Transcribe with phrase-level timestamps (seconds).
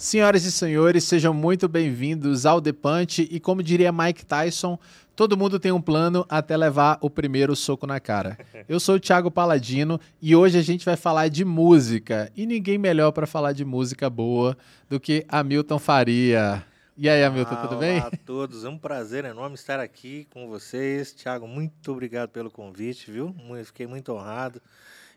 [0.00, 4.78] Senhoras e senhores, sejam muito bem-vindos ao The Punch e como diria Mike Tyson,
[5.16, 8.38] todo mundo tem um plano até levar o primeiro soco na cara.
[8.68, 12.78] Eu sou o Thiago Paladino e hoje a gente vai falar de música e ninguém
[12.78, 14.56] melhor para falar de música boa
[14.88, 16.64] do que Hamilton Faria.
[16.96, 17.98] E aí, Hamilton, tudo bem?
[17.98, 21.12] Olá a todos, é um prazer enorme estar aqui com vocês.
[21.12, 23.34] Thiago, muito obrigado pelo convite, viu?
[23.64, 24.62] Fiquei muito honrado.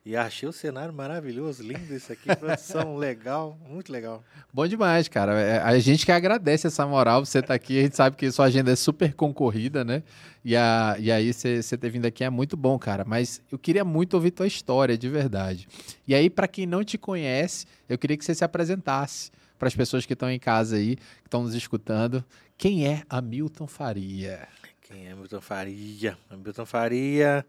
[0.03, 4.23] E achei o cenário maravilhoso, lindo isso aqui, produção legal, muito legal.
[4.51, 5.39] Bom demais, cara.
[5.39, 8.45] É, a gente que agradece essa moral, você tá aqui, a gente sabe que sua
[8.45, 10.01] agenda é super concorrida, né?
[10.43, 13.05] E, a, e aí você, você ter vindo aqui é muito bom, cara.
[13.05, 15.67] Mas eu queria muito ouvir tua história, de verdade.
[16.07, 19.75] E aí, para quem não te conhece, eu queria que você se apresentasse para as
[19.75, 22.25] pessoas que estão em casa aí, que estão nos escutando.
[22.57, 24.47] Quem é Hamilton Faria?
[24.81, 26.17] Quem é Hamilton Faria?
[26.27, 27.45] Hamilton Faria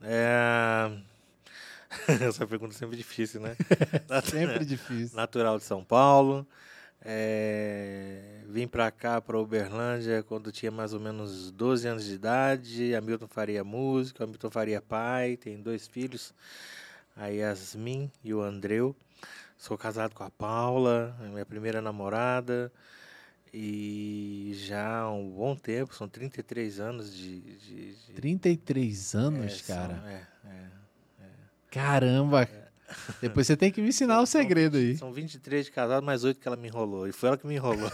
[0.00, 0.92] é
[2.28, 3.56] Essa pergunta é sempre difícil, né?
[4.24, 5.16] sempre difícil.
[5.16, 6.46] Natural de São Paulo.
[7.04, 12.94] É, vim para cá, para Uberlândia, quando tinha mais ou menos 12 anos de idade.
[12.94, 16.32] Hamilton Faria músico, Hamilton Faria pai, tem dois filhos,
[17.16, 18.94] a Yasmin e o Andreu.
[19.58, 22.72] Sou casado com a Paula, minha primeira namorada.
[23.54, 27.40] E já há um bom tempo, são 33 anos de.
[27.40, 28.12] de, de...
[28.14, 29.96] 33 anos, é, cara?
[29.96, 30.81] São, é, é.
[31.72, 32.48] Caramba!
[33.22, 34.98] Depois você tem que me ensinar o segredo aí.
[34.98, 37.08] São 23 de casado, mais 8 que ela me enrolou.
[37.08, 37.90] E foi ela que me enrolou.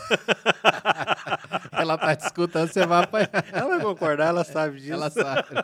[1.71, 3.31] ela tá te escutando, você vai apanhar.
[3.53, 4.95] Ela vai concordar, ela sabe disso.
[4.95, 5.47] Ela sabe.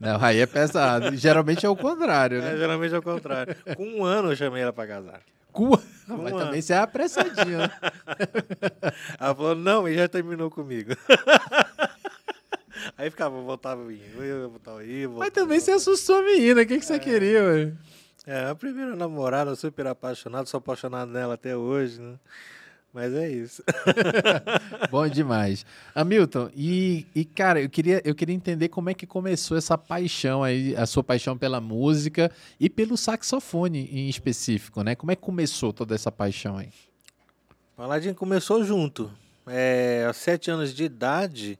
[0.00, 1.14] Não, aí é pesado.
[1.14, 2.54] Geralmente é o contrário, né?
[2.54, 3.54] É, geralmente é o contrário.
[3.76, 5.20] Com um ano eu chamei ela pra casar.
[5.52, 5.70] Com...
[5.70, 7.70] Com Mas um também você é apressadinho, né?
[9.20, 10.92] Ela falou, não, e já terminou comigo.
[12.96, 15.06] Aí ficava, voltava aí, eu voltava aí.
[15.06, 16.98] Voltava, Mas também você assustou a menina, o que, que você é.
[16.98, 17.72] queria, ué?
[18.26, 22.16] É, a primeira namorada, super apaixonado, sou apaixonado nela até hoje, né?
[22.92, 23.62] Mas é isso.
[24.90, 25.64] Bom demais.
[25.94, 30.42] Hamilton, e, e cara, eu queria, eu queria entender como é que começou essa paixão
[30.42, 34.94] aí, a sua paixão pela música e pelo saxofone em específico, né?
[34.94, 36.70] Como é que começou toda essa paixão aí?
[37.76, 39.10] Paladinho começou junto.
[39.46, 41.58] É, aos sete anos de idade,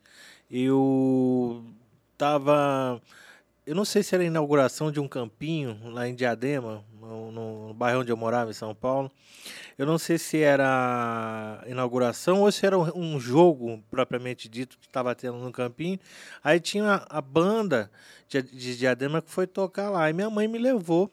[0.50, 1.64] eu
[2.16, 3.00] tava.
[3.66, 7.74] Eu não sei se era a inauguração de um campinho lá em Diadema, no, no,
[7.74, 9.10] bairro onde eu morava, em São Paulo.
[9.76, 15.14] Eu não sei se era inauguração ou se era um jogo propriamente dito que estava
[15.14, 15.98] tendo no campinho.
[16.42, 17.90] Aí tinha a, banda
[18.26, 20.08] de, de Diadema que foi tocar lá.
[20.08, 21.12] E minha mãe me levou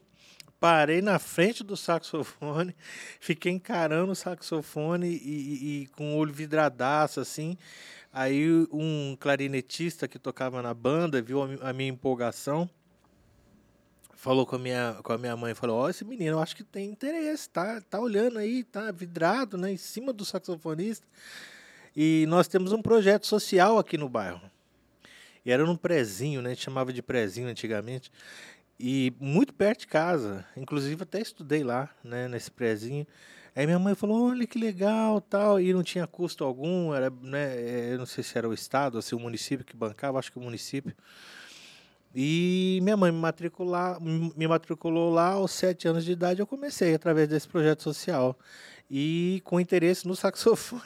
[0.57, 2.75] parei na frente do saxofone,
[3.19, 7.57] fiquei encarando o saxofone e, e, e com o olho vidradaço, assim.
[8.17, 12.69] Aí um clarinetista que tocava na banda viu a minha empolgação,
[14.13, 16.55] falou com a minha, com a minha mãe, falou, ó, oh, esse menino, eu acho
[16.55, 21.05] que tem interesse, tá, tá olhando aí, tá vidrado, né, em cima do saxofonista.
[21.93, 24.49] E nós temos um projeto social aqui no bairro.
[25.45, 28.09] E era num prezinho, né, a gente chamava de prezinho antigamente,
[28.79, 33.05] e muito perto de casa, inclusive até estudei lá, né, nesse prezinho.
[33.55, 37.55] Aí minha mãe falou, olha que legal, tal, e não tinha custo algum, era, né,
[37.55, 40.29] eh, eu não sei se era o estado ou se o município que bancava, acho
[40.29, 40.93] que o município.
[42.13, 46.93] E minha mãe me, matricular, me matriculou lá aos sete anos de idade, eu comecei
[46.93, 48.37] através desse projeto social
[48.91, 50.81] e com interesse no saxofone.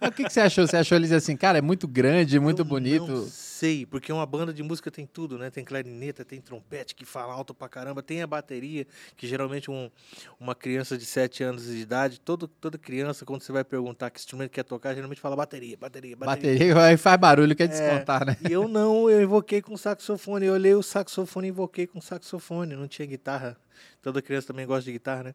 [0.00, 0.66] o que, que, você achou?
[0.66, 3.06] Você achou eles assim, cara, é muito grande, muito eu bonito?
[3.06, 3.26] Não
[3.64, 5.48] sei, porque uma banda de música tem tudo, né?
[5.48, 8.86] Tem clarineta, tem trompete que fala alto pra caramba, tem a bateria,
[9.16, 9.90] que geralmente um,
[10.38, 14.18] uma criança de 7 anos de idade, todo, toda criança, quando você vai perguntar que
[14.18, 16.74] instrumento quer tocar, geralmente fala bateria, bateria, bateria.
[16.74, 18.36] Bateria faz barulho, quer é, descontar, é, né?
[18.48, 22.76] E eu não, eu invoquei com saxofone, eu olhei o saxofone e invoquei com saxofone,
[22.76, 23.56] não tinha guitarra.
[24.02, 25.34] Toda criança também gosta de guitarra, né?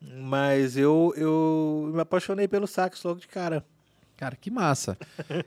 [0.00, 3.64] Mas eu, eu me apaixonei pelo sax logo de cara.
[4.16, 4.96] Cara, que massa.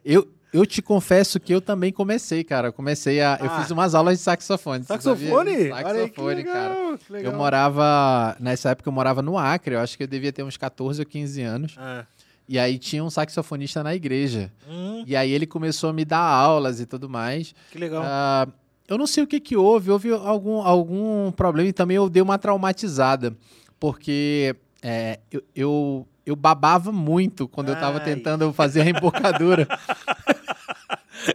[0.04, 2.70] eu, eu te confesso que eu também comecei, cara.
[2.70, 3.36] Eu comecei a.
[3.36, 3.46] Ah.
[3.46, 4.84] Eu fiz umas aulas de saxofone.
[4.84, 5.70] Saxofone?
[5.70, 7.24] Saxofone, legal, cara.
[7.24, 8.36] Eu morava.
[8.40, 9.76] Nessa época eu morava no Acre.
[9.76, 11.76] Eu acho que eu devia ter uns 14 ou 15 anos.
[11.78, 12.06] Ah.
[12.48, 14.52] E aí tinha um saxofonista na igreja.
[14.70, 15.04] Hum.
[15.08, 17.56] E aí ele começou a me dar aulas e tudo mais.
[17.72, 18.04] Que legal.
[18.04, 18.52] Uh,
[18.88, 22.22] eu não sei o que que houve, houve algum, algum problema e também eu dei
[22.22, 23.36] uma traumatizada,
[23.80, 27.74] porque é, eu, eu, eu, babava muito quando Ai.
[27.74, 29.68] eu estava tentando fazer a embocadura.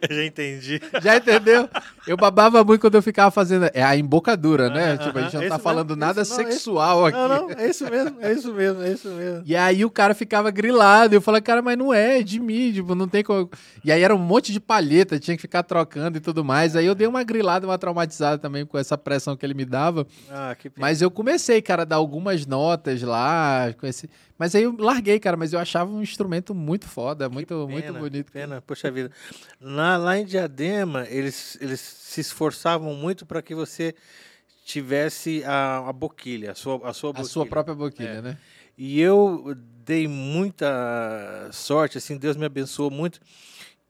[0.09, 0.81] Já entendi.
[1.03, 1.69] Já entendeu?
[2.07, 3.69] Eu babava muito quando eu ficava fazendo.
[3.75, 4.93] É a embocadura, né?
[4.93, 7.07] Ah, tipo, a gente não ah, tá isso falando mesmo, nada isso não, isso- sexual
[7.07, 7.17] aqui.
[7.19, 9.43] Não, não, é isso mesmo, é isso mesmo, é isso mesmo.
[9.45, 11.15] E aí o cara ficava grilado.
[11.15, 13.51] Eu falei, cara, mas não é, é de mim, tipo, não tem como.
[13.85, 16.77] E aí era um monte de palheta, tinha que ficar trocando e tudo mais.
[16.77, 20.07] Aí eu dei uma grilada, uma traumatizada também com essa pressão que ele me dava.
[20.31, 20.87] Ah, que pena.
[20.87, 23.73] Mas eu comecei, cara, a dar algumas notas lá.
[23.81, 24.09] com esse-
[24.41, 27.99] Mas aí eu larguei, cara, mas eu achava um instrumento muito foda, muito, muito Pena,
[27.99, 28.33] bonito.
[28.33, 29.11] Pena, poxa vida.
[29.61, 33.95] Lá, lá em Diadema, eles, eles se esforçavam muito para que você
[34.65, 37.29] tivesse a, a boquilha, a sua, a sua A boquilha.
[37.29, 38.23] sua própria boquilha, É.
[38.23, 38.39] né?
[38.79, 39.55] E eu
[39.85, 43.21] dei muita sorte, assim, Deus me abençoou muito,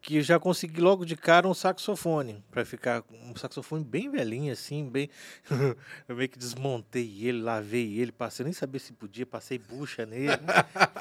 [0.00, 4.88] que já consegui logo de cara um saxofone, para ficar um saxofone bem velhinho, assim,
[4.88, 5.11] bem.
[6.08, 10.32] eu meio que desmontei ele, lavei ele, passei, nem sabia se podia, passei bucha nele.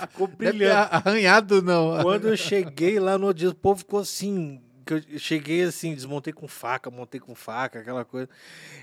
[0.09, 0.89] Ficou Deve ter brilhante.
[0.91, 2.01] arranhado, não.
[2.01, 4.61] Quando eu cheguei lá no dia, o povo ficou assim.
[4.85, 8.27] Que eu cheguei assim, desmontei com faca, montei com faca, aquela coisa.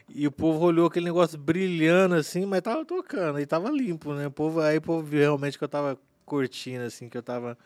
[0.09, 4.29] E o povo olhou aquele negócio brilhando assim, mas tava tocando, e tava limpo, né?
[4.29, 7.59] O povo, aí o povo viu realmente que eu tava curtindo, assim, que eu tava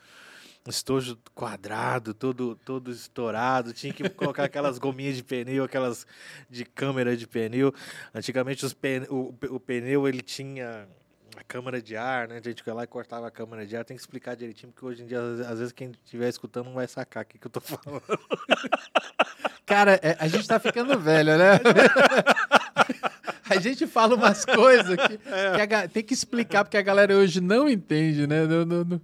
[0.67, 3.73] estojo quadrado, todo, todo estourado.
[3.73, 6.05] Tinha que colocar aquelas gominhas de pneu, aquelas
[6.49, 7.73] de câmera de pneu.
[8.13, 10.87] Antigamente os pen, o, o pneu ele tinha
[11.35, 12.37] a câmara de ar, né?
[12.37, 13.83] A gente ia lá e cortava a câmara de ar.
[13.85, 15.19] Tem que explicar direitinho, porque hoje em dia,
[15.49, 18.03] às vezes, quem estiver escutando não vai sacar o que, que eu tô falando.
[19.65, 21.59] Cara, é, a gente tá ficando velho, né?
[23.49, 27.41] A gente fala umas coisas que, que a tem que explicar, porque a galera hoje
[27.41, 28.45] não entende, né?
[28.45, 29.01] Não- não- não-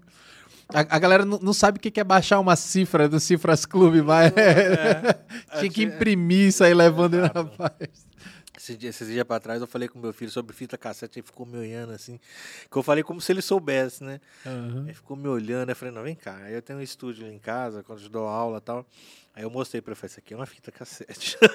[0.69, 4.33] A, a galera não, sabe o que é baixar uma cifra do Cifras Clube, mas
[5.59, 8.07] tinha que imprimir isso aí levando ele na paz.
[8.57, 11.25] Esse dia, esses dias pra trás eu falei com meu filho sobre fita cassete, ele
[11.25, 12.19] ficou me olhando assim.
[12.69, 14.19] Que eu falei como se ele soubesse, né?
[14.83, 16.35] Ele ficou me olhando, eu falei, não, vem cá.
[16.37, 18.85] Aí eu tenho um estúdio lá em casa, quando eu dou aula e tal.
[19.33, 21.37] Aí eu mostrei pra ele, falei, isso aqui é uma fita cassete.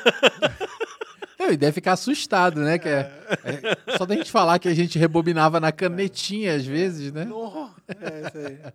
[1.47, 2.79] Não, e deve ficar assustado, né?
[2.79, 3.11] Que é-
[3.45, 7.27] é- só da gente falar que a gente rebobinava na canetinha às vezes, né?
[8.01, 8.59] É isso aí.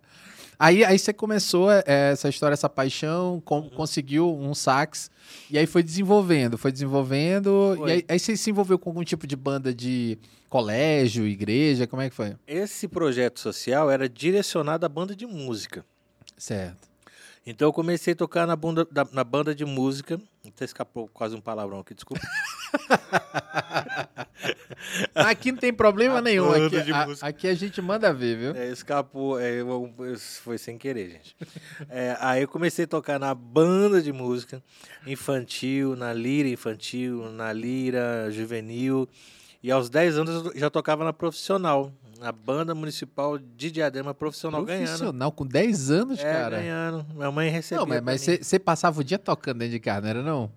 [0.60, 5.08] Aí, aí você começou é, essa história, essa paixão, com- conseguiu um sax,
[5.48, 7.88] e aí foi desenvolvendo, foi desenvolvendo, Foi.
[7.88, 10.18] e aí, aí você se envolveu com algum tipo de banda de
[10.48, 12.34] colégio, igreja, como é que foi?
[12.44, 15.84] Esse projeto social era direcionado à banda de música.
[16.36, 16.88] Certo.
[17.46, 20.20] Então eu comecei a tocar na, bunda, da- na banda de música.
[20.44, 22.20] Até escapou quase um palavrão aqui, desculpa.
[25.14, 28.56] Aqui não tem problema A nenhum, aqui de a, aqui a gente manda ver, viu?
[28.56, 29.92] É, escapou, é, eu-
[30.42, 31.36] foi sem querer, gente.
[31.88, 34.62] É, aí eu comecei a tocar na banda de música
[35.06, 39.08] infantil, na lira infantil, na lira juvenil.
[39.62, 44.64] E aos 10 anos eu já tocava na profissional, na banda municipal de Diadema profissional,
[44.64, 44.86] ganhando.
[44.86, 46.58] Profissional, com 10 anos, É, cara.
[46.58, 47.06] ganhando.
[47.14, 47.84] Minha mãe recebia.
[47.84, 50.50] Não, mas, você passava o dia tocando dentro de casa, não era não?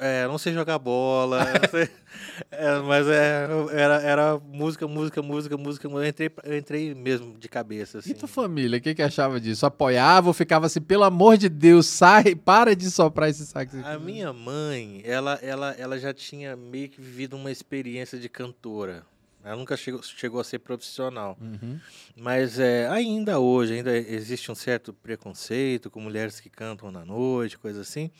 [0.00, 1.88] É, não sei jogar bola, sei-
[2.50, 5.88] é, mas é, era, era música, música, música, música.
[5.88, 8.10] Eu entrei, eu entrei mesmo de cabeça, assim.
[8.10, 9.64] E tua família, o que, que achava disso?
[9.64, 13.74] Apoiava ou ficava assim, pelo amor de Deus, sai, para de soprar esse sax.
[13.84, 19.04] A minha mãe, ela, ela, ela já tinha meio que vivido uma experiência de cantora.
[19.44, 21.36] Ela nunca chegou, chegou a ser profissional.
[21.40, 21.80] Uhum.
[22.16, 27.58] Mas é, ainda hoje, ainda existe um certo preconceito com mulheres que cantam na noite,
[27.58, 28.10] coisa assim.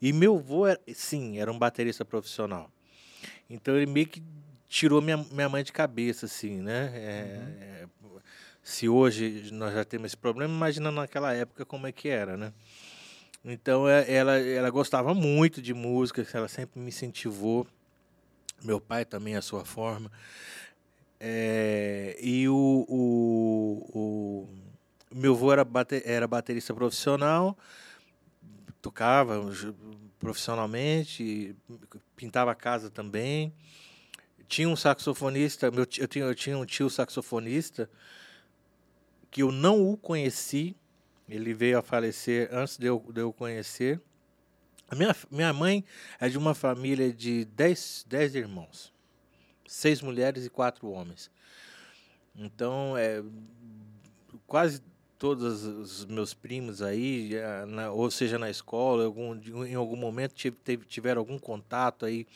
[0.00, 2.70] E meu avô, era, sim, era um baterista profissional.
[3.48, 4.22] Então ele meio que
[4.68, 6.90] tirou minha, minha mãe de cabeça, assim, né?
[6.94, 7.08] É,
[7.60, 7.86] é,
[8.62, 12.52] se hoje nós já temos esse problema, imagina naquela época como é que era, né?
[13.44, 17.66] Então é, ela, ela gostava muito de música, ela sempre me incentivou.
[18.64, 20.10] Meu pai também, a sua forma.
[21.24, 24.48] É, e o, o,
[25.12, 27.56] o meu avô era, bate, era baterista profissional,
[28.80, 29.40] tocava
[30.18, 31.54] profissionalmente,
[32.16, 33.54] pintava a casa também.
[34.48, 37.88] Tinha um saxofonista, meu, eu, tinha, eu tinha um tio saxofonista
[39.30, 40.74] que eu não o conheci,
[41.28, 44.00] ele veio a falecer antes de eu, de eu conhecer.
[44.88, 45.84] A minha, minha mãe
[46.18, 48.91] é de uma família de dez, dez irmãos
[49.72, 51.30] seis mulheres e quatro homens.
[52.36, 53.22] Então, é,
[54.46, 54.82] quase
[55.18, 57.30] todos os meus primos aí,
[57.68, 62.26] na- ou seja na escola, algum, em algum momento tive, teve, tiveram algum contato aí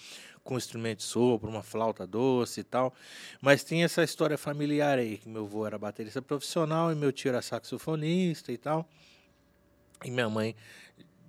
[0.44, 2.94] com instrumento de sopro, uma flauta doce e tal.
[3.40, 7.30] Mas tem essa história familiar aí, que meu avô era baterista profissional e meu tio
[7.30, 8.88] era saxofonista e tal.
[10.04, 10.54] E minha mãe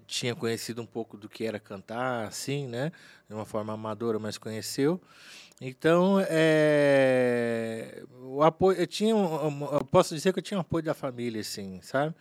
[0.06, 2.92] tinha conhecido um pouco do que era cantar, assim, né?
[3.28, 5.02] De uma forma amadora, mas conheceu.
[5.60, 10.94] Então, é, o apoio, eu tinha, eu posso dizer que eu tinha um apoio da
[10.94, 12.14] família, assim, sabe?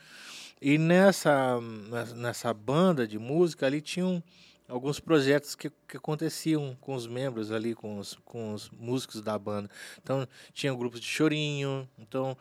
[0.60, 1.60] E nessa,
[2.14, 4.22] nessa banda de música ali tinham
[4.66, 9.38] alguns projetos que, que aconteciam com os membros ali, com os, com os músicos da
[9.38, 9.70] banda.
[10.02, 12.36] Então, tinha grupos de chorinho, então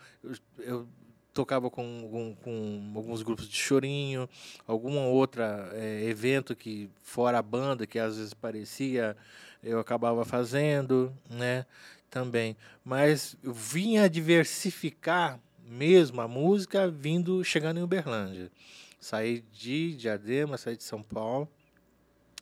[0.59, 0.87] eu
[1.35, 4.27] tocava com, com, com, alguns grupos de chorinho,
[4.65, 9.17] alguma outra é, evento que fora a banda que às vezes parecia,
[9.61, 11.65] eu acabava fazendo, né,
[12.09, 12.55] também.
[12.85, 15.37] Mas vinha diversificar
[15.67, 18.49] mesmo a música vindo chegando em Uberlândia.
[18.97, 21.49] Saí de Diadema, saí de São Paulo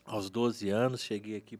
[0.06, 1.60] aos 12 anos, cheguei aqui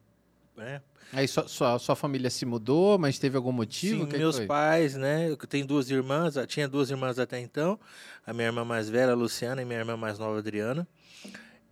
[0.56, 0.82] né?
[1.12, 4.04] Aí sua, sua, sua, família se mudou, mas teve algum motivo?
[4.04, 5.30] Sim, que meus que pais, né?
[5.30, 7.80] Eu tenho duas irmãs, tinha duas irmãs até então.
[8.26, 10.88] A minha irmã mais velha, a Luciana, e minha irmã mais nova, a Adriana.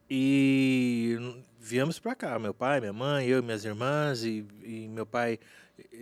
[0.09, 1.17] E
[1.59, 5.39] viemos para cá, meu pai, minha mãe, eu e minhas irmãs, e, e meu pai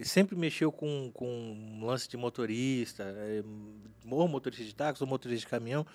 [0.04, 3.44] sempre mexeu com, com lance de motorista, é,
[4.10, 5.86] ou motorista de táxi, ou motorista de caminhão,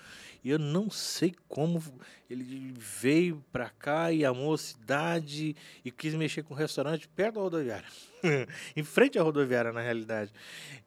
[0.43, 1.81] e eu não sei como
[2.29, 7.41] ele veio para cá e amou a cidade e quis mexer com restaurante perto da
[7.41, 7.87] rodoviária,
[8.75, 10.31] em frente à rodoviária, na realidade.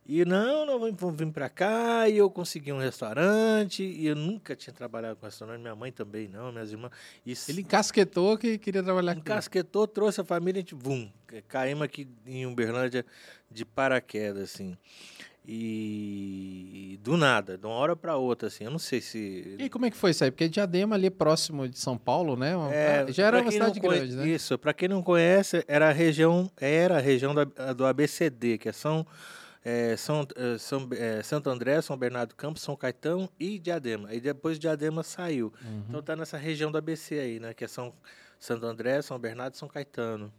[0.07, 4.57] E não, não, vamos vir para cá, e eu consegui um restaurante, e eu nunca
[4.57, 6.93] tinha trabalhado com restaurante, minha mãe também não, minhas irmãs.
[7.27, 11.11] Isso, ele encasquetou que queria trabalhar com Encasquetou, trouxe a família, a gente, vum,
[11.47, 13.05] caímos aqui em Uberlândia
[13.51, 14.79] de paraquedas, assim.
[15.51, 19.57] E do nada, de uma hora para outra, assim, eu não sei se.
[19.59, 20.31] E como é que foi isso aí?
[20.31, 22.53] Porque Diadema ali próximo de São Paulo, né?
[22.71, 24.29] É, já era uma cidade grande, né?
[24.29, 28.69] Isso, para quem não conhece, era a região, era a região da, do ABCD, que
[28.69, 29.07] é São,
[29.65, 34.11] é, São, é, São é, Santo André, São Bernardo Campos, São Caetano e Diadema.
[34.11, 35.51] Aí depois Diadema saiu.
[35.65, 35.83] Uhum.
[35.89, 37.55] Então tá nessa região do ABC aí, né?
[37.55, 37.95] Que é São
[38.39, 40.31] Santo André, São Bernardo e São Caetano.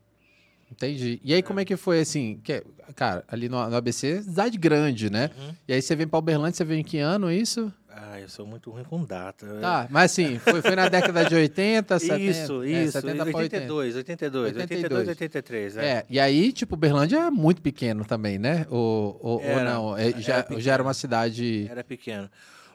[0.72, 1.20] Entendi.
[1.24, 2.40] E aí, como é que foi assim?
[2.44, 2.64] Que,
[2.96, 5.30] cara, ali no, no ABC, cidade grande, né?
[5.38, 5.54] Uhum.
[5.68, 7.74] E aí você vem para Uberlândia, você vem em que ano isso?
[8.02, 9.46] Ah, eu sou muito ruim com data.
[9.60, 12.22] Tá, mas assim, foi, foi na década de 80, 70?
[12.24, 12.92] Isso, é, isso.
[12.94, 15.78] 70 82, 82, 82, 83.
[15.78, 15.86] É.
[15.86, 16.06] é.
[16.10, 18.66] E aí, tipo, Uberlândia é muito pequeno também, né?
[18.70, 19.98] Ou, ou, ou não?
[19.98, 21.68] É, já, era já era uma cidade...
[21.70, 22.30] Era pequeno.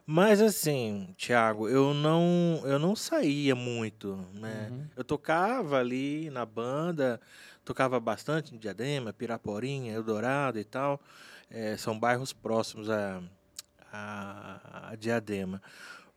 [0.07, 4.69] Mas assim, Thiago, eu não, eu não saía muito, né?
[4.71, 4.85] Uhum.
[4.95, 7.19] Eu tocava ali na banda,
[7.65, 11.01] tocava bastante em Diadema, Piraporinha, Eldorado e tal.
[11.51, 13.23] É, são bairros próximos a,
[13.93, 15.63] a, a, Diadema.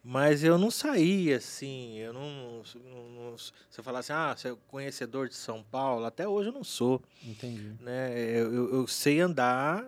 [0.04, 3.36] Mas eu não saía assim, eu não, não, não.
[3.38, 7.02] Você falar assim, ah, você é conhecedor de São Paulo, até hoje eu não sou.
[7.24, 7.74] Entendi.
[7.82, 8.18] Né?
[8.18, 9.86] Eu, eu, eu sei andar,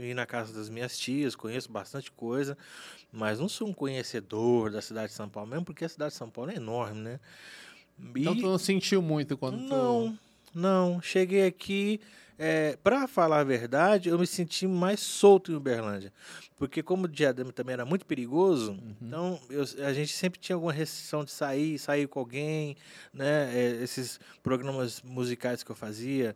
[0.00, 2.56] ir na casa das minhas tias, conheço bastante coisa,
[3.10, 6.18] mas não sou um conhecedor da cidade de São Paulo, mesmo porque a cidade de
[6.18, 7.20] São Paulo é enorme, né?
[8.14, 8.20] E...
[8.20, 10.18] Então tu não sentiu muito quando não, tu...
[10.54, 12.00] Não, cheguei aqui.
[12.38, 16.12] É, para falar a verdade, eu me senti mais solto em Uberlândia.
[16.56, 18.96] Porque como o Diadema também era muito perigoso, uhum.
[19.00, 22.76] então eu, a gente sempre tinha alguma restrição de sair, sair com alguém,
[23.12, 23.50] né?
[23.54, 26.34] É, esses programas musicais que eu fazia,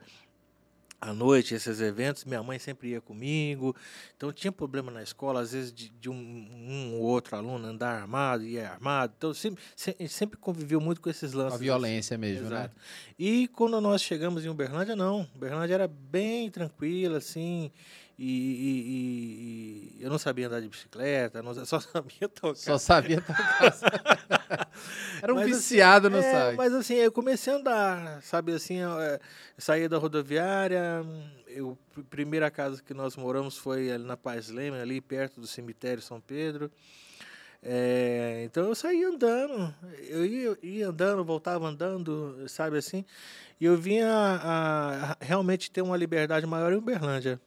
[1.07, 3.75] à noite, esses eventos, minha mãe sempre ia comigo.
[4.17, 8.01] Então tinha problema na escola, às vezes de, de um, um ou outro aluno andar
[8.01, 9.15] armado e é armado.
[9.17, 9.63] Então sempre,
[10.09, 11.55] sempre conviveu muito com esses lances.
[11.55, 12.57] A violência mesmo, né?
[12.57, 12.75] Exato.
[12.75, 12.83] né?
[13.19, 15.29] E quando nós chegamos em Uberlândia, não.
[15.35, 17.71] Uberlândia era bem tranquila, assim.
[18.19, 22.57] E, e, e, eu não sabia andar de bicicleta, não, só sabia tocar.
[22.57, 24.71] Só sabia tocar.
[25.23, 26.57] Era um mas, assim, viciado assim, no é, site.
[26.57, 29.21] Mas assim, eu comecei a andar, sabe assim, eu, eu
[29.59, 31.05] saí da rodoviária,
[31.47, 35.47] eu, a primeira casa que nós moramos foi ali na Paz Leme, ali perto do
[35.47, 36.71] cemitério São Pedro.
[37.63, 39.75] É, então eu saí andando,
[40.09, 43.05] eu ia, ia, andando, voltava andando, sabe assim,
[43.61, 47.41] e eu vinha a, a realmente ter uma liberdade maior em Uberlândia.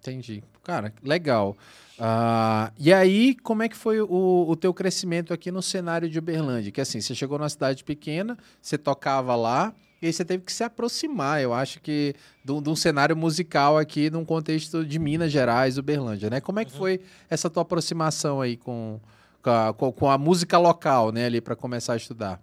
[0.00, 0.42] Entendi.
[0.64, 1.56] Cara, legal.
[1.98, 6.18] Uh, e aí, como é que foi o, o teu crescimento aqui no cenário de
[6.18, 6.72] Uberlândia?
[6.72, 10.52] Que assim, você chegou numa cidade pequena, você tocava lá, e aí você teve que
[10.52, 14.98] se aproximar, eu acho que, de um, de um cenário musical aqui, num contexto de
[14.98, 16.40] Minas Gerais, Uberlândia, né?
[16.40, 16.78] Como é que uhum.
[16.78, 18.98] foi essa tua aproximação aí com,
[19.42, 22.40] com, a, com a música local, né, ali, para começar a estudar?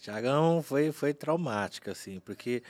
[0.00, 2.62] Tiagão foi, foi traumática, assim, porque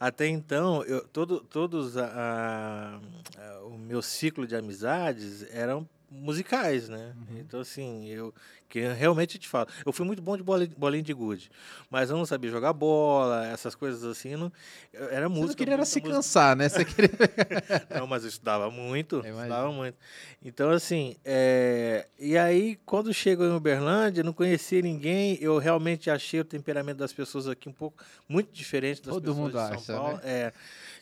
[0.00, 2.98] até então, eu, todo, todos a,
[3.36, 7.14] a, o meu ciclo de amizades eram musicais, né?
[7.16, 7.38] Uhum.
[7.38, 8.32] Então, assim, eu
[8.68, 11.50] que realmente te falo, eu fui muito bom de bolinha, bolinha de gude,
[11.90, 14.52] mas eu não sabia jogar bola, essas coisas assim, não,
[14.92, 15.52] era música.
[15.52, 16.16] Você queria era se música.
[16.16, 16.68] cansar, né?
[16.68, 17.10] Você queria...
[17.98, 19.96] não, mas eu estudava muito, eu estudava muito.
[20.44, 22.06] Então, assim, é...
[22.18, 27.12] e aí, quando chego em Uberlândia, não conhecia ninguém, eu realmente achei o temperamento das
[27.12, 30.16] pessoas aqui um pouco muito diferente das Todo pessoas mundo de São acha, Paulo.
[30.18, 30.22] Né?
[30.24, 30.52] É.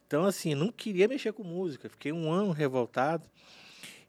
[0.06, 3.28] Então, assim, não queria mexer com música, fiquei um ano revoltado.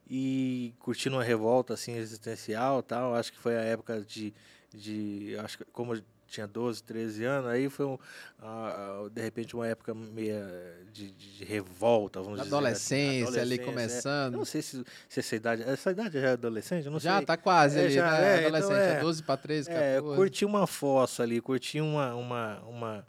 [0.08, 3.14] E curtindo uma revolta assim existencial tal.
[3.14, 4.32] Acho que foi a época de,
[4.74, 9.56] de acho que como eu tinha 12, 13 anos, aí foi um, uh, de repente
[9.56, 10.46] uma época meia
[10.92, 13.40] de, de, de revolta, vamos adolescência, dizer.
[13.40, 14.34] Adolescência, ali começando.
[14.34, 14.36] É.
[14.36, 17.26] Não sei se, se, essa idade, essa idade já é adolescente, não já sei.
[17.26, 18.42] tá quase é, ali, já, né?
[18.42, 19.86] é, adolescente, então é, 12 para 13, 14.
[19.86, 23.06] É, curti uma fossa ali, curti uma uma, uma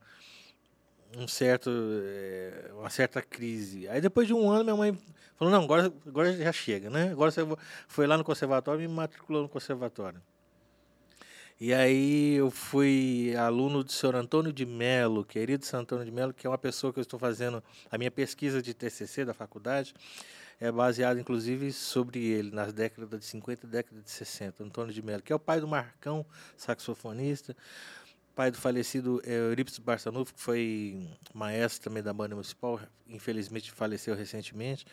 [1.17, 3.87] um certo é, uma certa crise.
[3.87, 4.97] Aí depois de um ano minha mãe
[5.35, 7.11] falou: "Não, agora agora já chega, né?
[7.11, 7.41] Agora você
[7.87, 10.21] foi lá no conservatório e me matriculou no conservatório".
[11.61, 16.33] E aí eu fui aluno do senhor Antônio de Melo, querido senhor Antônio de Melo,
[16.33, 17.61] que é uma pessoa que eu estou fazendo
[17.91, 19.93] a minha pesquisa de TCC da faculdade,
[20.57, 25.01] é baseada inclusive sobre ele, nas décadas de 50 e década de 60, Antônio de
[25.01, 26.25] Melo, que é o pai do Marcão,
[26.55, 27.53] saxofonista,
[28.39, 34.15] pai do falecido é, Eurípides Barçanufo, que foi maestro também da banda municipal, infelizmente faleceu
[34.15, 34.86] recentemente.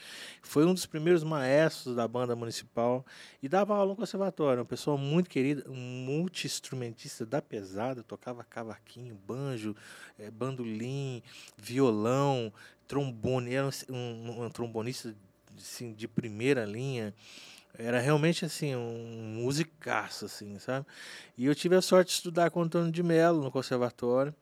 [0.43, 3.07] Foi um dos primeiros maestros da banda municipal
[3.41, 4.63] e dava aula no conservatório.
[4.63, 9.77] Uma pessoa muito querida, um multi-instrumentista da pesada, tocava cavaquinho, banjo,
[10.19, 11.23] é, bandolim,
[11.57, 12.53] violão,
[12.89, 15.15] trombone, era um, um, um trombonista
[15.57, 17.15] assim, de primeira linha
[17.79, 20.87] era realmente assim um musicaço assim sabe?
[21.37, 24.35] E eu tive a sorte de estudar com o Antônio de Mello no conservatório.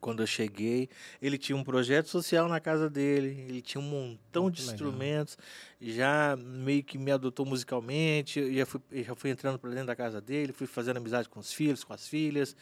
[0.00, 0.90] Quando eu cheguei
[1.22, 4.74] ele tinha um projeto social na casa dele ele tinha um montão Muito de legal.
[4.74, 5.38] instrumentos
[5.80, 9.96] já meio que me adotou musicalmente eu já fui já fui entrando para dentro da
[9.96, 12.54] casa dele fui fazendo amizade com os filhos com as filhas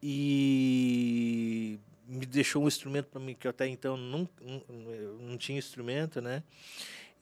[0.00, 4.62] e me deixou um instrumento para mim que eu até então não, não,
[5.20, 6.44] não tinha instrumento né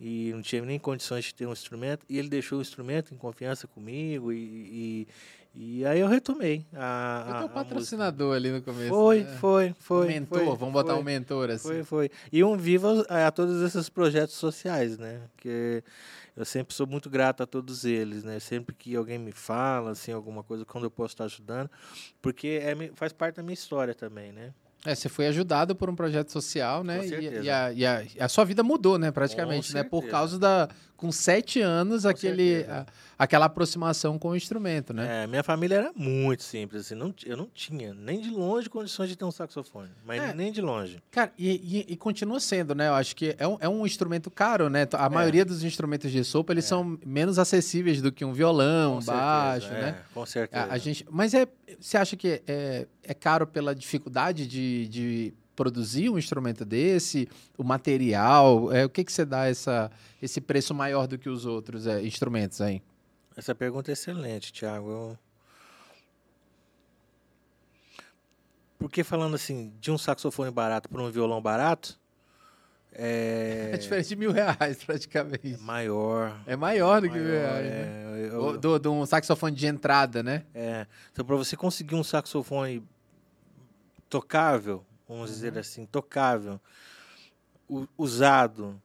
[0.00, 3.16] e não tinha nem condições de ter um instrumento, e ele deixou o instrumento em
[3.16, 5.08] confiança comigo, e, e,
[5.54, 6.66] e aí eu retomei.
[6.74, 8.88] A, foi teu patrocinador ali no começo.
[8.90, 9.36] Foi, né?
[9.40, 10.04] foi, foi.
[10.04, 11.68] Um mentor, foi, vamos botar foi, um mentor assim.
[11.68, 12.10] Foi, foi.
[12.30, 15.22] E um viva a, a todos esses projetos sociais, né?
[15.38, 15.82] Que
[16.36, 18.38] eu sempre sou muito grato a todos eles, né?
[18.38, 21.70] Sempre que alguém me fala, assim, alguma coisa, quando eu posso estar ajudando,
[22.20, 24.52] porque é, faz parte da minha história também, né?
[24.86, 26.98] É, você foi ajudado por um projeto social, né?
[26.98, 29.10] Com e, e, a, e a, a, sua vida mudou, né?
[29.10, 29.82] Praticamente, né?
[29.82, 30.68] Por causa da.
[30.96, 32.86] Com sete anos, com aquele, a,
[33.18, 35.24] aquela aproximação com o instrumento, né?
[35.24, 36.94] É, minha família era muito simples, assim.
[36.94, 39.90] Não, eu não tinha nem de longe condições de ter um saxofone.
[40.06, 40.32] Mas é.
[40.32, 41.02] nem de longe.
[41.10, 42.88] Cara, e, e, e, continua sendo, né?
[42.88, 44.88] Eu acho que é um, é um instrumento caro, né?
[44.94, 45.08] A é.
[45.10, 46.68] maioria dos instrumentos de sopro, eles é.
[46.68, 49.98] são menos acessíveis do que um violão, com baixo, certeza, né?
[49.98, 50.66] É, com certeza.
[50.70, 51.46] A, gente, mas é,
[51.78, 57.64] você acha que é, é caro pela dificuldade de, de produzir um instrumento desse, o
[57.64, 59.90] material, é, o que, que você dá essa,
[60.20, 62.82] esse preço maior do que os outros é, instrumentos aí?
[63.36, 65.18] Essa pergunta é excelente, Thiago.
[68.78, 71.98] Porque falando assim, de um saxofone barato para um violão barato,
[72.92, 73.70] é...
[73.74, 75.54] é diferente de mil reais, praticamente.
[75.54, 76.38] É maior.
[76.46, 77.66] É maior do maior, que mil reais.
[77.66, 78.28] É, né?
[78.30, 78.58] eu...
[78.58, 80.44] do, do, um saxofone de entrada, né?
[80.54, 80.86] É.
[81.12, 82.82] Então, para você conseguir um saxofone
[84.08, 85.34] tocável, vamos uhum.
[85.34, 86.60] dizer assim, tocável,
[87.96, 88.80] usado.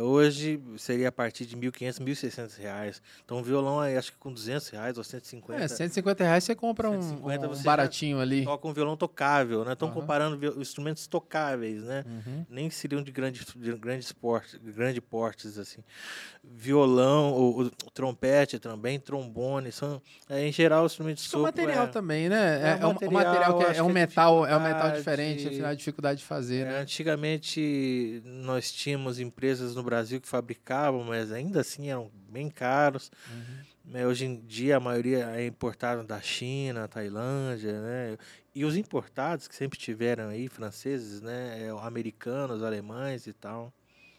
[0.00, 3.02] Hoje seria a partir de 1.500, 1.600 reais.
[3.24, 5.62] Então, um violão aí, acho que com 200 reais ou 150.
[5.62, 8.44] É, 150 reais você compra um, um baratinho ali.
[8.44, 9.72] Toca um violão tocável, né?
[9.72, 9.94] Estão uhum.
[9.94, 12.04] comparando instrumentos tocáveis, né?
[12.06, 12.46] Uhum.
[12.48, 15.82] Nem seriam de grande, de grande, porte, grande portes, assim.
[16.42, 21.42] Violão, o, trompete também, trombone, são, é, em geral, instrumentos de sopro.
[21.42, 22.60] O material é, também, né?
[22.62, 25.70] É, é, um material, material que é, é um metal, é um metal diferente, afinal,
[25.70, 26.78] a dificuldade de fazer, né?
[26.80, 33.10] Antigamente, nós tínhamos empresas no Brasil que fabricavam, mas ainda assim eram bem caros.
[33.30, 34.06] Uhum.
[34.08, 38.18] Hoje em dia a maioria é importada da China, Tailândia, né?
[38.54, 41.68] E os importados que sempre tiveram aí, franceses, né?
[41.82, 43.72] Americanos, alemães e tal.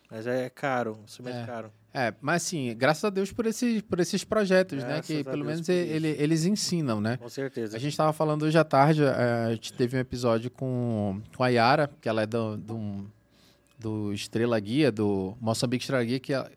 [0.10, 1.46] Mas é caro, instrumento é.
[1.46, 1.72] caro.
[1.94, 5.18] É, mas assim, graças a Deus por, esse, por esses projetos, né, graças né?
[5.18, 7.18] Que pelo Deus menos ele, eles ensinam, né?
[7.18, 7.76] Com certeza.
[7.76, 11.48] A gente estava falando hoje à tarde, a gente teve um episódio com, com a
[11.48, 13.12] Yara, que ela é do, do,
[13.78, 16.52] do Estrela Guia, do Moçambique Estrela Guia, que é,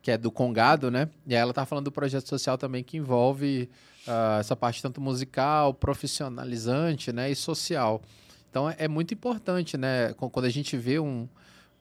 [0.00, 1.08] que é do Congado, né?
[1.26, 3.68] E ela tá falando do projeto social também que envolve
[4.06, 7.30] uh, essa parte tanto musical, profissionalizante, né?
[7.30, 8.02] E social.
[8.50, 10.12] Então é, é muito importante, né?
[10.14, 11.28] Quando a gente vê um,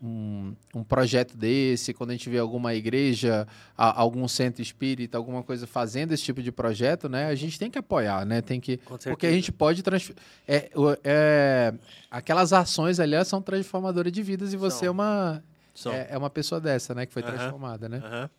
[0.02, 5.44] um, um, projeto desse, quando a gente vê alguma igreja, a, algum centro espírita, alguma
[5.44, 7.28] coisa fazendo esse tipo de projeto, né?
[7.28, 8.42] A gente tem que apoiar, né?
[8.42, 10.12] Tem que porque a gente pode trans,
[10.48, 10.72] é,
[11.04, 11.74] é,
[12.10, 14.88] aquelas ações ali são transformadoras de vidas e você são.
[14.88, 15.44] é uma
[15.92, 17.06] é, é, uma pessoa dessa, né?
[17.06, 18.30] Que foi transformada, né?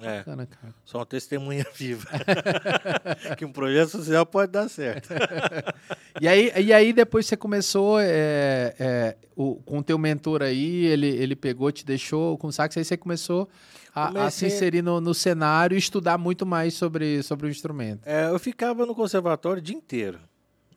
[0.00, 0.74] É, Bacana, cara.
[0.84, 2.08] só uma testemunha viva.
[3.36, 5.08] que um projeto social pode dar certo.
[6.20, 10.84] E aí, e aí depois você começou é, é, o, com o teu mentor aí,
[10.84, 13.48] ele, ele pegou, te deixou com sax, aí você começou
[13.94, 17.50] a, a se Comecei- inserir no, no cenário e estudar muito mais sobre, sobre o
[17.50, 18.02] instrumento.
[18.06, 20.18] É, eu ficava no conservatório o dia inteiro.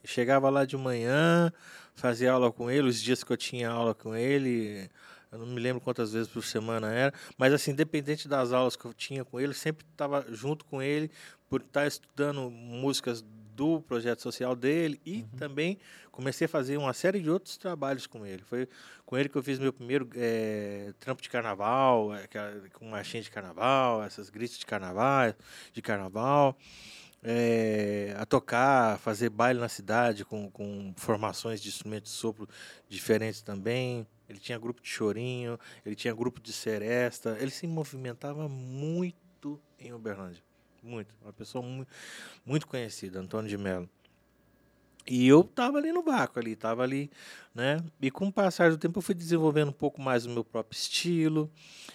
[0.06, 1.52] Chegava lá de manhã,
[1.94, 4.90] fazia aula com ele, os dias que eu tinha aula com ele,
[5.32, 8.86] eu não me lembro quantas vezes por semana era, mas assim, independente das aulas que
[8.86, 11.12] eu tinha com ele, sempre estava junto com ele,
[11.50, 13.24] por estar estudando músicas
[13.56, 15.80] do projeto social dele e também
[16.12, 18.44] comecei a fazer uma série de outros trabalhos com ele.
[18.44, 18.68] Foi
[19.06, 22.10] com ele que eu fiz meu primeiro eh, trampo de carnaval,
[22.74, 25.34] com marchinha de carnaval, essas gritos de carnaval,
[25.72, 26.58] de carnaval
[27.26, 32.48] é, a tocar, fazer baile na cidade com, com formações de instrumentos de sopro
[32.88, 34.06] diferentes também.
[34.28, 37.38] Ele tinha grupo de chorinho, ele tinha grupo de seresta.
[37.40, 40.44] Ele se movimentava muito em Uberlândia.
[40.82, 41.14] Muito.
[41.22, 41.90] Uma pessoa muito,
[42.46, 43.90] muito conhecida, Antônio de Mello.
[45.08, 47.12] E eu tava ali no vácuo ali, tava ali,
[47.54, 47.78] né?
[48.02, 50.76] E com o passar do tempo eu fui desenvolvendo um pouco mais o meu próprio
[50.76, 51.52] estilo.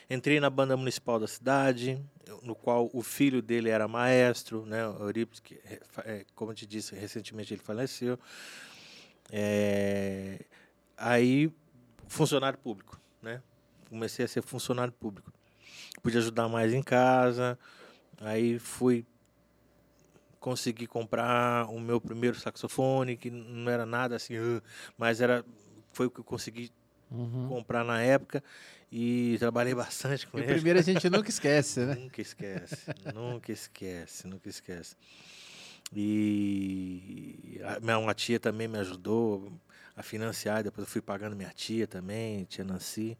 [0.08, 2.00] Entrei na banda municipal da cidade,
[2.40, 4.86] no qual o filho dele era maestro, né?
[4.86, 5.58] O Eurípides, que,
[6.04, 8.16] eh, como eu te disse, recentemente ele faleceu.
[9.32, 10.44] É,
[11.00, 11.50] Aí,
[12.10, 13.40] funcionário público, né?
[13.88, 15.32] Comecei a ser funcionário público.
[16.02, 17.58] Pude ajudar mais em casa.
[18.20, 19.06] Aí fui
[20.38, 24.34] consegui comprar o meu primeiro saxofone, que não era nada assim,
[24.96, 25.44] mas era
[25.92, 26.72] foi o que eu consegui
[27.10, 27.48] Uhum.
[27.48, 28.42] comprar na época
[28.90, 30.54] e trabalhei bastante com E ele.
[30.54, 31.94] primeiro a gente nunca esquece, né?
[31.96, 34.94] Nunca esquece, nunca esquece, nunca esquece.
[35.94, 39.52] E a minha uma tia também me ajudou
[39.96, 43.18] a financiar, depois eu fui pagando minha tia também, tia Nancy,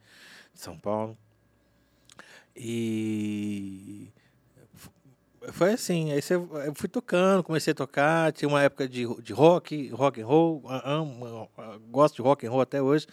[0.53, 1.17] de São Paulo.
[2.55, 4.13] E
[5.53, 9.33] foi assim, aí você, eu fui tocando, comecei a tocar, tinha uma época de, de
[9.33, 13.07] rock, rock and roll, a- amo, a- gosto de rock and roll até hoje.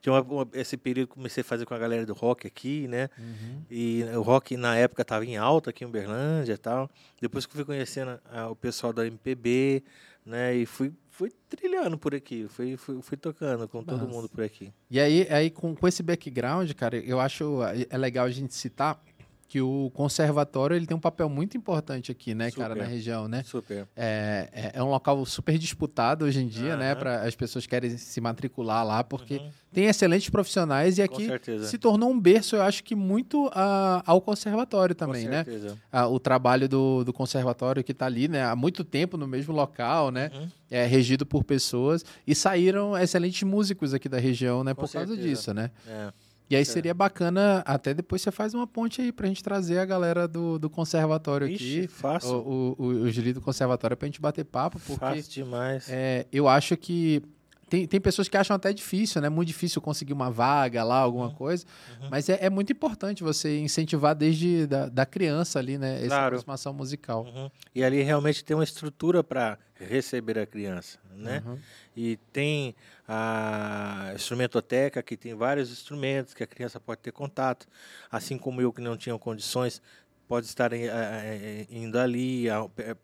[0.00, 2.88] Tinha uma- uma- esse período que comecei a fazer com a galera do rock aqui,
[2.88, 3.10] né?
[3.18, 3.62] Uhum.
[3.70, 6.90] E o rock na época estava em alta aqui em Uberlândia e tal.
[7.20, 9.82] Depois que eu fui conhecendo ah, o pessoal da MPB,
[10.24, 10.54] né?
[10.56, 14.10] E fui, fui trilhando por aqui, fui, fui, fui tocando com todo Massa.
[14.10, 14.72] mundo por aqui.
[14.90, 18.54] E aí, aí com, com esse background, cara, eu acho é- é legal a gente
[18.54, 19.00] citar
[19.48, 22.82] que o conservatório ele tem um papel muito importante aqui, né, cara, Super.
[22.82, 23.42] na região, né?
[23.44, 23.86] Super.
[23.94, 26.92] É, é, é um local super disputado hoje em dia, né?
[26.92, 26.98] Aham.
[26.98, 31.28] Para as pessoas querem se matricular lá, porque Uhum, tem excelentes profissionais e aqui
[31.64, 35.44] se tornou um berço, eu acho que muito ah, ao conservatório também, com né?
[35.92, 38.42] Ah, o trabalho do, do conservatório que está ali, né?
[38.42, 40.30] Há muito tempo no mesmo local, né?
[40.34, 44.74] Uhum, É regido por pessoas e saíram excelentes músicos aqui da região, né?
[44.74, 45.28] Com por causa certeza.
[45.28, 45.70] disso, né?
[45.86, 46.12] é.
[46.48, 49.84] E aí seria bacana, até depois você faz uma ponte aí pra gente trazer a
[49.84, 52.36] galera do, do conservatório Ixi, aqui, fácil.
[52.36, 55.88] o, o, o, líderes do conservatório pra gente bater papo, porque Fácil demais.
[55.90, 57.20] é, eu acho que
[57.68, 59.28] tem, tem pessoas que acham até difícil, né?
[59.28, 61.64] Muito difícil conseguir uma vaga lá, alguma coisa.
[62.00, 62.08] uhum.
[62.10, 65.98] Mas é, é muito importante você incentivar desde da, da criança ali, né?
[65.98, 66.26] Essa Claro.
[66.26, 67.24] aproximação musical.
[67.24, 67.50] Uhum.
[67.74, 71.42] E ali realmente tem uma estrutura para receber a criança, né?
[71.44, 71.58] Uhum.
[71.96, 72.74] E tem
[73.08, 77.66] a instrumentoteca, que tem vários instrumentos que a criança pode ter contato,
[78.10, 79.82] assim como eu que não tinha condições,
[80.28, 82.46] pode estar eh, eh, indo ali,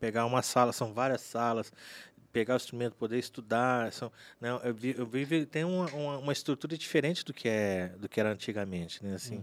[0.01, 1.73] pegar uma sala, são várias salas,
[2.33, 6.33] pegar o instrumento, poder estudar, são, né, eu vi, eu vi tem uma, uma, uma
[6.33, 9.43] estrutura diferente do que é do que era antigamente, né, assim.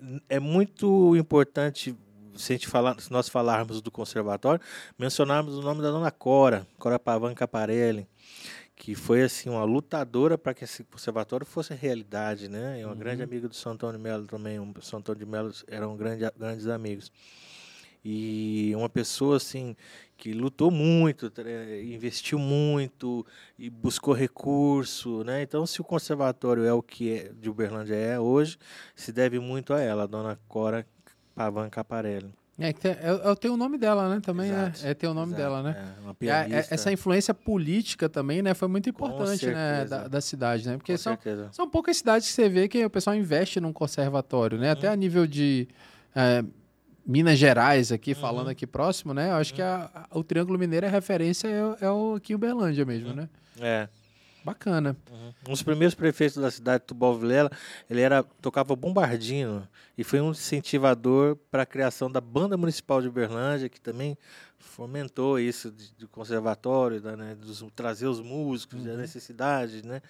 [0.00, 0.20] Uhum.
[0.28, 1.94] É muito importante
[2.36, 4.60] se a gente falar, se nós falarmos do conservatório,
[4.98, 8.06] mencionarmos o nome da dona Cora, Cora Pavan Caparelli,
[8.76, 12.80] que foi assim uma lutadora para que esse conservatório fosse realidade, né?
[12.80, 12.98] É uma Uhum.
[12.98, 16.24] grande amiga do São Antônio de Melo também, o São Antônio de Melo eram grande,
[16.38, 17.12] grandes amigos.
[18.04, 19.76] E uma pessoa assim
[20.16, 21.30] que lutou muito,
[21.82, 23.24] investiu muito
[23.58, 25.42] e buscou recurso, né?
[25.42, 28.58] Então, se o conservatório é o que é, de Uberlândia é hoje,
[28.94, 30.86] se deve muito a ela, a dona Cora
[31.34, 32.30] Pavan Caparelli.
[32.58, 34.20] É, que tem- é, é, tem o nome dela, né?
[34.20, 35.94] Também Exato, é, é ter o nome exato, dela, né?
[35.98, 36.74] É, uma E a- é- pianista.
[36.74, 38.52] essa influência política também, né?
[38.52, 39.86] Foi muito importante, né?
[39.86, 40.76] Da, da cidade, né?
[40.76, 41.48] Porque com são, certeza.
[41.52, 44.70] são poucas cidades que você vê que o pessoal investe num conservatório, né?
[44.72, 44.92] Até Uhum.
[44.92, 45.66] a nível de
[46.14, 46.44] é,
[47.06, 48.52] Minas Gerais, aqui, falando Uhum.
[48.52, 49.30] aqui próximo, né?
[49.30, 52.36] Eu acho que a- a- o Triângulo Mineiro, a referência é, é o aqui em
[52.36, 53.14] Uberlândia mesmo, Uhum.
[53.16, 53.28] né?
[53.60, 53.88] É.
[54.44, 54.96] Bacana.
[55.10, 55.32] Uhum.
[55.48, 57.50] Um dos primeiros prefeitos da cidade, Tubal Vilela,
[57.90, 63.08] ele era tocava bombardino e foi um incentivador para a criação da banda municipal de
[63.08, 64.16] Uberlândia, que também
[64.60, 68.86] fomentou isso de, do conservatório, da, né, dos, trazer os músicos, uhum.
[68.86, 70.00] da necessidade, né?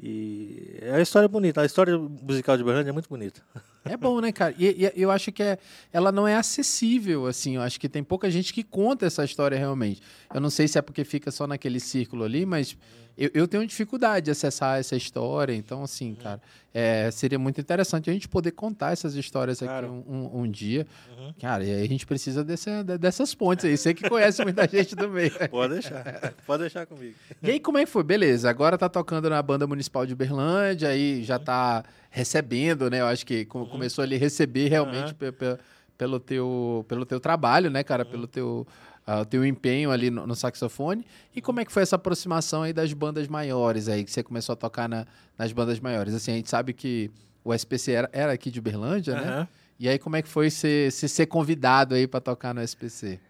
[0.00, 1.60] E é uma história bonita.
[1.60, 3.40] A história musical de Berlândia é muito bonita.
[3.86, 4.54] É bom, né, cara?
[4.58, 5.58] E, e, eu acho que é,
[5.92, 7.56] ela não é acessível, assim.
[7.56, 10.00] Eu acho que tem pouca gente que conta essa história realmente.
[10.32, 12.78] Eu não sei se é porque fica só naquele círculo ali, mas
[13.16, 15.54] eu, eu tenho dificuldade de acessar essa história.
[15.54, 16.16] Então, assim, uhum.
[16.16, 19.92] cara, é, seria muito interessante a gente poder contar essas histórias aqui claro.
[19.92, 20.86] um, um, um, dia.
[21.16, 21.32] Uhum.
[21.40, 23.76] Cara, e aí a gente precisa desse, dessas pontes aí.
[23.84, 25.30] Você que conhece muita gente do meio.
[25.50, 26.32] Pode deixar.
[26.46, 27.14] Pode deixar comigo.
[27.42, 28.02] E aí, como é que foi?
[28.02, 33.02] Beleza, agora tá tocando na Banda Municipal de Berlândia, aí já tá recebendo, né?
[33.02, 33.66] Eu acho que uhum.
[33.66, 35.58] começou ali a receber realmente uhum.
[35.98, 38.06] pelo, teu, pelo teu trabalho, né, cara?
[38.06, 38.66] Pelo teu
[39.06, 41.04] uh, teu empenho ali no, no, saxofone.
[41.36, 44.54] E como é que foi essa aproximação aí das bandas maiores aí, que você começou
[44.54, 46.14] a tocar na, nas bandas maiores?
[46.14, 47.10] Assim, a gente sabe que
[47.44, 49.20] o SPC era, era aqui de Berlândia, uhum.
[49.20, 49.48] né?
[49.78, 53.20] E aí como é que foi ser, ser, ser convidado aí para tocar no SPC?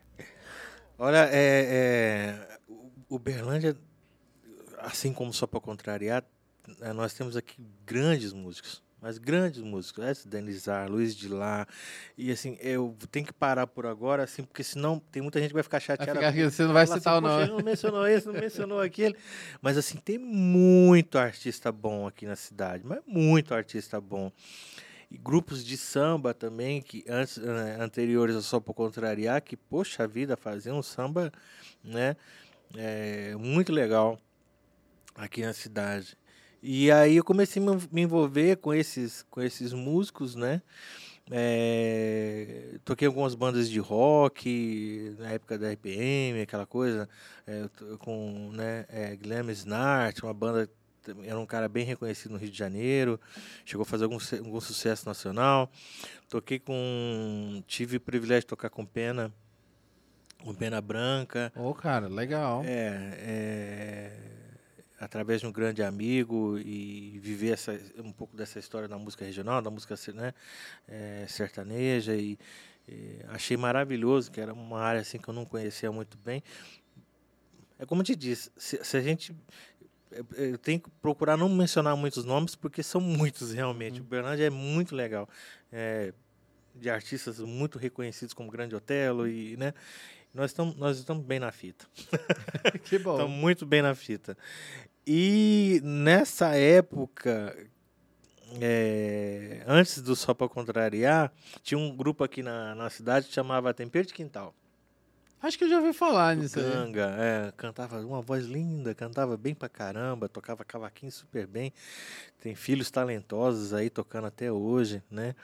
[0.98, 2.58] Olha, é, é,
[3.08, 3.76] o Berlândia,
[4.78, 6.24] assim como só para contrariar,
[6.80, 11.68] é, nós temos aqui grandes músicos mas grandes músicos, esse Denizar, Luiz de Lá,
[12.16, 15.54] e assim, eu tenho que parar por agora, assim, porque senão tem muita gente que
[15.54, 16.18] vai ficar chateada.
[16.18, 17.46] Vai ficar, você não vai citar assim, o nome.
[17.48, 19.14] Não mencionou esse, não mencionou aquele,
[19.60, 24.32] mas assim, tem muito artista bom aqui na cidade, mas muito artista bom.
[25.14, 30.36] E grupos de samba também, que antes, né, anteriores só por contrariar, que, poxa vida,
[30.36, 31.32] faziam um samba,
[31.84, 32.16] né,
[32.76, 34.18] é, muito legal
[35.14, 36.18] aqui na cidade.
[36.60, 40.60] E aí eu comecei a me envolver com esses, com esses músicos, né?
[41.30, 47.08] É, toquei algumas bandas de rock na época da RPM, aquela coisa,
[47.46, 47.68] é,
[48.00, 50.68] com né, é, Guilherme Snart, uma banda
[51.24, 53.20] era um cara bem reconhecido no Rio de Janeiro,
[53.64, 55.70] chegou a fazer algum, algum sucesso nacional.
[56.28, 57.62] Toquei com.
[57.66, 59.32] Tive o privilégio de tocar com Pena,
[60.42, 61.52] com Pena Branca.
[61.56, 62.62] Ô, oh, cara, legal.
[62.64, 64.34] É, é
[65.04, 69.60] através de um grande amigo e viver essa, um pouco dessa história da música regional,
[69.60, 70.32] da música né,
[70.88, 72.38] é, sertaneja e,
[72.88, 76.42] e, achei maravilhoso, que era uma área assim que eu não conhecia muito bem.
[77.78, 79.34] É como eu te disse, se, se a gente
[80.36, 84.00] eu tenho que procurar não mencionar muitos nomes porque são muitos realmente.
[84.00, 85.28] O Berlândia é muito legal,
[85.72, 86.12] é,
[86.74, 89.74] de artistas muito reconhecidos como Grande Otelo e, né?
[90.32, 91.86] Nós estamos, nós estamos bem na fita.
[92.84, 93.12] que bom.
[93.12, 94.36] estamos muito bem na fita.
[95.06, 97.56] E nessa época,
[98.60, 103.72] é, antes do Só Pra Contrariar, tinha um grupo aqui na, na cidade que chamava
[103.72, 104.54] Tempero de Quintal.
[105.42, 109.54] Acho que eu já ouvi falar nisso Ganga, é, cantava uma voz linda, cantava bem
[109.54, 111.72] pra caramba, tocava cavaquinho super bem.
[112.40, 115.34] Tem filhos talentosos aí tocando até hoje, né?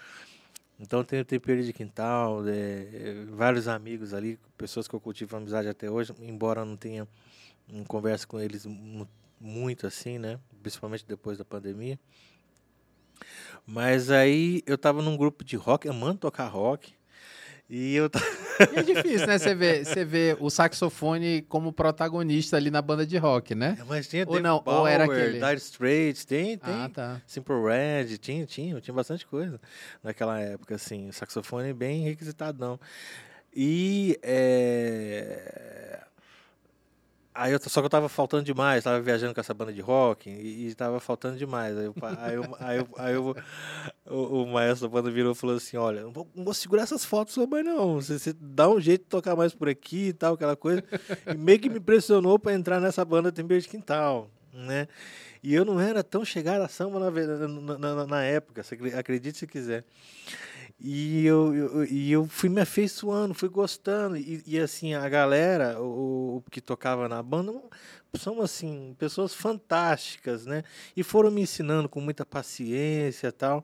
[0.79, 5.68] Então tem o tempero de quintal, é, vários amigos ali, pessoas que eu cultivo amizade
[5.68, 7.07] até hoje, embora não tenha
[7.70, 8.66] um conversa com eles
[9.38, 10.40] muito assim, né?
[10.62, 11.98] Principalmente depois da pandemia.
[13.66, 16.94] Mas aí eu tava num grupo de rock, amando tocar rock.
[17.68, 18.11] E eu
[18.75, 19.38] e é difícil, né?
[19.38, 23.77] Você vê, você vê o saxofone como protagonista ali na banda de rock, né?
[23.81, 26.75] É, mas tinha ou não, Power, ou era aquele Dire Straits, tem, tem.
[26.75, 27.23] Ah, tá.
[27.27, 29.61] Simple Red, tinha, tinha, tinha bastante coisa
[30.03, 31.09] naquela época, assim.
[31.09, 32.79] O saxofone bem requisitadão.
[33.55, 35.79] E é,
[37.32, 40.28] Aí eu, só que eu tava faltando demais, tava viajando com essa banda de rock
[40.28, 41.76] e, e tava faltando demais.
[41.78, 43.36] Aí, eu, aí, eu, aí, eu, aí eu,
[44.06, 46.82] o, o, maestro da banda virou e falou assim: Olha, não vou, não vou segurar
[46.82, 47.94] essas fotos sua mãe, não.
[47.94, 50.82] Você, você, dá um jeito de tocar mais por aqui e tal, aquela coisa.
[51.32, 54.88] E meio que me pressionou para entrar nessa banda Tempero de Quintal, né?
[55.42, 58.62] E eu não era tão chegado a samba na, na, na, na época,
[58.98, 59.84] acredite se quiser.
[60.82, 64.16] E eu, eu, e eu fui me afeiçoando, fui gostando.
[64.16, 67.52] E, e assim, a galera, o, o, que tocava na banda,
[68.18, 70.64] são assim, pessoas fantásticas, né?
[70.96, 73.62] E foram me ensinando com muita paciência e tal.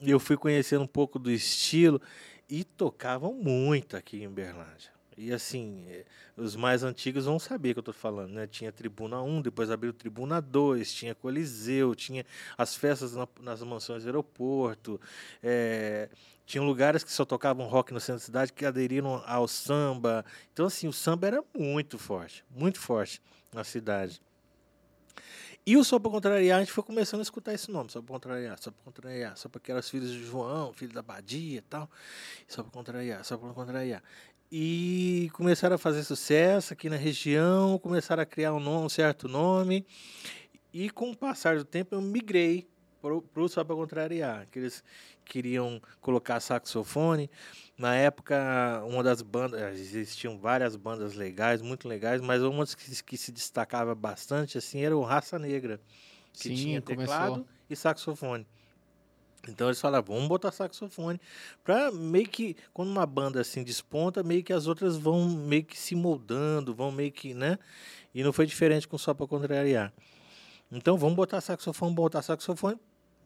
[0.00, 2.00] Eu fui conhecendo um pouco do estilo.
[2.48, 4.90] E tocavam muito aqui em Berlândia.
[5.16, 6.04] E assim, eh,
[6.36, 8.46] os mais antigos vão saber que eu estou falando, né?
[8.46, 12.24] Tinha Tribuna 1, depois abriu Tribuna 2, tinha Coliseu, tinha
[12.56, 15.00] as festas na, nas mansões do aeroporto,
[15.42, 16.08] é,
[16.46, 20.24] tinham lugares que só tocavam rock no centro da cidade que aderiram ao samba.
[20.52, 23.20] Então, assim, o samba era muito forte, muito forte
[23.52, 24.20] na cidade.
[25.66, 28.12] E o Só para Contrariar, a gente foi começando a escutar esse nome, Só para
[28.12, 31.60] Contrariar, Só para Contrariar, Só que eram os filhos de João, filho da Badia e
[31.60, 31.88] tal.
[32.48, 34.02] Só para Contrariar, Só para Contrariar.
[34.52, 39.28] E começaram a fazer sucesso aqui na região, começaram a criar um, nome, um certo
[39.28, 39.86] nome.
[40.72, 42.68] E com o passar do tempo eu migrei
[43.00, 44.82] pro, pro só para contrariar, que eles
[45.24, 47.30] queriam colocar saxofone.
[47.78, 53.16] Na época, uma das bandas, existiam várias bandas legais, muito legais, mas uma que, que
[53.16, 55.80] se destacava bastante assim era o Raça Negra,
[56.32, 57.46] que Sim, tinha teclado começou.
[57.70, 58.46] e saxofone.
[59.48, 61.20] Então eles falavam, vamos botar saxofone.
[61.64, 65.78] Pra meio que, quando uma banda assim desponta, meio que as outras vão meio que
[65.78, 67.58] se moldando, vão meio que, né?
[68.14, 69.92] E não foi diferente com Só Pra Contrariar.
[70.70, 72.78] Então vamos botar saxofone, botar saxofone,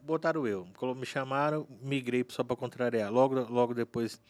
[0.02, 0.66] botaram eu.
[0.76, 3.12] Quando me chamaram, migrei Só Pra Contrariar.
[3.12, 4.20] Logo, logo depois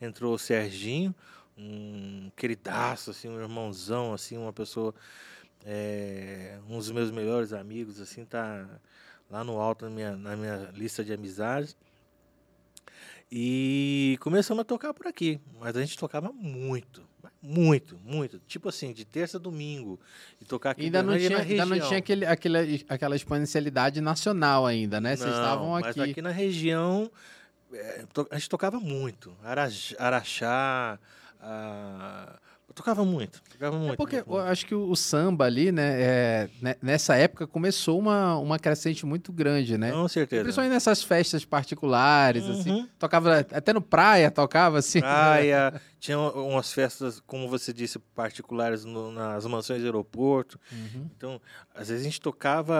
[0.00, 1.14] entrou o Serginho,
[1.56, 4.94] um queridaço, assim, um irmãozão, assim, uma pessoa,
[5.64, 8.66] é, um dos meus melhores amigos, assim, tá
[9.30, 11.76] lá no alto na minha, na minha lista de amizades.
[13.32, 17.02] E começamos a tocar por aqui, mas a gente tocava muito,
[17.40, 18.40] muito, muito.
[18.40, 20.00] Tipo assim, de terça a domingo.
[20.40, 24.66] E tocar aqui Ainda não na tinha, ainda não tinha aquele, aquele, aquela exponencialidade nacional
[24.66, 25.14] ainda, né?
[25.14, 26.10] Vocês estavam Mas aqui.
[26.10, 27.08] aqui na região,
[27.72, 29.32] é, to- a gente tocava muito.
[29.96, 30.98] Araxá,
[31.40, 32.36] ah,
[32.70, 33.94] eu tocava muito, tocava muito.
[33.94, 38.36] É porque eu acho que o, samba ali, né, é, né, nessa época começou uma,
[38.38, 39.90] uma crescente muito grande, né?
[39.90, 40.44] Com certeza.
[40.44, 42.70] Principalmente nessas festas particulares, assim.
[42.70, 42.88] Uhum.
[42.96, 45.00] Tocava até no praia, tocava assim.
[45.00, 50.58] Praia, tinha umas festas, como você disse, particulares no- nas mansões do aeroporto.
[50.70, 51.10] Uhum.
[51.16, 51.40] Então,
[51.80, 52.76] às vezes a gente tocava,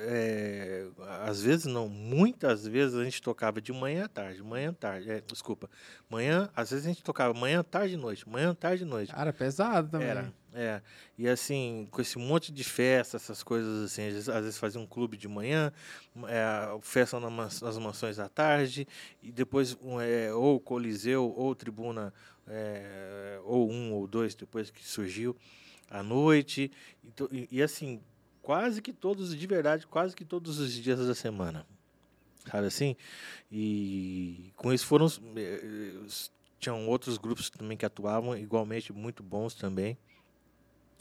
[0.00, 0.88] é,
[1.22, 5.08] às vezes não, muitas vezes a gente tocava de manhã à tarde, manhã à tarde,
[5.08, 5.70] é, desculpa,
[6.08, 9.12] manhã, às vezes a gente tocava manhã, tarde e noite, manhã, tarde e noite.
[9.12, 10.08] Cara, pesado também.
[10.08, 10.82] Era, é.
[11.16, 14.80] E assim, com esse monte de festa, essas coisas assim, às vezes, às vezes fazia
[14.80, 15.72] um clube de manhã,
[16.26, 18.84] é, festa na mans- nas mansões à tarde,
[19.22, 22.12] e depois é, ou Coliseu, ou Tribuna,
[22.48, 25.36] é, ou um ou dois, depois que surgiu,
[25.88, 26.72] à noite.
[27.04, 28.00] Então, e, e assim,
[28.42, 31.66] quase que todos, de verdade, quase que todos os dias da semana.
[32.50, 32.96] Sabe assim?
[33.50, 35.06] E com isso foram.
[35.36, 35.94] eh,
[36.58, 39.96] Tinham outros grupos também que atuavam, igualmente muito bons também.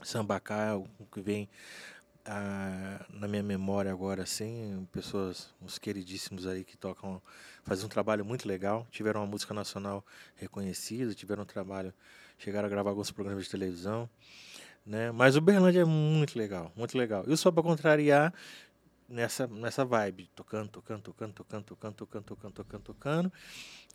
[0.03, 1.49] Sambacá, o que vem
[2.25, 7.21] ah, na minha memória agora, assim, pessoas, uns queridíssimos aí que tocam,
[7.63, 11.93] fazem um trabalho muito legal, tiveram uma música nacional reconhecida, tiveram um trabalho,
[12.37, 14.09] chegaram a gravar alguns programas de televisão,
[14.89, 15.11] né?
[15.11, 17.23] Mas o Berlândia é muito legal, muito legal.
[17.27, 18.33] E o Só Pra Contrariar,
[19.07, 23.33] nessa, nessa vibe, tocando, tocando, tocando, tocando, tocando, tocando, tocando, tocando, tocando.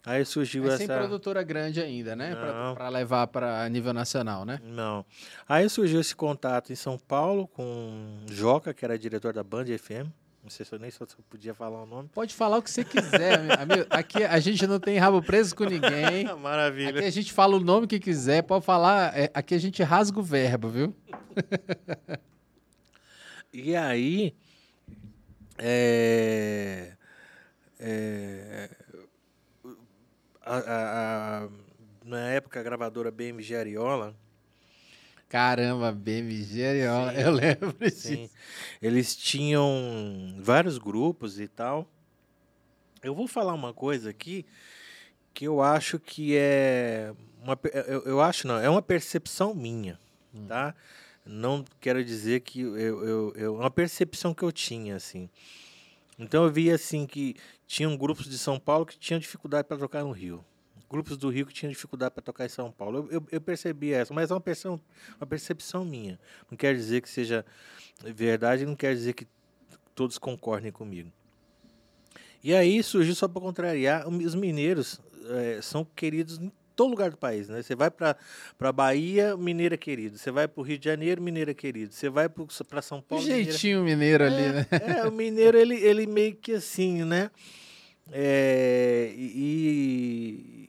[0.07, 0.99] Aí surgiu É sem essa...
[0.99, 2.37] produtora grande ainda, né?
[2.75, 4.61] Pra levar para nível nacional, né?
[4.63, 5.05] Não.
[5.49, 10.13] Aí surgiu esse contato em São Paulo com Joca, que era diretor da Band FM.
[10.45, 12.11] Não sei se eu nem se eu podia falar o nome.
[12.13, 13.87] Pode falar o que você quiser, amigo.
[13.89, 16.27] Aqui a gente não tem rabo preso com ninguém.
[16.39, 16.91] Maravilha.
[16.99, 19.19] Aqui a gente fala o nome que quiser, pode falar.
[19.19, 20.95] é, aqui a gente rasga o verbo, viu?
[23.57, 24.35] E aí,
[25.57, 26.93] é,
[27.79, 28.69] é,
[30.43, 31.49] a- a- a-
[32.05, 34.13] na época a gravadora BMG Ariola,
[35.29, 36.47] Caramba, BMG,
[37.15, 38.35] Sim, eu lembro sim, disso.
[38.81, 41.89] eles tinham vários grupos e tal.
[43.03, 44.47] Eu vou falar uma coisa aqui
[45.33, 49.99] que eu acho que é uma, eu, eu acho não, é uma percepção minha,
[50.33, 50.47] Hum.
[50.47, 50.75] tá?
[51.27, 55.29] Não quero dizer que eu, eu, eu é uma percepção que eu tinha assim.
[56.19, 57.35] Então eu via assim que
[57.67, 60.45] tinham grupos de São Paulo que tinham dificuldade para tocar no Rio.
[60.89, 63.09] Grupos do Rio que tinham dificuldade para tocar em São Paulo.
[63.11, 64.81] Eu, eu, eu percebi essa, mas é uma percepção,
[65.19, 66.19] uma percepção minha.
[66.51, 67.45] Não quer dizer que seja
[68.03, 69.27] verdade, não quer dizer que
[69.95, 71.11] todos concordem comigo.
[72.43, 77.17] E aí surgiu só para contrariar, os mineiros eh, são queridos em todo lugar do
[77.17, 77.63] país, né?
[77.63, 78.17] Você vai para
[78.59, 80.19] para Bahia, mineiro é querido.
[80.19, 81.95] Você vai para o Rio de Janeiro, mineiro é querido.
[81.95, 84.67] Você vai para São Paulo, mineiro é jeitinho mineiro ali, né?
[84.71, 87.31] é, o mineiro, ele, ele meio que assim, né?
[88.13, 90.69] É, e,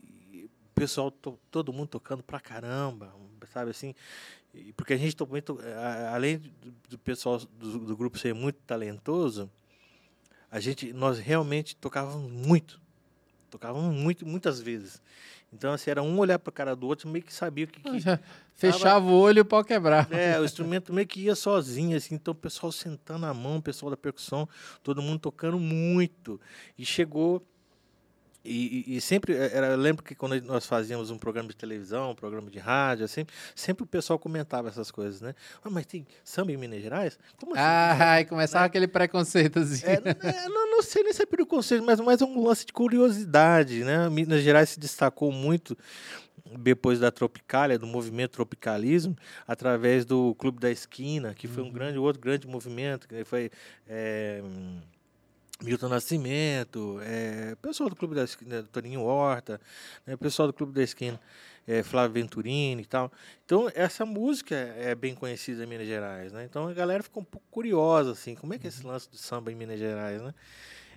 [0.75, 3.13] pessoal, to- todo mundo tocando pra caramba,
[3.51, 3.95] sabe assim?
[4.53, 5.15] E porque a gente,
[5.77, 6.51] a- além do,
[6.91, 9.49] do pessoal do, do grupo ser muito talentoso,
[10.51, 12.79] a gente, nós realmente tocávamos muito.
[13.49, 15.01] Tocávamos muito, muitas vezes.
[15.53, 17.89] Então, assim, era um olhar pra cara do outro, meio que sabia o que, que,
[18.55, 20.13] Fechava o olho e o pau quebrava.
[20.15, 23.61] é, o instrumento meio que ia sozinho, assim, então o pessoal sentando a mão, o
[23.61, 24.47] pessoal da percussão,
[24.83, 26.39] todo mundo tocando muito.
[26.77, 27.41] E chegou.
[28.45, 32.12] E, e- sempre, eh, era, eu lembro que quando nós fazíamos um programa de televisão,
[32.12, 35.34] um programa de rádio, assim, sempre o pessoal comentava essas coisas, né?
[35.63, 37.17] Ah, mas tem samba em Minas Gerais?
[37.38, 37.63] Como assim?
[37.65, 39.89] Ah, e começava aquele preconceitozinho.
[39.89, 39.95] É,
[40.27, 44.10] é, não, não sei nem se é preconceito, mas mais um lance de curiosidade, né?
[44.10, 45.77] Minas Gerais se destacou muito
[46.60, 49.15] depois da Tropicália, do movimento tropicalismo,
[49.47, 53.49] através do Clube da Esquina, que foi um grande outro grande movimento, que foi
[53.88, 54.41] é,
[55.64, 59.60] Milton Nascimento, é, pessoal do Clube da Esquina, Toninho Horta,
[60.06, 61.20] né, pessoal do Clube da Esquina,
[61.66, 63.12] é, Flávio Venturini e tal.
[63.45, 66.43] Então, essa música é bem conhecida em Minas Gerais, né?
[66.43, 68.91] Então, a galera ficou um pouco curiosa, assim, como é que é esse uhum.
[68.91, 70.34] lance do samba em Minas Gerais, né?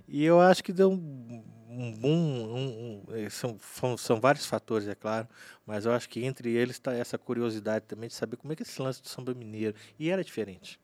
[0.08, 3.58] E eu acho que deu um, um boom, um, um, é, são,
[3.98, 5.28] são vários fatores, é claro,
[5.66, 8.62] mas eu acho que entre eles está essa curiosidade também de saber como é que
[8.62, 9.76] é esse lance do samba mineiro.
[9.98, 10.80] E era diferente.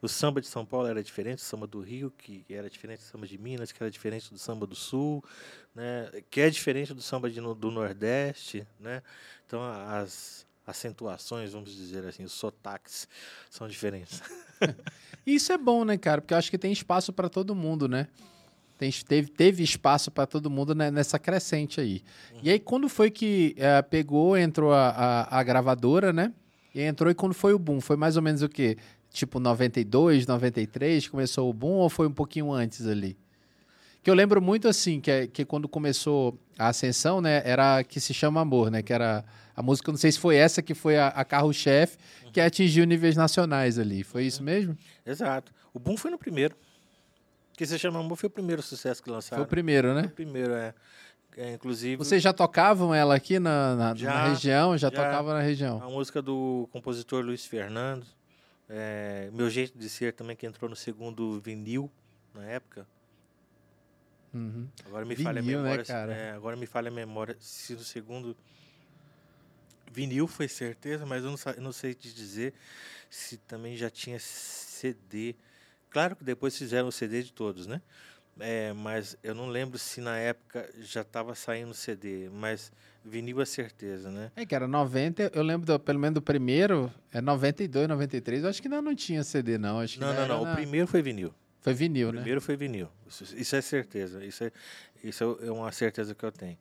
[0.00, 3.04] O samba de São Paulo era diferente do samba do Rio, que era diferente do
[3.04, 5.24] samba de Minas, que era diferente do samba do Sul,
[5.74, 6.10] né?
[6.30, 8.66] que é diferente do samba de, do Nordeste.
[8.80, 9.02] Né?
[9.46, 13.08] Então, as acentuações, vamos dizer assim, os sotaques
[13.48, 14.22] são diferentes.
[15.26, 16.20] Isso é bom, né, cara?
[16.20, 18.08] Porque eu acho que tem espaço para todo mundo, né?
[18.78, 22.02] Tem, teve, teve espaço para todo mundo né, nessa crescente aí.
[22.32, 22.40] Uhum.
[22.44, 26.32] E aí, quando foi que é, pegou, entrou a, a, a, gravadora, né?
[26.72, 27.80] E entrou e quando foi o boom?
[27.80, 28.76] Foi mais ou menos o quê?
[29.10, 33.16] Tipo 92, 93, começou o boom ou foi um pouquinho antes ali?
[34.02, 38.00] Que eu lembro muito assim, que, é, que quando começou a ascensão, né, era que
[38.00, 40.96] se chama Amor, né, que era a música, não sei se foi essa que foi
[40.96, 41.98] a, a carro-chefe,
[42.32, 44.04] que atingiu níveis nacionais ali.
[44.04, 44.76] Foi isso mesmo?
[45.04, 45.52] Exato.
[45.74, 46.56] O boom foi no primeiro.
[47.56, 49.40] Que se chama Amor foi o primeiro sucesso que lançaram.
[49.40, 50.02] Foi o primeiro, né?
[50.02, 50.72] Foi o primeiro, é.
[51.36, 51.96] É, inclusive.
[51.96, 54.72] Vocês já tocavam ela aqui na, na, já, na região?
[54.78, 55.82] Já, já tocava na região?
[55.82, 58.06] A música do compositor Luiz Fernando.
[58.68, 61.90] É, meu jeito de ser também, que entrou no segundo vinil
[62.34, 62.86] na época.
[64.32, 64.68] Uhum.
[64.84, 66.06] Agora me falha a né, memória.
[66.06, 68.36] Né, é, agora me falha a memória se no segundo
[69.90, 72.52] vinil foi certeza, mas eu não, não sei te dizer
[73.08, 75.34] se também já tinha CD.
[75.90, 77.80] Claro que depois fizeram o CD de todos, né?
[78.40, 82.72] É, mas eu não lembro se na época já estava saindo CD, mas
[83.04, 84.30] vinil é certeza, né?
[84.36, 88.50] É que era 90, eu lembro do, pelo menos do primeiro, é 92, 93, eu
[88.50, 90.52] acho que ainda não tinha CD não, acho Não, não, não, na...
[90.52, 91.34] o primeiro foi vinil.
[91.60, 92.18] Foi vinil, o né?
[92.18, 92.88] O primeiro foi vinil.
[93.08, 94.52] Isso, isso, é certeza, isso é
[95.02, 96.58] isso é uma certeza que eu tenho.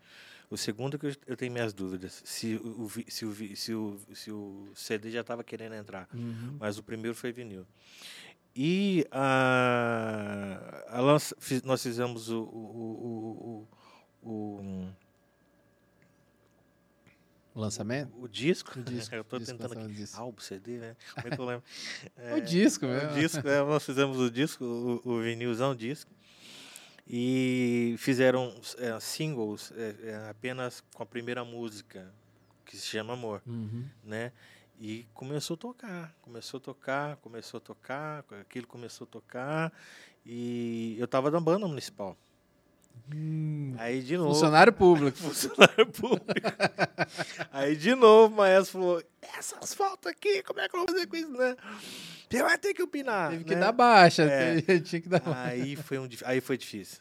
[0.50, 4.72] O segundo que eu tenho minhas dúvidas, se o, se o, se o, se o
[4.74, 6.56] CD já estava querendo entrar, uhum.
[6.58, 7.66] mas o primeiro foi vinil.
[8.60, 13.68] E a, a lança, nós fizemos o, o,
[14.24, 14.28] o,
[17.54, 18.12] o lançamento?
[18.20, 18.80] O, disco.
[18.80, 19.14] O disco.
[19.16, 19.94] eu estou tentando aqui.
[19.94, 20.20] Disco.
[20.20, 20.96] Álbum, CD, né?
[21.14, 21.64] Como é que eu lembro?
[22.18, 23.12] É, o disco mesmo.
[23.12, 26.10] O disco, é, nós fizemos o disco, o, o vinilzão disco.
[27.08, 32.12] E fizeram é, singles é, é, apenas com a primeira música,
[32.66, 33.86] que se chama Amor, uhum.
[34.04, 34.32] né?
[34.80, 39.74] E começou a tocar, começou a tocar, começou a tocar, aquilo começou a tocar.
[40.26, 42.16] E eu estava na banda municipal.
[43.14, 44.34] Hum, aí de novo.
[44.34, 45.18] Funcionário público.
[45.18, 46.48] funcionário público.
[47.52, 51.08] aí de novo o maestro falou: essa asfalto aqui, como é que eu vou fazer
[51.08, 51.56] com isso, né?
[52.30, 53.32] Você vai ter que opinar.
[53.32, 53.50] Teve né?
[53.56, 54.24] que dar baixa.
[54.24, 54.80] É.
[54.80, 57.00] Tinha que dar aí, foi um, aí foi difícil.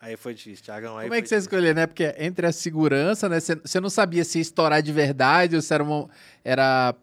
[0.00, 1.00] Aí foi difícil, Thiagão.
[1.00, 1.86] Como é que você escolheu, né?
[1.86, 3.40] Porque entre a segurança, né?
[3.40, 6.08] Você não sabia se ia estourar de verdade ou se era, uma,
[6.44, 6.94] era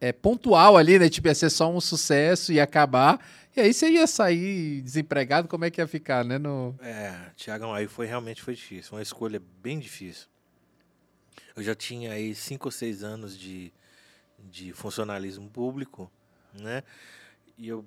[0.00, 1.08] é, pontual ali, né?
[1.08, 3.20] Tipo, ia ser só um sucesso e acabar.
[3.56, 6.38] E aí você ia sair desempregado, como é que ia ficar, né?
[6.38, 6.76] No...
[6.80, 8.94] É, Tiagão, aí foi realmente foi difícil.
[8.94, 10.28] Uma escolha bem difícil.
[11.56, 13.72] Eu já tinha aí cinco ou seis anos de,
[14.38, 16.10] de funcionalismo público,
[16.54, 16.84] né?
[17.56, 17.84] E eu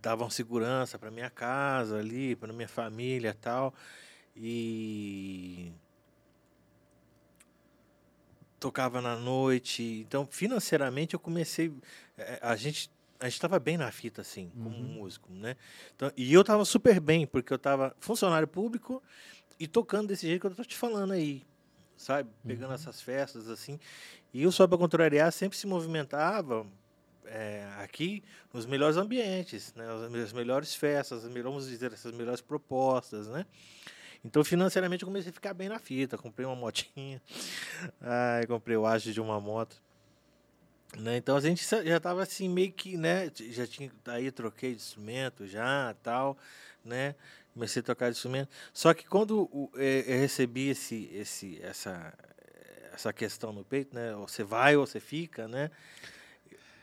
[0.00, 3.74] dava uma segurança para minha casa ali, para minha família tal.
[4.36, 5.72] E
[8.62, 9.82] tocava na noite.
[10.06, 11.72] Então, financeiramente, eu comecei.
[12.16, 12.88] Eh, a gente
[13.18, 14.82] a gente estava bem na fita, assim, como uhum.
[14.82, 15.56] músico, né?
[15.94, 19.00] Então, e eu estava super bem, porque eu estava funcionário público
[19.60, 21.44] e tocando desse jeito que eu estou te falando aí,
[21.96, 22.28] sabe?
[22.44, 22.74] Pegando uhum.
[22.74, 23.78] essas festas, assim.
[24.34, 26.66] E o Só para Contrariar sempre se movimentava
[27.26, 29.86] é, aqui nos melhores ambientes, né?
[30.20, 33.46] As melhores festas, as, vamos dizer, essas melhores propostas, né?
[34.24, 36.16] Então, financeiramente, eu comecei a ficar bem na fita.
[36.16, 37.20] Comprei uma motinha.
[38.00, 39.80] Ai, comprei o age de uma moto.
[40.98, 41.16] Né?
[41.16, 43.30] Então a gente já estava assim meio que, né?
[43.50, 46.36] Já tinha aí troquei de instrumento já, tal,
[46.84, 47.14] né?
[47.54, 48.50] Comecei a tocar de instrumento.
[48.74, 52.12] Só que quando é, eu recebi esse, esse, essa,
[52.92, 54.14] essa questão no peito, né?
[54.16, 55.70] Ou você vai ou você fica, né?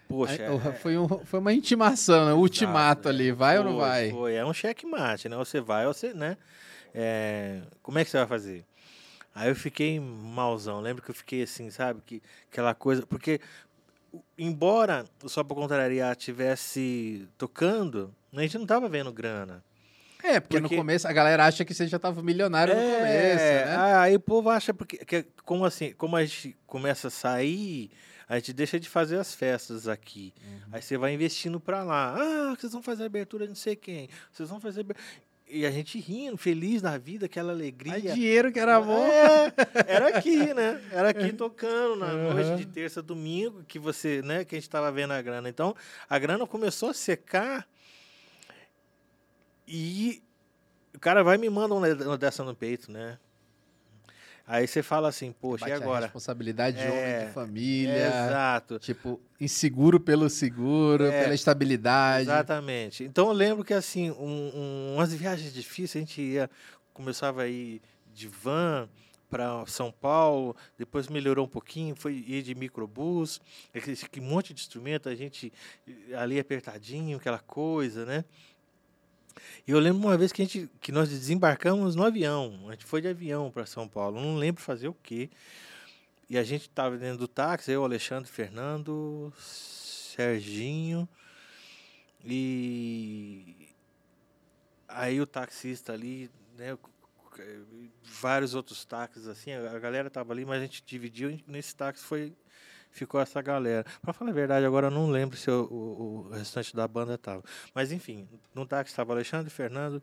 [0.08, 2.34] Poxa, é, foi, um, foi uma intimação, né?
[2.34, 4.10] ultimato Exato, ali, vai foi, ou não vai?
[4.10, 5.38] Foi, é um checkmate, né?
[5.38, 6.36] Ou você vai ou você, né?
[6.94, 8.66] É, como é que você vai fazer?
[9.34, 10.82] Aí eu fiquei malzão.
[10.82, 12.02] Lembro que eu fiquei assim, sabe?
[12.06, 12.22] Que,
[12.52, 13.06] aquela coisa.
[13.06, 13.40] Porque
[14.38, 19.64] embora o Só Pra Contrariar tivesse tocando, a gente não tava vendo grana.
[20.22, 22.82] É, porque, porque, no começo a galera acha que você já tava milionário é, no
[22.82, 23.96] começo, né?
[23.98, 27.90] Aí o povo acha porque que, como assim, como a gente começa a sair,
[28.28, 30.34] a gente deixa de fazer as festas aqui.
[30.46, 30.60] Uhum.
[30.74, 32.16] Aí você vai investindo para lá.
[32.18, 34.10] Ah, vocês vão fazer abertura de não sei quem.
[34.32, 34.86] Vocês vão fazer
[35.50, 37.94] e a gente rindo, feliz da vida, aquela alegria.
[37.94, 39.04] Aí dinheiro que era bom.
[39.04, 39.54] É,
[39.88, 40.82] era aqui, né?
[40.92, 42.34] Era aqui tocando na uhum.
[42.34, 45.50] noite de terça, domingo, que você, né, que a gente estava vendo a grana.
[45.50, 45.76] Então,
[46.08, 47.68] a grana começou a secar
[49.68, 50.22] e
[50.96, 53.18] o cara vai e me manda uma dessa no peito, né?
[54.52, 56.06] Aí você fala assim, poxa, Bate e agora?
[56.06, 58.08] responsabilidade de é, homem de família.
[58.08, 58.80] Exato.
[58.80, 62.24] Tipo, inseguro pelo seguro, é, pela estabilidade.
[62.24, 63.04] Exatamente.
[63.04, 66.50] Então eu lembro que assim, um, um, umas viagens difíceis, a gente ia,
[66.92, 67.80] começava a ir
[68.12, 68.90] de van
[69.30, 73.40] para São Paulo, depois melhorou um pouquinho, foi ir de microbus,
[73.72, 75.54] aquele monte de instrumento, a gente
[76.18, 78.26] ali apertadinho, aquela coisa, né?
[79.68, 82.66] E eu lembro uma vez que, a gente, que nós desembarcamos no avião.
[82.68, 84.20] A gente foi de avião para São Paulo.
[84.20, 85.30] Não lembro fazer o quê.
[86.30, 91.08] E a gente estava dentro do táxi, eu, Alexandre, Fernando, Serginho.
[92.24, 93.56] E
[94.88, 96.78] aí o taxista ali, né,
[98.04, 102.34] vários outros táxis assim, a galera tava ali, mas a gente dividiu nesse táxi foi
[102.92, 103.86] ficou essa galera.
[104.02, 107.16] Para falar a verdade, agora eu não lembro se o, o, o restante da banda
[107.16, 107.44] estava.
[107.74, 110.02] Mas enfim, no táxi estava Alexandre, Fernando,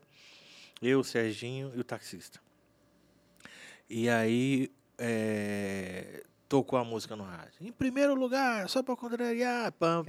[0.81, 2.39] eu, Serginho e o taxista.
[3.89, 7.53] E aí é, tocou a música no rádio.
[7.61, 10.03] Em primeiro lugar, só para contrariar, pam,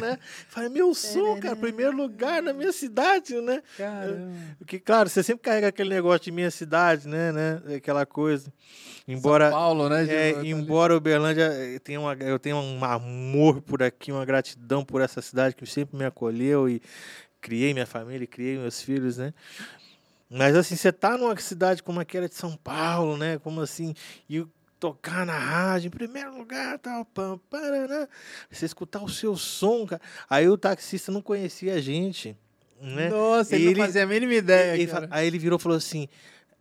[0.00, 0.18] né?
[0.48, 3.62] Falei, meu som, cara, primeiro lugar na minha cidade, né?
[4.58, 7.32] Porque, claro, você sempre carrega aquele negócio de minha cidade, né?
[7.32, 7.76] né?
[7.76, 8.52] Aquela coisa.
[9.06, 10.06] Embora, São Paulo, né?
[10.08, 15.02] É, embora Uberlândia eh, tenha uma, eu tenha um amor por aqui, uma gratidão por
[15.02, 16.80] essa cidade que sempre me acolheu e
[17.40, 19.34] criei minha família, criei meus filhos, né?
[20.30, 23.38] Mas assim, você tá numa cidade como aquela de São Paulo, né?
[23.38, 23.94] Como assim,
[24.28, 24.44] e
[24.84, 28.06] tocar na rádio, em primeiro lugar, tal, pam, paraná,
[28.50, 30.02] você escutar o seu som, cara.
[30.28, 32.36] Aí o taxista não conhecia a gente,
[32.82, 33.08] né?
[33.08, 34.74] Nossa, ele, ele não fazia a mínima ideia.
[34.78, 36.06] Ele, aí ele virou e falou assim: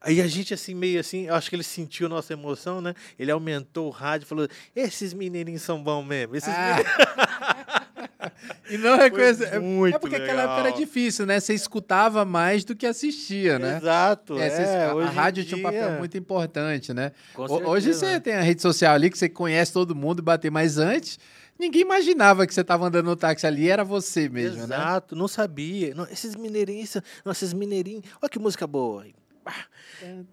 [0.05, 2.93] Aí a gente, assim, meio assim, acho que ele sentiu nossa emoção, né?
[3.17, 6.35] Ele aumentou o rádio e falou: esses mineirinhos são bons mesmo.
[6.35, 7.87] Esses ah.
[8.69, 9.45] e não reconhece.
[9.45, 10.27] É, é porque legal.
[10.27, 11.39] aquela época era difícil, né?
[11.39, 13.77] Você escutava mais do que assistia, né?
[13.77, 14.37] Exato.
[14.37, 15.55] É, é, a, a rádio dia...
[15.55, 17.13] tinha um papel muito importante, né?
[17.37, 20.77] Hoje você tem a rede social ali que você conhece todo mundo e bater, mas
[20.77, 21.17] antes.
[21.57, 24.75] Ninguém imaginava que você estava andando no táxi ali, era você mesmo, Exato, né?
[24.75, 25.93] Exato, não sabia.
[25.93, 29.05] Não, esses mineirinhos, nossa, esses mineirinhos, olha que música boa.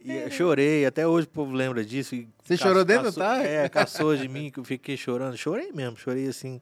[0.05, 2.17] E chorei, até hoje o povo lembra disso.
[2.43, 3.47] Você chorou dentro do táxi?
[3.47, 5.37] É, caçou de mim, que eu fiquei chorando.
[5.37, 6.61] Chorei mesmo, chorei assim.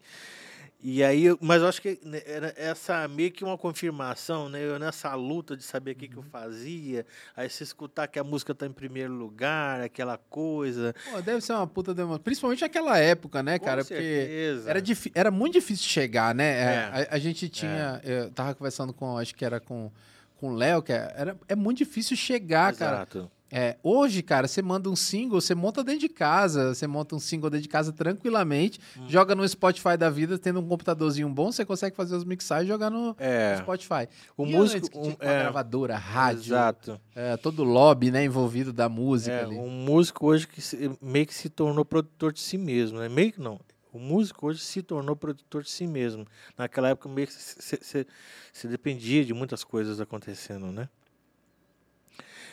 [0.80, 4.64] E aí, mas eu acho que né, era essa meio que uma confirmação, né?
[4.64, 6.30] Eu nessa luta de saber o que, que eu uhum.
[6.30, 7.04] fazia,
[7.36, 10.94] aí você escutar que a música tá em primeiro lugar, aquela coisa.
[11.10, 12.20] Pô, deve ser uma puta demanda.
[12.20, 13.82] Principalmente naquela época, né, Com cara?
[13.82, 14.72] Certeza.
[14.72, 16.60] Porque era, era muito difícil chegar, né?
[16.60, 16.76] É.
[17.10, 18.00] A, a, gente tinha.
[18.04, 18.26] É.
[18.26, 19.90] Eu tava conversando com, acho que era com,
[20.38, 23.18] com o Léo, que é, era, é muito difícil chegar, Exato.
[23.18, 23.38] cara.
[23.50, 27.18] É, hoje, cara, você manda um single, você monta dentro de casa, você monta um
[27.18, 29.08] single dentro de casa tranquilamente, hum.
[29.08, 32.68] joga no Spotify da vida, tendo um computadorzinho bom, você consegue fazer os mixagens e
[32.68, 33.56] jogar no, é.
[33.62, 34.06] Spotify.
[34.36, 37.00] O e músico, um, é, gravadora, rádio, exato.
[37.14, 39.56] É, todo o lobby, né, envolvido da música é, ali.
[39.56, 43.08] Um músico hoje que se, meio que se tornou produtor de si mesmo, né?
[43.08, 43.58] Meio que não.
[43.98, 46.24] O músico hoje se tornou produtor de si mesmo.
[46.56, 50.88] Naquela época meio que você dependia de muitas coisas acontecendo, né?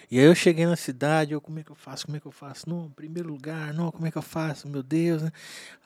[0.09, 2.25] E aí eu cheguei na cidade, eu, como é que eu faço, como é que
[2.25, 2.67] eu faço?
[2.67, 5.31] Não, primeiro lugar, não, como é que eu faço, meu Deus, né?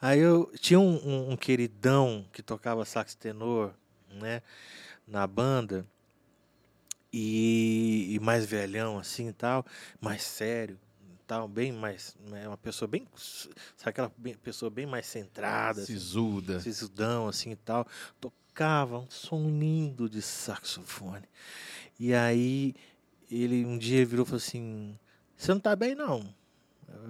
[0.00, 3.74] Aí eu tinha um, um, um queridão que tocava sax tenor,
[4.10, 4.42] né,
[5.06, 5.86] na banda,
[7.12, 9.66] e, e, mais velhão assim e tal,
[10.00, 10.78] mais sério,
[11.30, 15.92] tal, bem mais, né, uma pessoa bem, sabe aquela bem, pessoa bem mais centrada, assim,
[15.92, 17.86] sisuda, assim, sisudão assim e tal,
[18.20, 21.28] tocava um som lindo de saxofone.
[22.00, 22.74] E aí
[23.30, 24.98] ele um dia virou e falou assim:
[25.36, 26.34] Você não tá bem, não.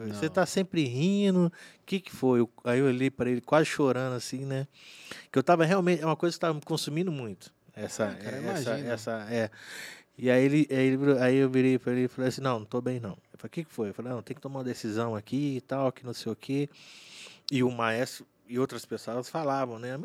[0.08, 1.46] Você tá sempre rindo.
[1.46, 1.52] O
[1.86, 2.40] que que foi?
[2.40, 4.68] Eu, aí eu olhei para ele quase chorando assim, né?
[5.32, 6.02] Que eu tava realmente.
[6.02, 7.50] É uma coisa que estava me consumindo muito.
[7.72, 9.50] Essa, ah, cara, essa, essa, é.
[10.22, 12.66] E aí ele, aí, ele, aí eu virei para ele e falei assim: Não, não
[12.66, 13.12] tô bem, não.
[13.32, 13.88] Eu falei: O que que foi?
[13.88, 16.36] Eu falei: Não, tem que tomar uma decisão aqui e tal, que não sei o
[16.36, 16.68] quê.
[17.50, 19.98] E o maestro e outras pessoas falavam, né?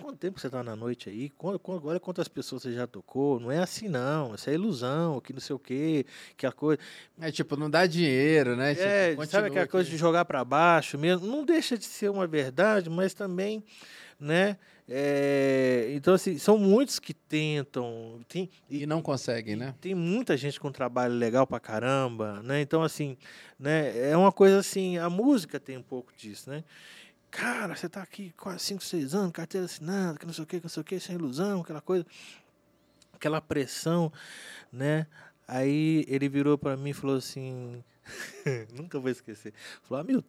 [0.00, 1.32] Quanto tempo você está na noite aí?
[1.82, 3.40] Olha quantas pessoas você já tocou.
[3.40, 4.36] Não é assim, não.
[4.36, 6.06] Isso é ilusão, que não sei o quê,
[6.36, 6.80] que a coisa.
[7.20, 8.70] É tipo, não dá dinheiro, né?
[8.70, 11.26] É, tipo, sabe aquela coisa de jogar para baixo mesmo?
[11.26, 13.64] Não deixa de ser uma verdade, mas também,
[14.20, 14.56] né?
[14.86, 18.20] É, então, assim, são muitos que tentam.
[18.28, 19.74] Tem, e, e não conseguem, né?
[19.80, 22.60] Tem muita gente com trabalho legal pra caramba, né?
[22.60, 23.16] Então, assim,
[23.58, 24.10] né?
[24.10, 26.62] É uma coisa assim, a música tem um pouco disso, né?
[27.30, 30.58] Cara, você tá aqui quase 5, 6 anos, carteira assinada, que não sei o que,
[30.58, 32.06] que não sei o que, sem ilusão, aquela coisa.
[33.12, 34.12] aquela pressão,
[34.72, 35.06] né?
[35.48, 37.82] Aí ele virou para mim e falou assim,
[38.72, 39.52] nunca vou esquecer.
[39.82, 40.28] Falou, Hamilton,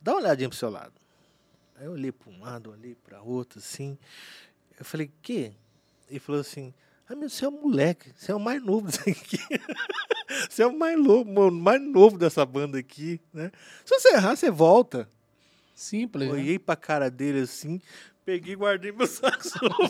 [0.00, 0.92] dá uma olhadinha pro seu lado.
[1.76, 3.98] Aí eu olhei para um lado, olhei para outro, assim.
[4.78, 5.52] Eu falei, que?
[6.08, 6.72] Ele falou assim,
[7.08, 9.38] Hamilton, você é um moleque, você é o mais novo disso aqui.
[10.48, 13.50] você é o mais novo, mais novo dessa banda aqui, né?
[13.84, 15.08] Se você errar, você volta.
[15.74, 16.28] Simples.
[16.28, 16.32] né?
[16.32, 17.80] Olhei pra cara dele assim,
[18.24, 19.80] peguei e guardei meu saxofone.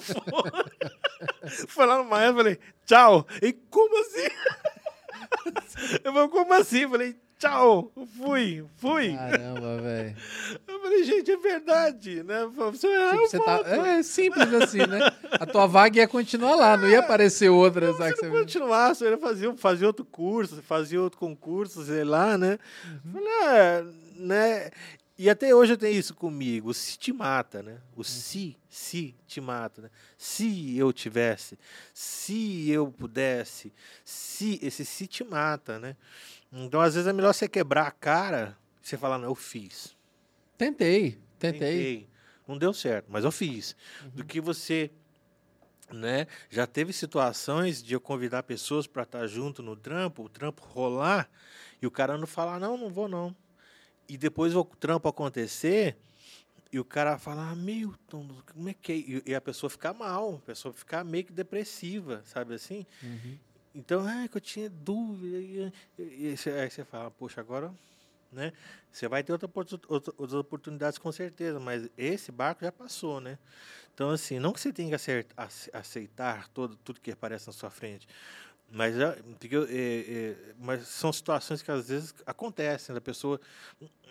[1.69, 3.27] Fui lá no maestro falei, tchau.
[3.43, 4.29] E como assim?
[6.03, 6.89] Eu falei, como assim?
[6.89, 7.93] Falei, tchau.
[8.17, 9.15] Fui, fui.
[9.15, 10.17] Caramba, velho.
[10.67, 12.43] Eu falei, gente, é verdade, né?
[12.43, 13.57] Eu errar, Tipo, você tá...
[13.57, 13.69] volto.
[13.69, 15.01] É simples assim, né?
[15.33, 17.93] A tua vaga ia continuar lá, não ia aparecer outra.
[17.93, 18.23] Se sabe?
[18.23, 22.59] não continuasse, eu ia fazer, fazer outro curso, fazia outro concurso, sei lá, né?
[23.13, 23.85] Falei, ah,
[24.17, 24.71] né?
[25.17, 26.71] E até hoje eu tenho isso comigo.
[26.71, 27.79] O se te mata, né?
[27.95, 29.91] O se, se te mata, né?
[30.19, 31.57] Se eu tivesse,
[31.93, 33.73] se eu pudesse,
[34.05, 35.97] se, esse se te mata, né?
[36.57, 39.97] Então, às vezes, é melhor você quebrar a cara e você falar, não, eu fiz.
[40.57, 41.59] Tentei, tentei.
[41.59, 42.09] Tentei.
[42.47, 43.75] Não deu certo, mas eu fiz.
[44.13, 44.91] Do que você,
[45.91, 46.27] né?
[46.49, 51.29] Já teve situações de eu convidar pessoas para estar junto no trampo, o trampo rolar
[51.81, 53.35] e o cara não falar não, não vou não.
[54.09, 55.97] E depois o trampo acontecer
[56.71, 58.97] e o cara falar, ah, Milton, como é que é?
[58.97, 62.87] E, e a pessoa ficar mal, a pessoa ficar meio que depressiva, sabe assim?
[63.03, 63.39] Uhum.
[63.75, 65.39] Então, é que eu tinha dúvida.
[65.39, 66.37] E, aí
[66.71, 67.73] você fala, poxa, agora,
[68.31, 68.53] né?
[68.93, 69.51] Você vai ter outra,
[69.89, 73.39] outras oportunidades com certeza, mas esse barco já passou, né?
[73.93, 77.53] Então, assim, não que você tenha que acert- ace- aceitar todo, tudo que aparece na
[77.53, 78.07] sua frente,
[78.71, 83.41] mas, já- porque, eu- é, é, mas são situações que às vezes acontecem, da pessoa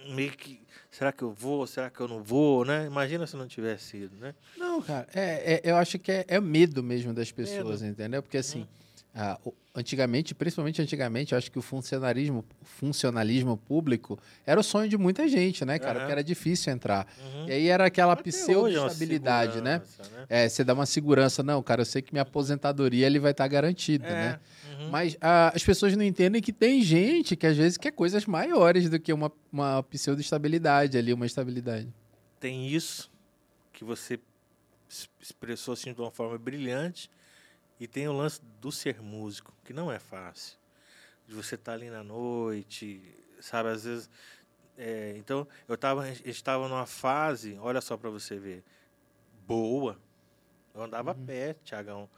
[0.10, 0.62] meio que,
[0.92, 2.86] será que eu vou, será que eu não vou, né?
[2.86, 4.36] Imagina se não tivesse sido, né?
[4.58, 8.22] Não, cara, é, é- eu acho que é, é medo mesmo das pessoas, entendeu?
[8.22, 8.68] Porque assim,
[9.16, 9.40] ah,
[9.76, 15.28] antigamente, principalmente antigamente, eu acho que o funcionalismo, funcionalismo público era o sonho de muita
[15.28, 15.92] gente, né, cara?
[15.92, 16.00] Aham.
[16.00, 17.08] Porque era difícil entrar.
[17.20, 17.48] Uhum.
[17.48, 19.82] E aí era aquela é pseudo-estabilidade, né?
[20.00, 20.26] né?
[20.30, 21.44] É, você dá uma segurança.
[21.44, 24.40] Não, cara, eu sei que minha aposentadoria ele vai estar garantida, né?
[24.80, 24.90] uhum.
[24.90, 28.90] Mas ah, as pessoas não entendem que tem gente que às vezes quer coisas maiores
[28.90, 31.88] do que uma, uma pseudo-estabilidade ali, uma estabilidade.
[32.40, 33.12] tem isso
[33.72, 34.20] que você
[34.90, 37.10] es- expressou assim de uma forma brilhante
[37.84, 40.58] e tem o lance do ser músico que não é fácil.
[41.28, 43.02] De você estar ali na noite
[43.42, 44.10] sabe às vezes
[44.78, 48.64] é, então eu tava estava numa fase olha só para você ver
[49.46, 50.00] boa.
[50.74, 52.10] Eu andava a pé Tiagão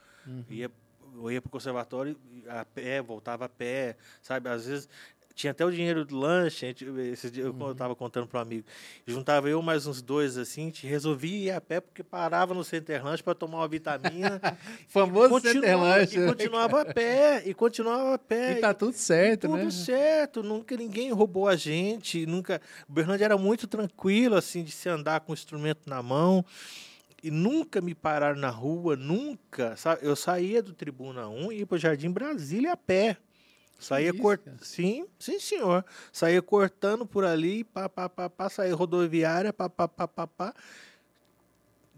[0.48, 0.72] ia
[1.16, 4.88] eu ia pro conservatório e a pé voltava a pé sabe às vezes
[5.36, 8.66] tinha até o dinheiro do lanche, gente, esse dia, eu estava contando para um amigo.
[9.06, 12.64] Juntava eu mais uns dois assim, a gente resolvia ir a pé porque parava no
[12.64, 14.42] Center Lanche para tomar uma vitamina.
[14.88, 18.54] Famoso Center Lanche, E continuava a pé, e continuava a pé.
[18.54, 19.72] E tá tudo certo, tudo né?
[19.72, 22.62] certo, nunca ninguém roubou a gente, nunca.
[22.88, 26.46] O Bernardo era muito tranquilo assim de se andar com o instrumento na mão
[27.22, 29.76] e nunca me pararam na rua, nunca.
[29.76, 30.06] Sabe?
[30.06, 33.18] Eu saía do Tribuna 1 e ia para o Jardim Brasília a pé.
[33.80, 34.64] Saía cortando.
[34.64, 35.84] Sim, sim, senhor.
[36.12, 40.54] Saía cortando por ali, pá, pá, pá, pá, saía rodoviária, pá, pá, pá, pá, pá.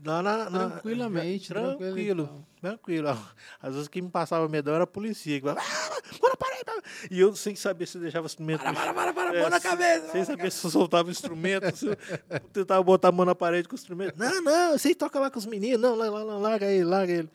[0.05, 2.45] Lá na, na- Tranquilamente, tranquilo, tranquilo, então.
[2.61, 3.07] tranquilo.
[3.61, 5.31] Às vezes quem me passava medão era a polícia.
[5.39, 8.27] Que falava, ah, bora, para aí, para aí." E eu sem saber se deixava o
[8.27, 8.61] instrumento.
[8.61, 11.11] Para, para, para, para, é, mão na cabeça, Sem na saber se eu soltava o
[11.11, 11.95] instrumento, se eu
[12.53, 14.15] tentava botar a mão na parede com o instrumento.
[14.17, 15.81] Não, não, você toca lá com os meninos.
[15.81, 17.29] Não, lá, lá, lá, larga ele, larga ele.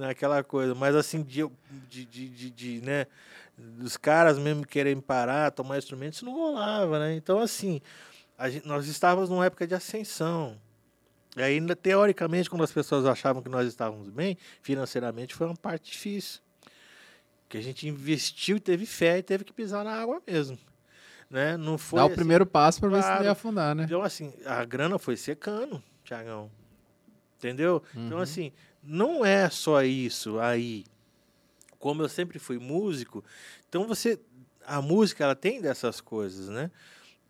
[0.00, 0.74] Aquela coisa.
[0.74, 1.46] Mas assim, de,
[1.90, 3.06] de, de, de, de, né,
[3.56, 7.14] dos caras mesmo querem parar, tomar instrumento, isso não rolava, né?
[7.14, 7.80] Então, assim,
[8.36, 10.60] a gente- nós estávamos numa época de ascensão.
[11.36, 15.90] E ainda, teoricamente, quando as pessoas achavam que nós estávamos bem, financeiramente foi uma parte
[15.92, 16.40] difícil.
[17.48, 20.58] Que a gente investiu, teve fé e teve que pisar na água mesmo.
[21.30, 21.56] Né?
[21.56, 23.84] Não foi Dá o assim- primeiro passo pra ver se não ia afundar, né?
[23.84, 26.50] Então, assim, a grana foi secando, Tiagão.
[27.38, 27.82] Entendeu?
[27.94, 28.22] Então, Uhum.
[28.22, 28.52] assim,
[28.82, 30.84] não é só isso aí.
[31.84, 33.22] Como eu sempre fui músico,
[33.68, 34.18] então você.
[34.66, 36.70] A música, ela tem dessas coisas, né?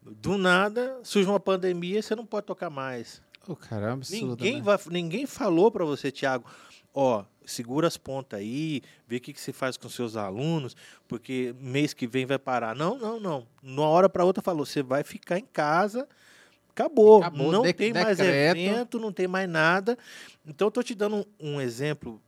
[0.01, 3.21] Do nada, surge uma pandemia, você não pode tocar mais.
[3.49, 4.63] Ô, caramba, absurdo, Ninguém, né?
[4.63, 6.49] vai, ninguém falou para você, Tiago,
[6.95, 10.77] ó, segura as pontas aí, vê o que, que você faz com seus alunos,
[11.09, 12.77] porque mês que vem vai parar.
[12.77, 13.49] Não, não, não.
[13.61, 16.07] Uma hora para outra falou, você vai ficar em casa,
[16.71, 17.25] acabou.
[17.25, 18.57] Acabou, não de- tem mais decreto.
[18.57, 19.99] evento, não tem mais nada.
[20.47, 22.23] Então, eu tô te dando um, um exemplo.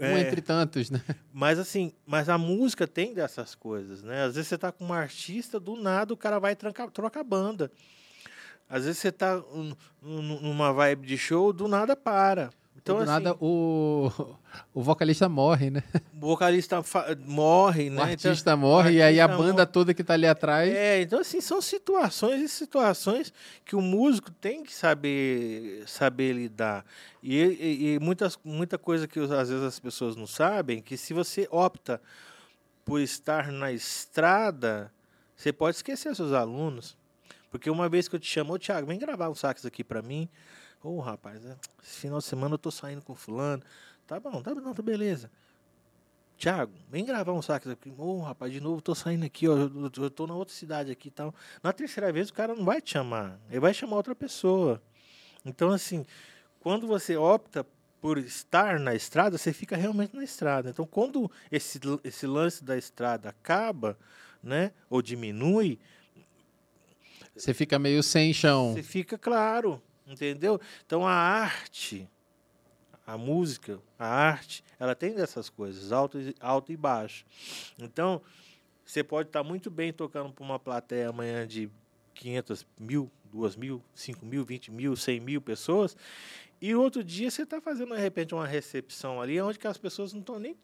[0.00, 1.02] Um é, entre tantos, né?
[1.32, 4.24] mas assim, mas a música tem dessas coisas, né?
[4.24, 7.20] Às vezes você tá com um artista, do nada o cara vai e tranca, troca
[7.20, 7.70] a banda.
[8.68, 12.50] Às vezes você tá um- um- numa vibe de show, do nada para.
[12.80, 14.10] Então, do assim, nada, o,
[14.72, 15.82] o vocalista morre, né?
[16.14, 16.82] O vocalista
[17.24, 18.00] morre, né?
[18.00, 19.66] O artista então, morre, o artista e aí a banda morre.
[19.66, 20.72] toda que tá ali atrás.
[20.72, 23.32] É, então, assim, são situações e situações
[23.64, 26.84] que o músico tem que saber, saber lidar.
[27.22, 31.12] E, e, e muitas, muita coisa que às vezes as pessoas não sabem, que se
[31.12, 32.00] você opta
[32.84, 34.90] por estar na estrada,
[35.36, 36.96] você pode esquecer seus alunos.
[37.50, 40.02] Porque uma vez que eu te chamo, ô Thiago, vem gravar um sax aqui para
[40.02, 40.28] mim.
[40.82, 43.62] Ô, oh, rapaz, é, esse final de semana eu tô saindo com fulano.
[44.06, 45.30] Tá bom, tá, não, tá beleza.
[46.36, 47.92] Tiago, vem gravar um sax aqui.
[47.98, 49.56] Ô, oh, rapaz, de novo, tô saindo aqui, ó.
[49.56, 51.34] Eu, eu tô na outra cidade aqui e tal.
[51.62, 53.40] Na terceira vez, o cara não vai te chamar.
[53.50, 54.80] Ele vai chamar outra pessoa.
[55.44, 56.06] Então, assim,
[56.60, 57.66] quando você opta
[58.00, 60.70] por estar na estrada, você fica realmente na estrada.
[60.70, 63.98] Então, quando esse, esse lance da estrada acaba,
[64.40, 65.76] né, ou diminui,
[67.34, 68.74] você fica meio sem chão.
[68.74, 69.82] Você fica claro.
[70.08, 70.60] Entendeu?
[70.86, 72.08] Então a arte,
[73.06, 77.24] a música, a arte, ela tem dessas coisas, alto, alto e baixo.
[77.78, 78.20] Então,
[78.84, 81.70] você pode estar muito bem tocando para uma plateia amanhã de
[82.14, 85.96] 500 mil, 2 mil, 5 mil, 20 mil, 100 mil pessoas,
[86.60, 90.12] e outro dia você está fazendo, de repente, uma recepção ali, onde que as pessoas
[90.12, 90.56] não estão nem...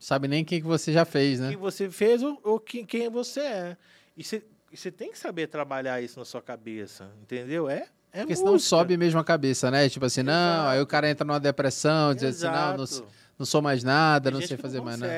[0.00, 1.50] Sabe nem quem que você já fez, né?
[1.50, 3.76] Quem você fez ou, ou quem, quem você é.
[4.16, 7.68] E você, você tem que saber trabalhar isso na sua cabeça, entendeu?
[7.68, 9.88] É é Porque senão sobe mesmo a cabeça, né?
[9.88, 10.36] Tipo assim, Exato.
[10.36, 14.30] não, aí o cara entra numa depressão, dizendo assim, não, não, não sou mais nada,
[14.30, 15.12] Tem não sei fazer não mais nada.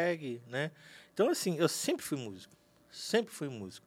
[0.49, 0.71] né?
[1.13, 2.55] Então, assim, eu sempre fui músico.
[2.91, 3.85] Sempre fui músico.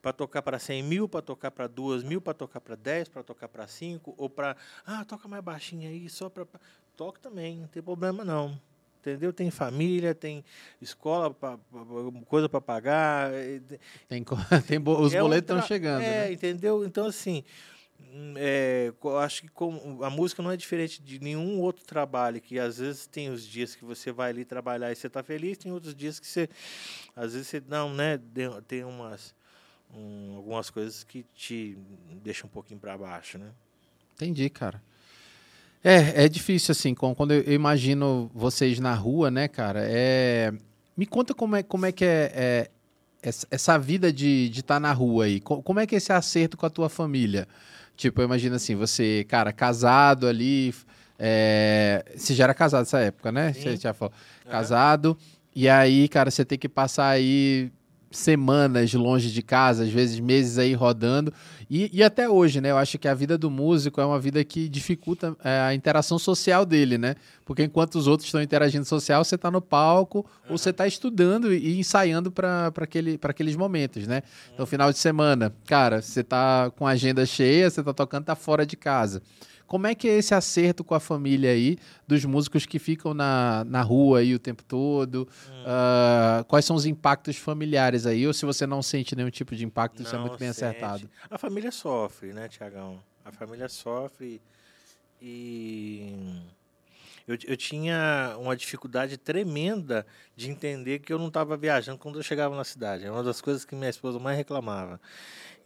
[0.00, 3.22] Para tocar para 100 mil, para tocar para 2 mil, para tocar para 10, para
[3.22, 6.46] tocar para 5, ou para, ah, toca mais baixinho aí, só para.
[6.96, 8.58] Toco também, não tem problema não.
[9.00, 9.32] Entendeu?
[9.32, 10.44] Tem família, tem
[10.80, 11.58] escola, pra,
[12.26, 13.30] coisa para pagar.
[14.08, 14.24] Tem,
[14.66, 16.02] tem os é boletos estão chegando.
[16.02, 16.32] É, né?
[16.32, 16.84] entendeu?
[16.84, 17.44] Então, assim,
[18.36, 18.92] é,
[19.22, 19.50] acho que
[20.02, 23.74] a música não é diferente de nenhum outro trabalho, que às vezes tem os dias
[23.74, 26.48] que você vai ali trabalhar e você está feliz, tem outros dias que você,
[27.14, 28.18] às vezes você não, né,
[28.66, 29.34] tem umas,
[29.94, 31.76] um, algumas coisas que te
[32.22, 33.50] deixam um pouquinho para baixo, né?
[34.14, 34.82] Entendi, cara.
[35.82, 40.52] É, é difícil, assim, quando eu imagino vocês na rua, né, cara, é...
[40.96, 42.70] Me conta como é, como é que é, é
[43.22, 45.40] essa vida de estar de tá na rua aí.
[45.40, 47.46] Como é que é esse acerto com a tua família?
[47.98, 50.72] Tipo, eu imagino assim, você, cara, casado ali.
[51.18, 52.04] É...
[52.16, 53.52] Você já era casado nessa época, né?
[53.52, 53.62] Sim.
[53.62, 54.14] Você já falou.
[54.48, 55.18] Casado.
[55.52, 57.72] E aí, cara, você tem que passar aí
[58.10, 61.32] semanas longe de casa, às vezes meses aí rodando.
[61.70, 62.70] E, e até hoje, né?
[62.70, 66.18] Eu acho que a vida do músico é uma vida que dificulta é, a interação
[66.18, 67.14] social dele, né?
[67.44, 70.52] Porque enquanto os outros estão interagindo social, você está no palco uhum.
[70.52, 74.22] ou você está estudando e ensaiando para aquele, aqueles momentos, né?
[74.54, 78.34] Então, final de semana, cara, você está com a agenda cheia, você está tocando, tá
[78.34, 79.22] fora de casa.
[79.68, 83.64] Como é que é esse acerto com a família aí, dos músicos que ficam na,
[83.64, 85.28] na rua aí o tempo todo?
[85.46, 85.62] Hum.
[85.62, 88.26] Uh, quais são os impactos familiares aí?
[88.26, 90.64] Ou se você não sente nenhum tipo de impacto, não isso é muito bem sente.
[90.64, 91.10] acertado?
[91.30, 92.98] A família sofre, né, Tiagão?
[93.22, 94.40] A família sofre
[95.20, 96.40] e...
[97.26, 102.22] Eu, eu, tinha uma dificuldade tremenda de entender que eu não estava viajando quando eu
[102.22, 103.04] chegava na cidade.
[103.04, 104.98] É uma das coisas que minha esposa mais reclamava.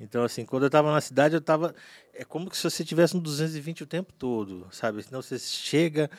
[0.03, 1.75] Então, assim, quando eu estava na cidade, eu estava.
[2.13, 5.01] É como se você tivesse um 220 o tempo todo, sabe?
[5.03, 6.11] Senão você chega.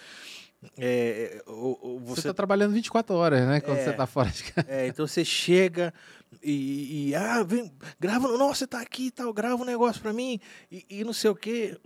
[0.77, 3.59] É, ou, ou você está trabalhando 24 horas, né?
[3.59, 4.71] Quando é, você está fora de casa.
[4.71, 5.93] É, então você chega
[6.41, 7.69] e, e, ah, vem,
[7.99, 10.39] grava, nossa, você está aqui e tal, grava um negócio para mim
[10.71, 11.77] e, e, não sei o quê.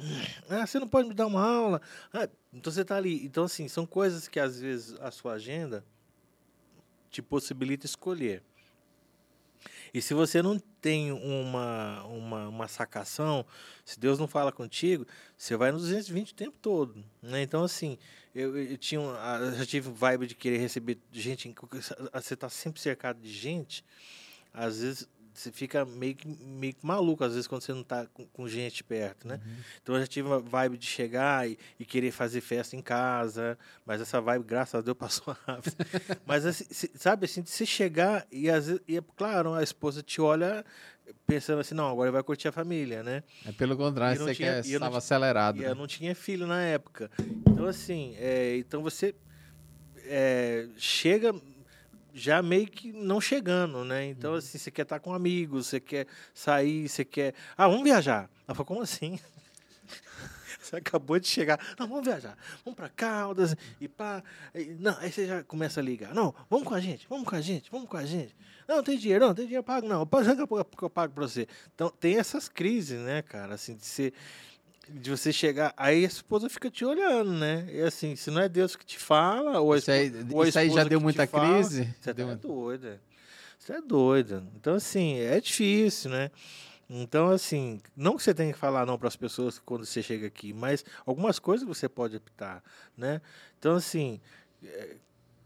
[0.47, 1.81] Ah, você não pode me dar uma aula.
[2.13, 3.25] Ah, então você está ali.
[3.25, 5.83] Então, assim, são coisas que às vezes a sua agenda
[7.09, 8.43] te possibilita escolher.
[9.97, 13.43] E se você não tem uma, uma, uma sacação,
[13.83, 17.03] se Deus não fala contigo, você vai nos 220 o tempo todo.
[17.19, 17.41] Né?
[17.41, 17.97] Então, assim,
[18.35, 21.51] eu, eu tinha eu já tive vibe de querer receber gente,
[22.13, 23.83] você está sempre cercado de gente,
[24.53, 28.07] às vezes você fica meio que, meio que maluco, às vezes, quando você não está
[28.07, 29.35] com, com, gente perto, né?
[29.35, 29.55] Uhum.
[29.81, 33.57] Então, eu já tive uma vibe de chegar e, e, querer fazer festa em casa,
[33.85, 35.75] mas essa vibe, graças a Deus, passou rápido.
[36.25, 36.65] mas, assim,
[36.95, 40.65] sabe, assim, de você chegar e, às vezes, e, é claro, a esposa te olha
[41.25, 43.23] pensando assim, não, agora vai curtir a família, né?
[43.45, 45.57] É pelo contrário, você tinha, quer, estava acelerado.
[45.57, 45.69] E né?
[45.69, 47.09] eu não tinha filho na época.
[47.47, 49.15] Então, assim, é, então você
[50.05, 51.33] é, chega
[52.17, 54.07] já meio que não chegando, né?
[54.07, 54.37] Então, uhum.
[54.37, 57.33] assim, você quer estar com amigos, você quer sair, você quer.
[57.55, 58.29] Ah, vamos viajar.
[58.47, 59.19] Ela falou, como assim?
[60.59, 61.57] Você acabou de chegar.
[61.79, 62.37] Não, vamos viajar.
[62.65, 64.21] Vamos para Caldas e pá.
[64.79, 66.13] Não, aí você já começa a ligar.
[66.13, 68.35] Não, vamos com a gente, vamos com a gente, vamos com a gente.
[68.67, 70.05] Não, tem dinheiro, não, tem dinheiro, pago, não.
[70.05, 71.47] Pode que eu pago para você.
[71.73, 74.13] Então, tem essas crises, né, cara, assim, de ser.
[74.89, 75.73] De você chegar.
[75.75, 77.67] Aí a esposa fica te olhando, né?
[77.71, 80.47] E assim, se não é Deus que te fala, ou a, Isso aí, ou a
[80.47, 81.93] isso aí já deu muita fala, crise?
[81.99, 83.01] Você Deu tá muito- doida.
[83.59, 84.43] Você é doida.
[84.55, 86.31] Então, assim, é difícil, né?
[86.89, 90.25] Então, assim, não que você tenha que falar não para as pessoas quando você chega
[90.27, 92.63] aqui, mas algumas coisas você pode optar,
[92.95, 93.19] né?
[93.59, 94.21] Então, assim,
[94.63, 94.95] é,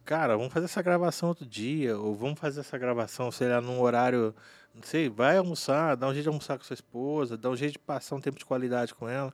[0.06, 3.82] cara, vamos fazer essa gravação outro dia, ou vamos fazer essa gravação, sei lá, num
[3.82, 4.36] horário,
[4.74, 7.74] não sei, vai almoçar, dá um jeito de almoçar com sua esposa, dá um jeito
[7.74, 9.34] de passar um tempo de qualidade com ela.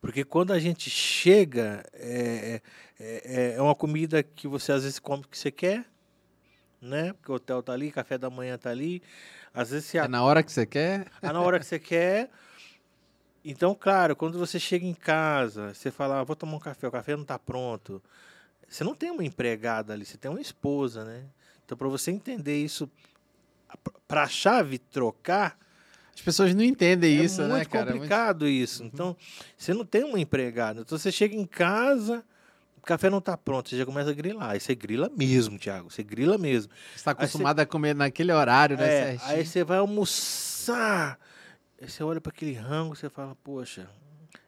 [0.00, 2.60] Porque quando a gente chega, é,
[2.98, 5.84] é, é- é uma comida que você às vezes come o que você quer,
[6.80, 7.12] né?
[7.14, 9.02] Porque o hotel tá ali, café da manhã tá ali.
[9.52, 11.06] Às vezes você É na hora que você quer?
[11.20, 12.30] ah, na hora que você quer.
[13.44, 16.90] Então, claro, quando você chega em casa, você fala, ah, vou tomar um café, o
[16.92, 18.02] café não está pronto.
[18.68, 21.24] Você não tem uma empregada ali, você tem uma esposa, né?
[21.64, 22.90] Então, para você entender isso,
[24.08, 25.56] para a chave trocar,
[26.14, 27.82] As pessoas não entendem isso, é né, muito cara?
[27.82, 28.82] É muito- complicado isso.
[28.82, 29.16] Então,
[29.56, 30.80] você não tem uma empregada.
[30.80, 32.24] Então, você chega em casa,
[32.76, 34.50] o café não está pronto, você já começa a grilar.
[34.50, 36.72] Aí você grila mesmo, Thiago, você grila mesmo.
[36.90, 38.84] Você está acostumado a comer naquele horário, né?
[38.88, 39.30] É, certinho.
[39.30, 41.20] aí você vai almoçar.
[41.80, 43.88] Aí você olha para aquele rango e você fala, poxa,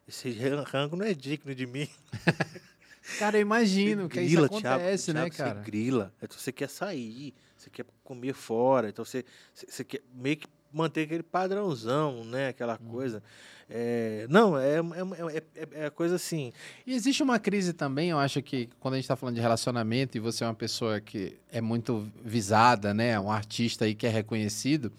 [0.05, 1.87] esse ran- rango não é digno de mim.
[3.17, 5.59] Cara, eu imagino que isso Thiago, acontece, né, Thiago, cara?
[5.59, 6.13] Você grila.
[6.21, 11.01] Então você quer sair, você quer comer fora, então você, você, quer meio que manter
[11.03, 12.49] aquele padrãozão, né?
[12.49, 12.89] Aquela Uhum.
[12.89, 13.21] coisa.
[13.69, 15.43] É, não, é, é, é,
[15.81, 16.51] é, é coisa assim.
[16.85, 20.17] E existe uma crise também, eu acho que quando a gente está falando de relacionamento
[20.17, 23.17] e você é uma pessoa que é muito visada, né?
[23.19, 24.91] Um artista aí que é reconhecido.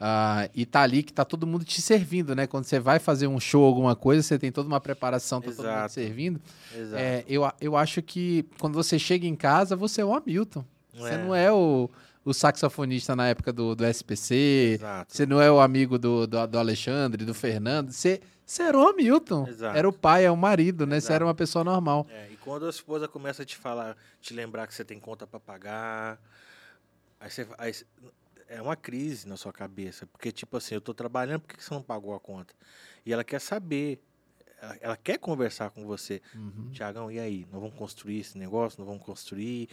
[0.00, 2.46] ah, e tá ali que tá todo mundo te servindo, né?
[2.46, 5.56] Quando você vai fazer um show, alguma coisa, você tem toda uma preparação, tá todo
[5.56, 5.92] mundo te Exato.
[5.94, 6.40] servindo.
[6.76, 7.02] Exato.
[7.02, 10.64] É, eu, eu acho que quando você chega em casa, você é o Hamilton.
[10.94, 11.18] Você É.
[11.18, 11.90] não é o,
[12.24, 14.34] o saxofonista na época do, do SPC,
[14.74, 15.12] Exato.
[15.14, 17.90] você não é o amigo do, do, do Alexandre, do Fernando.
[17.90, 19.46] Você, você era o Hamilton.
[19.48, 19.76] Exato.
[19.76, 20.96] Era o pai, é o marido, né?
[21.00, 21.12] Você Exato.
[21.14, 22.06] era uma pessoa normal.
[22.10, 25.26] É, e quando a esposa começa a te falar, te lembrar que você tem conta
[25.26, 26.20] para pagar,
[27.20, 27.86] aí você, aí você-
[28.48, 31.72] é uma crise na sua cabeça, porque tipo assim, eu tô trabalhando, por que você
[31.72, 32.54] não pagou a conta?
[33.04, 33.98] E ela quer saber,
[34.60, 36.68] ela, ela quer conversar com você, Uhum.
[36.70, 39.68] Tiagão, e aí, nós vamos construir esse negócio, nós vamos construir,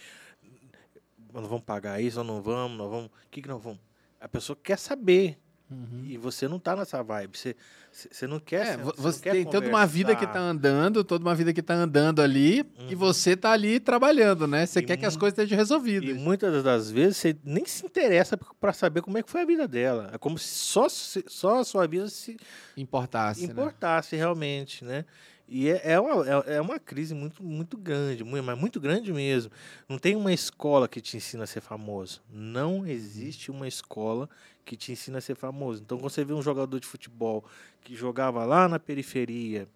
[1.33, 3.79] nós vamos pagar isso ou não vamos, nós vamos, o que que nós vamos?
[4.19, 5.37] A pessoa quer saber,
[5.69, 6.03] Uhum.
[6.05, 7.55] e você não tá nessa vibe, você,
[7.89, 8.61] você você não quer...
[8.61, 10.49] É, sen- vo- não você quer tem toda uma vida que tá conversar.
[10.49, 12.59] andando, toda uma vida que tá andando ali,
[12.89, 12.97] e Uhum.
[12.99, 14.65] você tá ali trabalhando, né?
[14.65, 16.17] Você E quer que as coisas estejam E resolvidas.
[16.17, 19.65] muitas das vezes você nem se interessa para saber como é que foi a vida
[19.65, 20.09] dela.
[20.13, 22.35] É como se só, só a sua vida se
[22.75, 23.53] Importasse, né?
[23.53, 25.05] importasse realmente, né?
[25.53, 29.11] E é, é, uma, é, é uma crise muito, muito grande, muito, mas muito grande
[29.11, 29.51] mesmo.
[29.89, 32.23] Não tem uma escola que te ensina a ser famoso.
[32.31, 34.29] Não existe uma escola
[34.63, 35.81] que te ensina a ser famoso.
[35.81, 37.43] Então, quando você vê um jogador de futebol
[37.81, 39.67] que jogava lá na periferia,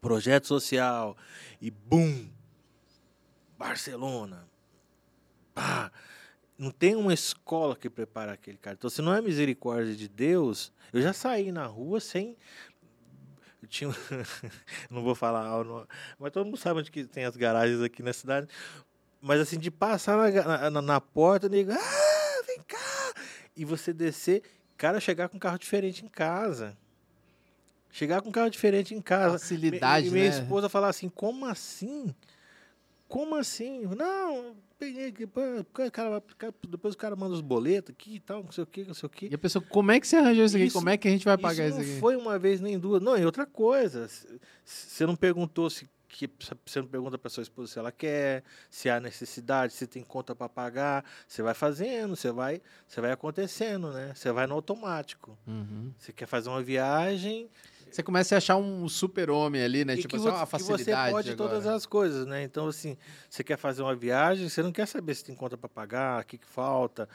[0.00, 1.16] projeto social,
[1.60, 2.28] e bum,
[3.58, 4.46] Barcelona,
[5.52, 5.90] pá,
[6.56, 8.76] não tem uma escola que prepara aquele cara.
[8.78, 12.36] Então, se não é misericórdia de Deus, eu já saí na rua sem.
[13.66, 13.90] Tinha.
[14.90, 15.86] não vou falar, não-
[16.18, 18.48] mas todo mundo sabe onde que tem as garagens aqui na cidade.
[19.20, 23.14] Mas assim, de passar na, na, na porta, nego, ah, vem cá!
[23.56, 24.42] E você descer,
[24.76, 26.76] cara, chegar com um carro diferente em casa.
[27.90, 29.38] Chegar com um carro diferente em casa.
[29.38, 30.30] Facilidade, e minha né?
[30.30, 32.14] esposa falar assim, como assim?
[33.08, 33.82] Como assim?
[33.96, 35.26] Não, peguei aqui,
[35.92, 36.22] cara,
[36.68, 39.06] depois o cara manda os boletos aqui e tal, não sei o que, não sei
[39.06, 39.28] o que.
[39.28, 40.64] E a pessoa, como é que você arranjou isso aqui?
[40.66, 42.00] Isso- como é que a gente vai pagar isso, não aqui?
[42.00, 43.02] foi uma vez nem duas.
[43.02, 44.08] Não, e outra coisa,
[44.64, 46.30] você não perguntou se que
[46.64, 50.32] você não pergunta para sua esposa se ela quer, se há necessidade, se tem conta
[50.32, 54.12] para pagar, você vai fazendo, você vai, você vai acontecendo, né?
[54.14, 55.36] Você vai no automático.
[55.44, 55.92] Uhum.
[55.98, 57.50] Você quer fazer uma viagem,
[57.94, 59.94] Você começa a achar um super-homem ali, né?
[59.94, 61.48] e Tipo assim, uma que facilidade você pode agora.
[61.50, 62.42] todas as coisas, né?
[62.42, 62.96] Então, assim,
[63.30, 66.26] você quer fazer uma viagem, você não quer saber se tem conta para pagar, o
[66.26, 67.08] que, que falta.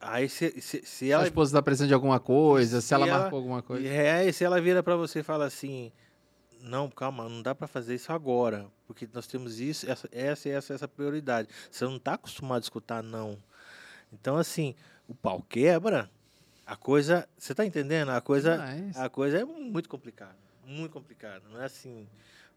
[0.00, 2.94] Aí, se, se, se Se a ela esposa tá precisando de alguma coisa, se Se
[2.94, 3.86] ela, ela- marcou alguma coisa.
[3.86, 5.92] É, e se ela vira para você e fala assim:
[6.62, 10.72] Não, calma, não dá para fazer isso agora, porque nós temos isso, essa, essa essa,
[10.72, 11.48] essa prioridade.
[11.70, 13.36] Você não está acostumado a escutar não.
[14.10, 14.74] Então, assim,
[15.06, 16.10] o pau quebra,
[16.68, 17.28] a coisa.
[17.36, 18.10] Você está entendendo?
[18.10, 18.96] A coisa, Demais.
[18.96, 20.36] a coisa é muito complicada.
[20.66, 21.42] Muito complicada.
[21.50, 22.06] Não é assim.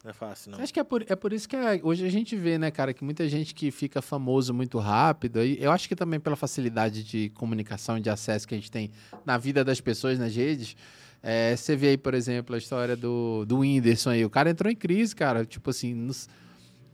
[0.04, 0.60] Não é fácil, não.
[0.60, 2.92] Acho que é por, é por isso que a- hoje a gente vê, né, cara,
[2.92, 7.04] que muita gente que fica famoso muito rápido, aí eu acho que também pela facilidade
[7.04, 8.90] de comunicação e de acesso que a gente tem
[9.24, 10.76] na vida das pessoas nas redes.
[11.24, 14.26] é, você vê aí, por exemplo, a história do, do Whindersson aí.
[14.26, 15.46] O cara entrou em crise, cara.
[15.46, 16.28] Tipo assim, nos-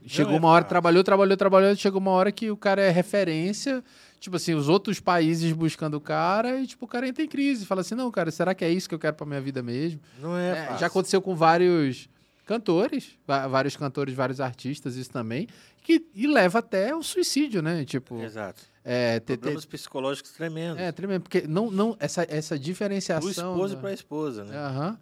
[0.06, 3.82] chegou é uma hora, trabalhou, trabalhou, trabalhou, chegou uma hora que o cara é referência.
[4.20, 7.64] Tipo assim, os outros países buscando o cara e, tipo, o cara entra em crise.
[7.66, 10.00] Fala assim, não, cara, será que é isso que eu quero pra minha vida mesmo?
[10.20, 12.08] Não é, É, já aconteceu com vários
[12.46, 15.46] cantores, vários cantores, vários artistas, isso também,
[15.82, 17.84] que, e leva até o suicídio, né?
[17.84, 18.62] Tipo, Exato.
[18.84, 20.80] é, ter, ter- Problemas psicológicos tremendos.
[20.80, 23.28] é tremendo, porque não, não, essa, essa do diferenciação...
[23.30, 24.56] esposo da- para a esposa, né?
[24.56, 24.98] Aham.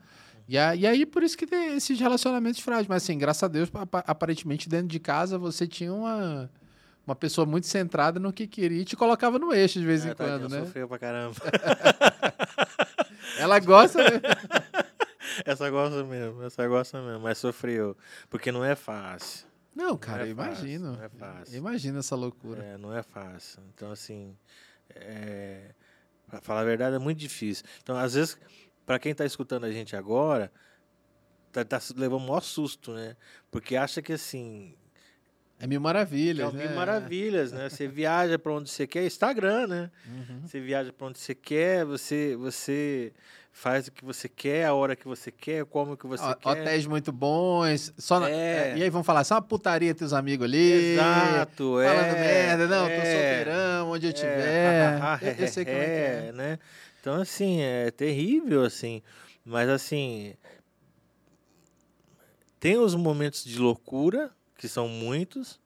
[0.49, 2.87] E, a- e aí, por isso que tem esses relacionamentos frágeis.
[2.89, 6.49] Mas, assim, graças a Deus, apa- aparentemente, dentro de casa, você tinha uma,
[7.07, 10.11] uma pessoa muito centrada no que queria e te colocava no eixo de vez É,
[10.11, 10.65] em tadinha, quando, né?
[10.65, 11.37] Sofreu pra caramba.
[13.39, 14.03] Ela gosta...
[14.03, 14.21] né?
[15.45, 17.97] essa gosta mesmo, essa gosta mesmo, mas sofreu.
[18.29, 19.47] Porque não é fácil.
[19.75, 20.93] Não, cara, é fácil, imagino.
[20.93, 21.57] não é fácil.
[21.57, 22.65] Imagina essa loucura.
[22.65, 23.63] É, não é fácil.
[23.75, 24.35] Então, assim,
[24.89, 25.75] é,
[26.27, 27.65] pra falar a verdade, é muito difícil.
[27.83, 28.39] Então, às vezes,
[28.85, 30.51] para quem tá escutando a gente agora,
[31.53, 33.17] tá, tá levando um maior susto, né?
[33.51, 34.75] Porque acha que, assim,
[35.59, 36.75] É mil é maravilhas, mil né?
[36.75, 37.69] maravilhas, né?
[37.71, 39.91] Você viaja para onde você quer, Instagram, né?
[40.07, 40.41] Uhum.
[40.47, 43.11] Você viaja para onde você quer, você, você
[43.53, 46.37] faz o que você quer, a hora que você quer, como o que você Ho-
[46.37, 46.49] quer.
[46.51, 47.91] Hotéis muito bons.
[47.97, 48.73] Só na- É.
[48.73, 50.93] é, E aí vão falar, só uma putaria teus amigos ali.
[50.93, 51.89] Exato, é.
[51.89, 53.13] Falando merda, não, tô é.
[53.13, 54.99] solteirão, onde eu É, tiver.
[55.41, 56.33] eu, eu sei como é que é.
[56.33, 56.59] né?
[57.01, 59.01] Então, assim, é terrível, assim.
[59.43, 60.35] Mas, assim,
[62.61, 65.61] tem os momentos de loucura, que são muitos,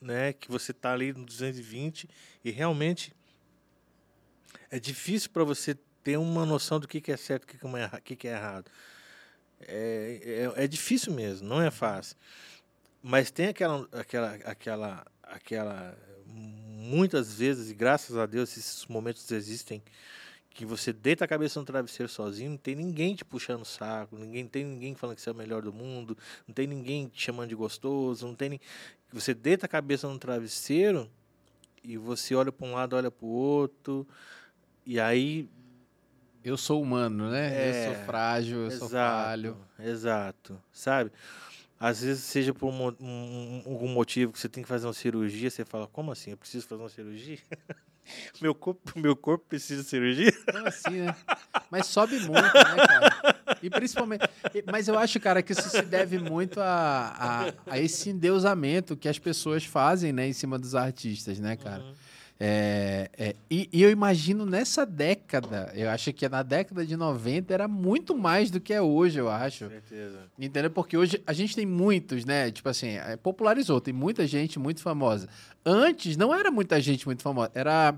[0.00, 0.32] né?
[0.32, 2.08] Que você tá ali no 220
[2.44, 3.14] e realmente
[4.70, 8.00] é difícil para você ter uma noção do que, que é certo o que, é
[8.00, 8.70] que, que é errado.
[9.60, 12.16] É, é, é difícil mesmo, não é fácil.
[13.02, 19.82] Mas tem aquela, aquela, aquela, aquela, muitas vezes, e graças a Deus esses momentos existem,
[20.56, 24.16] que você deita a cabeça no travesseiro sozinho, não tem ninguém te puxando o saco,
[24.16, 26.16] ninguém tem ninguém falando que você é o melhor do mundo,
[26.48, 28.60] não tem ninguém te chamando de gostoso, não tem ni-
[29.12, 31.10] você deita a cabeça no travesseiro
[31.84, 34.06] e você olha para um lado, olha para o outro,
[34.84, 35.48] e aí
[36.42, 37.52] Eu sou humano, né?
[37.52, 39.58] É, eu sou frágil, eu sou falho.
[39.80, 41.10] Exato, sabe?
[41.78, 44.92] Às vezes, seja por um um- um- algum motivo que você tem que fazer uma
[44.94, 46.30] cirurgia, você fala, como assim?
[46.30, 47.38] Eu preciso fazer uma cirurgia?
[48.40, 50.32] meu, corpo, meu corpo precisa de cirurgia?
[50.42, 51.14] Então, assim, né?
[51.70, 53.36] Mas sobe muito, né, cara?
[53.62, 54.28] E principalmente.
[54.70, 59.08] Mas eu acho, cara, que isso se deve muito a, a, a esse endeusamento que
[59.08, 61.82] as pessoas fazem, né, em cima dos artistas, né, cara?
[61.82, 61.94] Uhum.
[62.38, 67.52] É, é, e, e eu imagino nessa década, eu acho que na década de 90
[67.52, 69.64] era muito mais do que é hoje, eu acho.
[69.64, 70.18] Com certeza.
[70.38, 70.70] Entendeu?
[70.70, 72.50] Porque hoje a gente tem muitos, né?
[72.50, 75.28] Tipo assim, é, popularizou, tem muita gente muito famosa.
[75.64, 77.94] Antes não era muita gente muito famosa, era.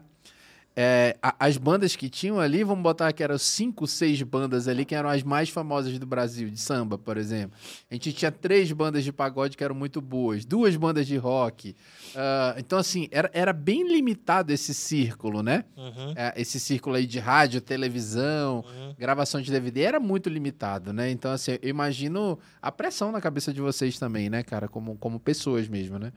[0.80, 4.84] É, a- as bandas que tinham ali, vamos botar que eram cinco, seis bandas ali,
[4.84, 7.58] que eram as mais famosas do Brasil, de samba, por exemplo.
[7.90, 11.74] A gente tinha três bandas de pagode que eram muito boas, duas bandas de rock.
[12.14, 15.64] Ah, então, assim, era, era bem limitado esse círculo, né?
[15.76, 18.94] Uhum, É, esse círculo aí de rádio, televisão, uhum.
[18.96, 21.10] gravação de DVD era muito limitado, né?
[21.10, 24.68] Então, assim, eu imagino a pressão na cabeça de vocês também, né, cara?
[24.68, 26.12] Como, como pessoas mesmo, né?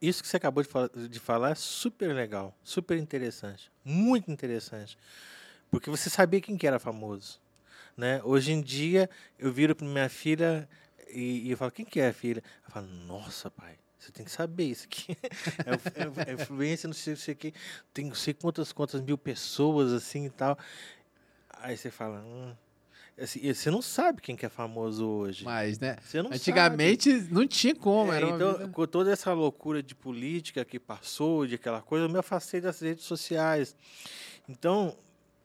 [0.00, 4.98] Isso que você acabou de, fala- de falar é super legal, super interessante, muito interessante.
[5.70, 7.40] Porque você sabia quem que era famoso,
[7.96, 8.20] né?
[8.24, 10.68] Hoje em dia, eu viro para minha filha
[11.08, 12.42] e, e eu falo, quem que é a filha?
[12.62, 15.16] Ela fala, nossa, pai, você tem que saber isso aqui.
[15.66, 15.72] É,
[16.28, 17.52] é- é influência, não sei o que,
[17.92, 20.56] tem não sei quantas, quantas mil pessoas, assim, e tal.
[21.50, 22.54] Aí você fala, hum...
[23.18, 25.42] Assim, você não sabe quem que é famoso hoje.
[25.44, 25.96] Mas, né?
[25.96, 26.34] Não sabe.
[26.36, 31.46] Antigamente não tinha como, É, então, vida- com toda essa loucura de política que passou,
[31.46, 33.74] de aquela coisa, eu me afastei das redes sociais.
[34.46, 34.94] Então,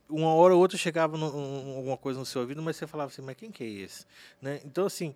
[0.10, 3.10] uma hora ou outra chegava no- um- alguma coisa no seu ouvido, mas você falava
[3.10, 4.06] assim, mas quem que é esse?
[4.42, 4.60] Né?
[4.66, 5.16] Então, assim,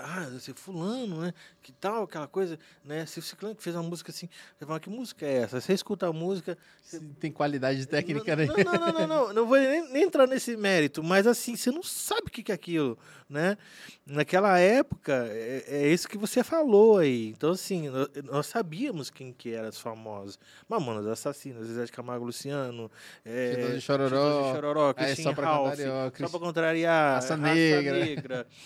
[0.00, 1.32] ah, esse fulano, né?
[1.62, 3.04] Que tal, aquela coisa, né?
[3.06, 4.28] Se o ciclano que fez uma música assim,
[4.58, 5.60] você fala, que música é essa?
[5.60, 8.64] Você escuta a música, Se tem qualidade técnica, não, né?
[8.64, 12.28] não, não, não, não, não vou nem, entrar nesse mérito, mas assim, você não sabe
[12.28, 13.56] o que é aquilo, né?
[14.04, 17.28] Naquela época, é, é isso que você falou aí.
[17.28, 20.38] Então, assim, nó- nós, sabíamos quem que eram os famosos.
[20.68, 22.90] Mamonas Assassinas, Zezé de Camargo Luciano,
[23.24, 28.46] é, de Chororó, Chororó, Christine só pra Ralph, contrariar, só pra contrariar, Raça Negra.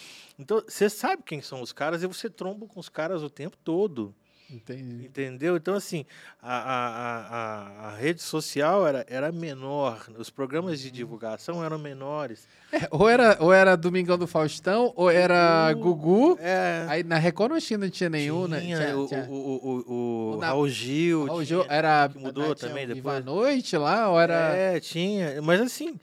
[0.40, 3.56] Então, você sabe quem são os caras e você tromba com os caras o tempo
[3.62, 4.14] todo.
[4.52, 5.04] Entendi.
[5.06, 5.56] Entendeu?
[5.56, 6.04] Então, assim,
[6.42, 10.84] a, a, a, a- rede social era, era menor, os programas Uhum.
[10.86, 12.48] de divulgação eram menores.
[12.72, 16.36] É, ou, era, ou era Domingão do Faustão, ou era Gugu.
[16.40, 18.60] É, Aí na Record não tinha, não tinha nenhum, né?
[18.60, 21.26] tinha Tinha- o, tinha- o, o, o, O na- Raul Gil.
[21.26, 22.08] Raul tinha- Gil era.
[22.08, 23.16] que mudou tinha também o Viva depois.
[23.18, 24.34] a Noite lá, ou era.
[24.56, 25.40] É, tinha.
[25.42, 26.00] Mas, assim,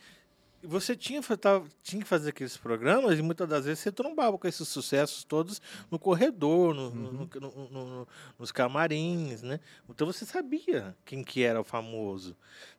[0.67, 4.47] você tinha, tava, tinha que fazer aqueles programas e muitas das vezes você trombava com
[4.47, 7.29] esses sucessos todos no corredor, no, uhum.
[7.35, 8.07] no, no,
[8.37, 9.59] nos camarins, né?
[9.89, 12.35] Então você sabia quem que era o famoso.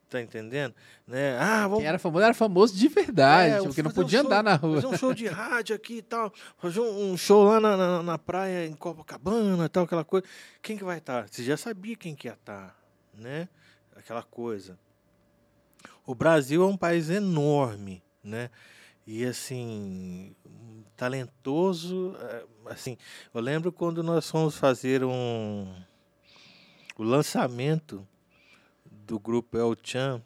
[0.09, 0.75] Tá entendendo?
[1.07, 1.39] Né?
[1.39, 1.79] Ah, vamos...
[1.81, 4.81] Quem era famoso era famoso de verdade, é, porque não podia um andar na rua.
[4.81, 8.19] Fazer um show de rádio aqui e tal, fazer um show lá na, na, na
[8.19, 10.27] praia em Copacabana e tal, aquela coisa.
[10.63, 11.29] Quem que vai estar?
[11.29, 12.75] Você já sabia quem que ia estar,
[13.13, 13.51] né?
[13.95, 14.79] Aquela coisa.
[16.09, 18.49] O Brasil é um país enorme, né?
[19.07, 20.35] E assim,
[20.97, 22.97] talentoso, eh, assim,
[23.35, 25.71] eu lembro quando nós fomos fazer um
[26.97, 28.09] o lançamento
[28.91, 30.23] do grupo El Chan.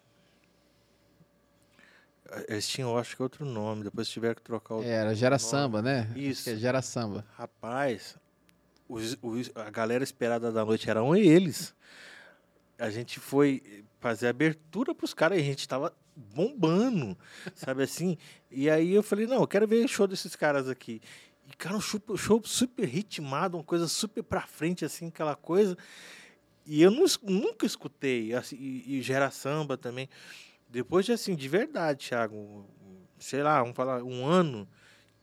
[2.47, 4.85] Eles tinham, acho que outro nome, depois tiveram que trocar o.
[4.85, 5.51] É, era Gera nome.
[5.51, 6.13] Samba, né?
[6.15, 6.49] Isso.
[6.49, 7.27] É Gera Samba.
[7.33, 8.17] Rapaz,
[8.89, 11.75] os, os, a galera esperada da noite eram eles.
[12.79, 17.17] A gente foi fazer abertura para os caras e a gente estava bombando,
[17.55, 18.19] sabe assim?
[18.51, 21.01] E aí eu falei, não, eu quero ver show desses caras aqui.
[21.49, 25.79] E, cara, um show, show super ritmado, uma coisa super pra frente, assim, aquela coisa.
[26.67, 30.09] E eu não, nunca escutei, assim, e, e gera samba também.
[30.69, 32.69] Depois de, assim, de verdade, Thiago,
[33.21, 34.69] sei lá, vamos falar, um ano,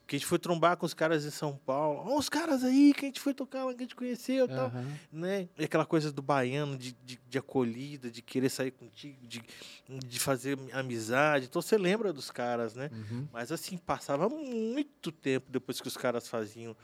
[0.09, 2.01] que a gente foi trombar com os caras em São Paulo.
[2.03, 4.49] Olha os caras aí que a gente foi tocar lá, que a gente conheceu e
[4.49, 4.55] uhum.
[4.55, 4.71] tal.
[5.13, 5.47] Né?
[5.55, 9.43] E aquela coisa do baiano, de, de, de, acolhida, de querer sair contigo, de,
[9.87, 11.45] de fazer amizade.
[11.45, 12.89] Então você lembra dos caras, né?
[12.91, 13.27] Uhum.
[13.31, 16.75] Mas assim, passava muito tempo depois que os caras faziam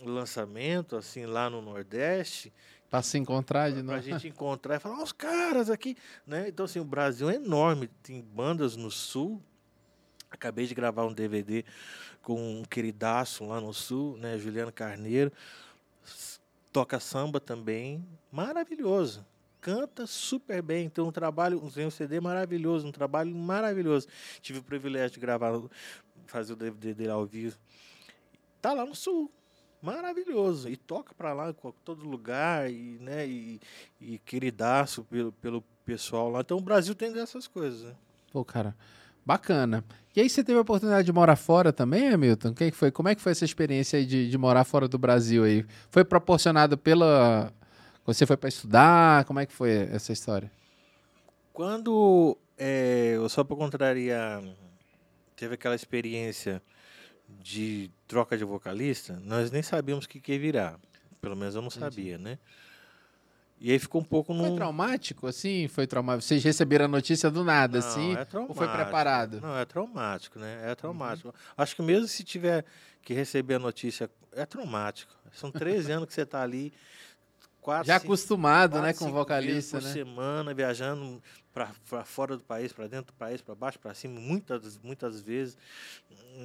[0.00, 2.52] lançamento, assim, lá no Nordeste.
[2.88, 3.88] Para se encontrar de novo.
[3.88, 6.50] Para a gente encontrar e falar, os caras aqui, né?
[6.50, 9.42] Então, assim, o Brasil é enorme, tem bandas no Sul.
[10.44, 11.64] Acabei de gravar um DVD
[12.20, 14.36] com um queridaço lá no Sul, né?
[14.36, 15.32] Juliano Carneiro.
[16.70, 19.24] Toca samba também, maravilhoso.
[19.58, 24.06] Canta super bem, tem um trabalho, tem um CD maravilhoso, um trabalho maravilhoso.
[24.42, 25.58] Tive o privilégio de gravar,
[26.26, 27.56] fazer o DVD dele ao vivo.
[28.60, 29.32] Tá lá no Sul,
[29.80, 30.68] maravilhoso.
[30.68, 33.58] E toca para lá, em todo lugar, e, né, e,
[33.98, 36.40] e queridaço pelo, pelo pessoal lá.
[36.42, 37.94] Então o Brasil tem dessas coisas, né?
[38.30, 38.76] Pô, cara,
[39.24, 39.84] bacana.
[40.14, 42.54] E aí você teve a oportunidade de morar fora também, Hamilton?
[42.54, 45.44] Que foi, como é que foi essa experiência aí de, de morar fora do Brasil
[45.44, 45.66] aí?
[45.90, 47.52] Foi proporcionado pela...
[48.06, 49.24] Você foi para estudar?
[49.24, 50.50] Como é que foi essa história?
[51.52, 54.42] Quando é, o Só para Contrariar
[55.34, 56.62] teve aquela experiência
[57.42, 60.78] de troca de vocalista, nós nem sabíamos o que, que virar.
[61.20, 61.84] Pelo menos eu não Entendi.
[61.84, 62.38] sabia, né?
[63.60, 64.44] E aí ficou um pouco no.
[64.44, 65.68] Foi traumático, assim?
[65.68, 66.24] Foi traumático?
[66.24, 68.14] Vocês receberam a notícia do nada, não, assim?
[68.14, 68.26] É.
[68.38, 69.40] Ou foi preparado?
[69.40, 70.70] Não, é traumático, né?
[70.70, 71.28] É traumático.
[71.28, 71.34] Uhum.
[71.56, 72.64] Acho que mesmo se tiver
[73.02, 75.12] que receber a notícia, é traumático.
[75.32, 76.72] São 13 anos que você está ali.
[77.60, 79.92] Quatro, Já acostumado, quatro, né, com vocalista, por né?
[79.94, 84.76] semana, viajando para fora do país, para dentro do país, para baixo, para cima, muitas,
[84.82, 85.56] muitas vezes,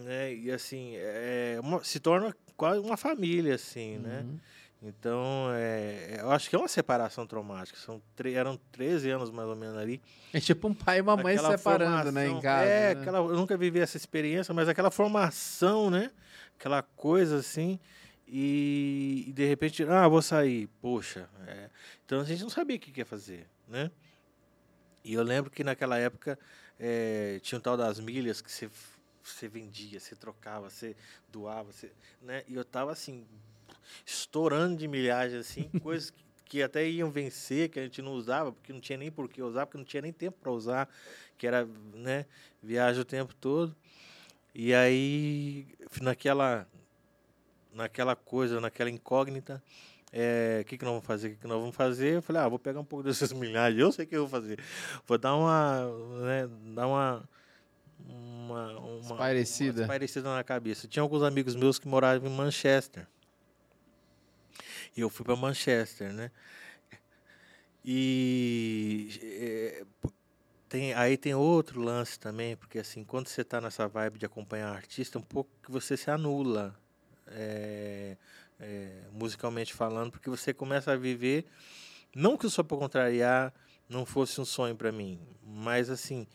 [0.05, 0.33] né?
[0.33, 4.19] E assim, é uma, se torna quase uma família, assim, né?
[4.19, 4.31] uhum.
[4.31, 4.39] né?
[4.81, 7.77] Então, é, eu acho que é uma separação traumática.
[7.77, 8.01] São
[8.33, 10.01] eram 13 anos mais ou menos ali.
[10.33, 12.65] É tipo um pai e uma mãe aquela separando, né, em casa.
[12.65, 13.01] É, né?
[13.01, 16.11] aquela, eu nunca vivi essa experiência, mas aquela formação, né?
[16.57, 17.77] Aquela coisa assim.
[18.25, 20.67] E, e de repente, ah, vou sair.
[20.81, 21.29] Poxa.
[21.45, 21.69] É.
[22.05, 23.91] Então a gente não sabia o que ia fazer, né?
[25.03, 26.39] E eu lembro que naquela época
[26.79, 28.69] é, tinha um tal das milhas que você,
[29.21, 30.95] você vendia, você trocava, você
[31.27, 32.43] doava, você, né?
[32.47, 33.25] E eu tava assim,
[34.05, 38.51] estourando de milhagem, assim, coisas que, que até iam vencer, que a gente não usava,
[38.51, 40.89] porque não tinha nem por que usar, porque não tinha nem tempo para usar,
[41.37, 42.25] que era, né,
[42.61, 43.75] viagem o tempo todo.
[44.53, 45.67] E aí,
[46.01, 46.67] naquela,
[47.73, 49.61] naquela coisa, naquela incógnita,
[50.11, 51.27] é, o que, que nós vamos fazer?
[51.27, 52.15] O que, que nós vamos fazer?
[52.15, 54.29] Eu falei, ah, vou pegar um pouco dessas milhares, eu sei o que eu vou
[54.29, 54.59] fazer.
[55.07, 55.85] Vou dar uma,
[56.21, 57.29] né, dar uma,
[58.07, 59.15] uma, uma,
[60.35, 60.87] na cabeça.
[60.87, 63.07] Tinha alguns amigos meus que moravam em Manchester.
[64.99, 66.29] E eu fui para Manchester, né?
[67.85, 69.85] E é,
[70.67, 74.75] tem, aí tem outro lance também, porque assim, quando você está nessa vibe de acompanhar
[74.75, 76.75] artista, um pouco que você se anula.
[77.27, 78.17] É,
[78.59, 81.45] é, musicalmente falando, porque você começa a viver.
[82.13, 83.53] Não que o Só para Contrariar
[83.87, 86.27] não fosse um sonho para mim, mas assim,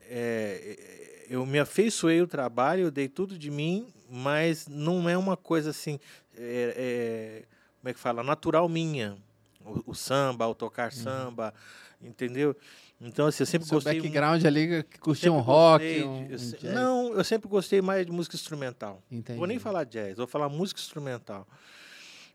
[0.00, 5.36] é, eu me afeiçoei o trabalho, eu dei tudo de mim, mas não é uma
[5.36, 6.00] coisa assim,
[6.34, 7.51] é, é
[7.82, 9.16] como é que fala, natural minha.
[9.64, 10.98] O, o samba, o tocar uhum.
[10.98, 11.52] samba,
[12.00, 12.56] entendeu?
[13.00, 14.00] Então, assim, eu sempre Seu gostei.
[14.00, 15.84] background ali que curtia um rock.
[15.84, 19.02] De, um, eu, um não, eu sempre gostei mais de música instrumental.
[19.10, 19.36] Entendi.
[19.36, 21.46] Vou nem falar jazz, vou falar música instrumental.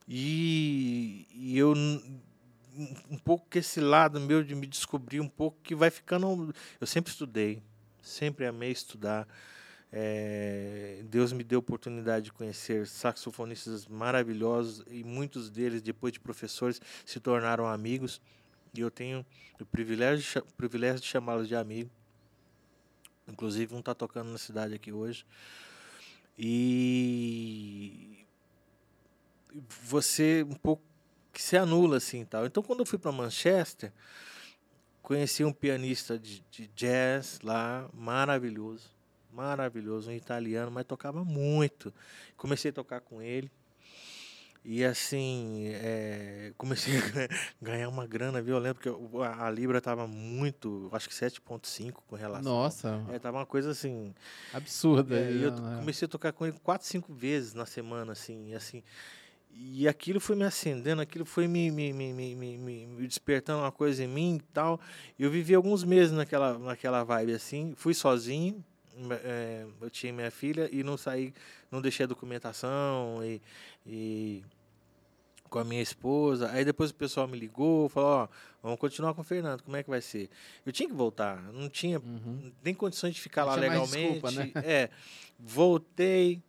[0.06, 1.74] E, e eu
[3.10, 6.54] um pouco que esse lado meu de me descobrir um pouco que vai ficando.
[6.80, 7.62] Eu sempre estudei,
[8.02, 9.26] sempre amei estudar.
[9.92, 16.20] É, Deus me deu a oportunidade de conhecer saxofonistas maravilhosos e muitos deles, depois de
[16.20, 18.22] professores, se tornaram amigos.
[18.74, 19.26] E eu tenho
[19.60, 21.90] o privilégio, o privilégio de chamá-los de amigo.
[23.28, 25.26] Inclusive, um está tocando na cidade aqui hoje.
[26.38, 28.26] E
[29.82, 30.84] você um pouco
[31.34, 32.46] que se anula assim tal.
[32.46, 33.92] Então, quando eu fui para Manchester,
[35.02, 38.90] conheci um pianista de, de, jazz lá, maravilhoso,
[39.38, 41.94] maravilhoso, um italiano, mas tocava muito.
[42.36, 43.52] Comecei a tocar com ele.
[44.66, 47.02] E assim, é, comecei a
[47.62, 48.90] ganhar uma grana violenta, porque
[49.24, 52.52] a, Libra estava muito, acho que 7,5 com relação.
[52.52, 53.02] Nossa.
[53.10, 54.14] É, tava uma coisa assim.
[54.52, 55.18] Absurda.
[55.18, 55.78] É, eu né?
[55.80, 58.84] comecei a tocar com ele 4, 5 vezes na semana, assim, assim.
[59.54, 63.72] E aquilo foi me acendendo, aquilo foi me, me, me, me, me, me despertando uma
[63.72, 64.82] coisa em mim e tal.
[65.18, 68.64] Eu vivi alguns meses naquela, naquela vibe assim, fui sozinho,
[69.24, 71.34] é, eu tinha minha filha e não saí,
[71.72, 73.42] não deixei a documentação e,
[73.86, 74.44] e
[75.50, 76.50] com a minha esposa.
[76.52, 78.28] Aí depois o pessoal me ligou, falou, ó,
[78.62, 80.30] vamos continuar com o Fernando, como é que vai ser?
[80.66, 82.52] Eu tinha que voltar, não tinha uhum.
[82.64, 84.22] nem condições de ficar não lá legalmente.
[84.22, 84.52] Desculpa, né?
[84.64, 84.90] É,
[85.40, 86.42] voltei,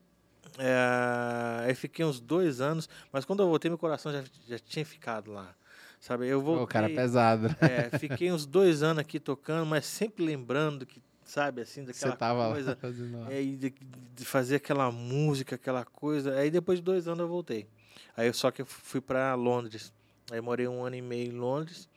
[0.58, 4.84] é, aí fiquei uns dois anos, mas quando eu voltei, meu coração já, já tinha
[4.84, 5.54] ficado lá.
[6.00, 6.64] Sabe, eu voltei.
[6.64, 7.48] O cara pesado.
[7.60, 12.18] É, fiquei uns dois anos aqui tocando, mas sempre lembrando que, sabe, assim, daquela Você
[12.18, 12.70] tava coisa.
[12.72, 13.30] Lá fazendo...
[13.30, 13.70] É, de,
[14.14, 16.34] de fazer aquela música, aquela coisa.
[16.34, 17.68] Aí depois de dois anos eu voltei.
[18.16, 19.92] Aí só que eu fui para Londres.
[20.30, 21.88] Aí morei um ano e meio em Londres.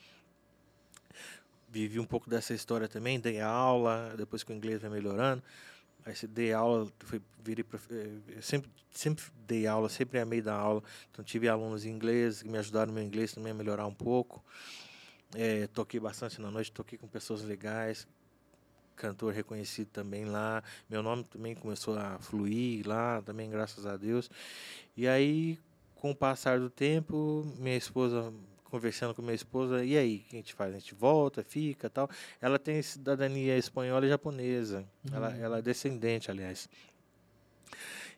[1.69, 5.41] Vivi um pouco dessa história também, dei aula, depois que o inglês vai melhorando.
[6.05, 10.83] Aí dei aula, fui, virei, eh, sempre, sempre dei aula, sempre amei dar aula.
[11.09, 13.93] Então tive alunos em inglês que me ajudaram no meu inglês também a melhorar um
[13.93, 14.43] pouco.
[15.33, 18.05] É, toquei bastante na noite, toquei com pessoas legais,
[19.01, 20.63] cantor reconhecido também lá.
[20.87, 24.29] Meu nome também começou a fluir lá, também graças a Deus.
[24.95, 25.57] E aí,
[25.95, 28.31] com o passar do tempo, minha esposa
[28.65, 30.73] conversando com minha esposa, e aí, o que a gente faz?
[30.73, 32.09] A gente volta, fica tal.
[32.39, 34.85] Ela tem cidadania espanhola e japonesa.
[35.03, 35.15] Uhum.
[35.15, 36.69] Ela, ela é descendente, aliás.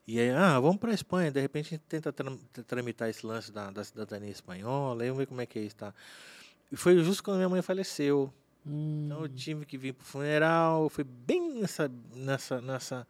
[0.06, 1.32] E aí, ah, vamos para a Espanha.
[1.32, 2.32] De repente a gente tenta tra
[2.68, 5.78] tramitar esse lance da, da cidadania espanhola, aí vamos ver como é que é isso,
[5.78, 5.94] tá?
[6.72, 8.32] E foi justo quando minha mãe faleceu.
[8.66, 9.06] Hum.
[9.06, 13.08] Então eu tive que vir pro funeral, foi bem nessa, nessa, nessa,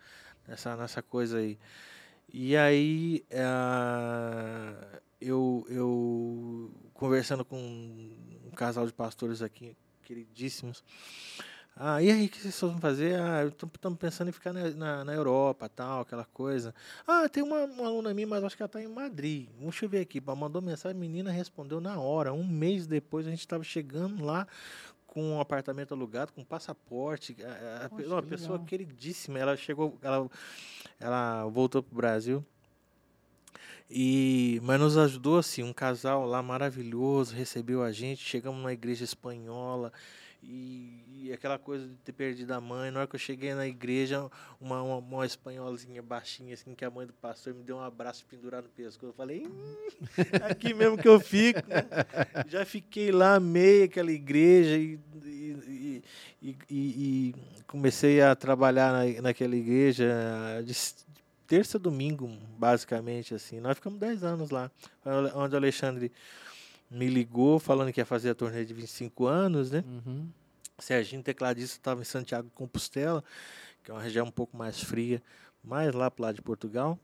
[0.48, 1.58] nessa, nessa coisa aí.
[2.32, 10.84] E aí, uh, eu, eu conversando com um casal de pastores aqui, queridíssimos.
[11.76, 13.20] Ah, e aí, o que vocês vão fazer?
[13.20, 16.74] Ah, estamos pensando em ficar na, na, na, Europa, tal, aquela coisa.
[17.08, 19.50] Ah, tem uma, uma aluna minha, mas acho que ela está em Madrid.
[19.60, 20.22] Deixa eu ver aqui.
[20.22, 22.32] Mandou mensagem, a menina respondeu na hora.
[22.32, 24.48] Um mês depois, a gente estava chegando lá
[25.14, 27.38] com um apartamento alugado, com passaporte.
[27.44, 28.65] A, a, Poxa, uma pessoa legal.
[28.65, 29.38] queridíssima.
[29.38, 30.27] Ela chegou, ela,
[30.99, 32.44] ela voltou para o Brasil
[33.88, 39.03] e, mas nos ajudou assim, um casal lá maravilhoso, recebeu a gente, chegamos numa igreja
[39.03, 39.94] espanhola
[40.44, 42.91] e, e, aquela coisa de ter perdido a mãe.
[42.91, 44.30] Na hora que eu cheguei na igreja,
[44.60, 48.26] uma, uma, uma espanholazinha baixinha, assim, que a mãe do pastor me deu um abraço
[48.26, 49.07] pendurado no pescoço.
[49.07, 49.76] Eu falei, hum,
[50.49, 51.61] aqui mesmo que eu fico.
[51.68, 51.86] Né?
[52.48, 56.03] Já fiquei lá, amei aquela igreja e, e,
[56.41, 57.36] e, e
[57.68, 60.06] comecei a trabalhar na, naquela igreja
[60.65, 60.74] de,
[61.48, 63.60] terça domingo, basicamente, assim.
[63.60, 64.72] Nós ficamos 10 anos lá.
[65.36, 66.11] Onde o Alexandre
[66.94, 69.84] me ligou falando que ia fazer a turnê de 25 anos, né?
[69.86, 70.30] Uhum.
[70.78, 73.24] Serginho, tecladista, estava em Santiago de Compostela,
[73.84, 75.22] que é uma região um pouco mais fria,
[75.64, 76.99] mais lá pro lado de Portugal.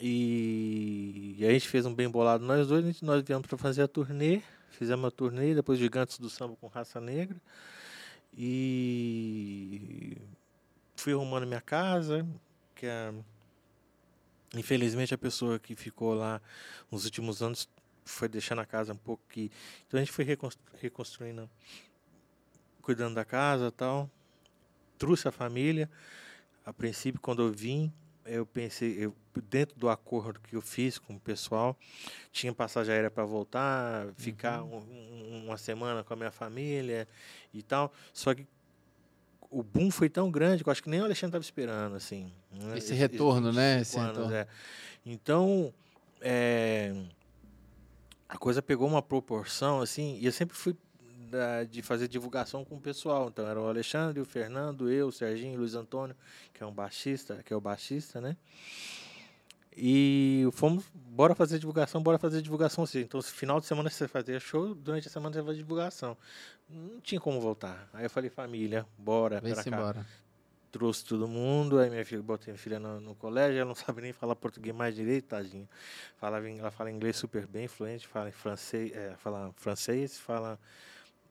[0.00, 3.88] E, e a gente fez um bem bolado nós dois, nós viemos para fazer a
[3.88, 7.36] turnê, fizemos a turnê, depois Gigantes do Samba com Raça Negra.
[8.36, 10.16] E
[10.96, 12.26] fui arrumando minha casa,
[12.74, 13.12] que é
[14.56, 16.40] Infelizmente, a pessoa que ficou lá
[16.90, 17.68] nos últimos anos
[18.04, 19.50] foi deixando a casa um pouco que.
[19.86, 20.26] Então a gente foi
[20.80, 21.48] reconstruindo,
[22.82, 24.10] cuidando da casa tal.
[24.98, 25.90] Trouxe a família.
[26.64, 27.92] A princípio, quando eu vim,
[28.24, 29.14] eu pensei, eu,
[29.50, 31.76] dentro do acordo que eu fiz com o pessoal,
[32.32, 34.78] tinha passagem aérea para voltar, ficar uhum.
[34.78, 37.06] um, uma semana com a minha família
[37.52, 37.92] e tal.
[38.12, 38.46] Só que
[39.50, 42.32] o boom foi tão grande que eu acho que nem o Alexandre estava esperando, assim.
[42.50, 42.78] Né?
[42.78, 43.80] Esse, esse retorno, esse né?
[43.80, 44.34] Esse anos, retorno.
[44.34, 44.46] É.
[45.04, 45.72] Então,
[46.20, 46.92] é,
[48.34, 50.76] a coisa pegou uma proporção, assim, e eu sempre fui
[51.30, 53.28] da, de fazer divulgação com o pessoal.
[53.28, 56.16] Então, era o Alexandre, o Fernando, eu, o Serginho, o Luiz Antônio,
[56.52, 58.36] que é um baixista, que é o baixista, né?
[59.76, 63.00] E fomos, bora fazer divulgação, bora fazer divulgação sim.
[63.00, 66.16] Então, final de semana você fazia show, durante a semana você fazia divulgação.
[66.68, 67.88] Não tinha como voltar.
[67.92, 69.70] Aí eu falei, família, bora Vem pra cá.
[69.70, 70.06] Embora.
[70.74, 74.02] Trouxe todo mundo, aí minha filha, botei minha filha no, no, colégio, ela não sabe
[74.02, 75.68] nem falar português mais direito, tadinha.
[76.16, 80.58] Falava, ela fala inglês super bem, fluente, fala francês, é, fala francês, fala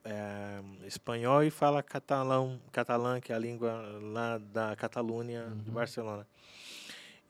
[0.05, 5.57] é, espanhol e fala catalão, catalã, que é a língua lá da Catalunha, uhum.
[5.57, 6.25] de Barcelona.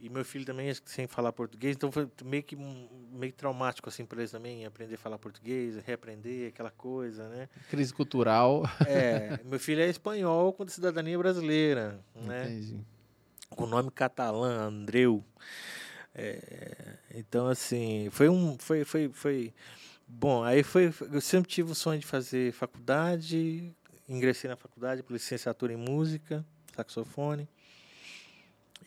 [0.04, 4.20] E meu filho também sem falar português, então foi meio que meio traumático assim para
[4.20, 7.48] eles também aprender a falar português, reaprender aquela coisa, né?
[7.70, 8.64] Crise cultural.
[8.86, 12.50] É, meu filho é espanhol com cidadania brasileira, né?
[12.50, 12.86] Entendi.
[13.52, 15.24] Com nome catalã, Andreu.
[16.14, 19.54] É, então assim, foi um foi foi foi
[20.06, 23.74] bom, aí foi eu sempre tive o sonho de fazer faculdade,
[24.10, 27.48] ingressei na faculdade por licenciatura em música, saxofone.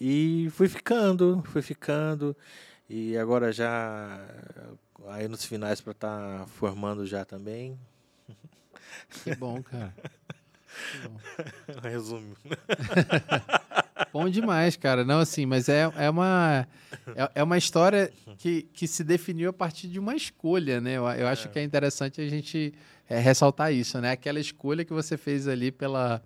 [0.01, 2.37] E fui ficando, fui ficando.
[2.89, 4.21] E agora já
[5.09, 7.79] aí nos finais para estar tá formando já também.
[9.25, 9.95] Que bom, cara.
[10.93, 11.21] Que bom.
[11.83, 12.37] Resumo.
[14.13, 15.05] bom demais, cara.
[15.05, 16.67] Não, assim, mas é, é uma
[17.15, 20.93] é, é, uma história que, que se definiu a partir de uma escolha, né?
[20.93, 21.51] Eu, eu acho é.
[21.51, 22.75] que é interessante a gente
[23.09, 24.13] é, ressaltar isso, né?
[24.13, 26.23] Aquela escolha que você fez ali pela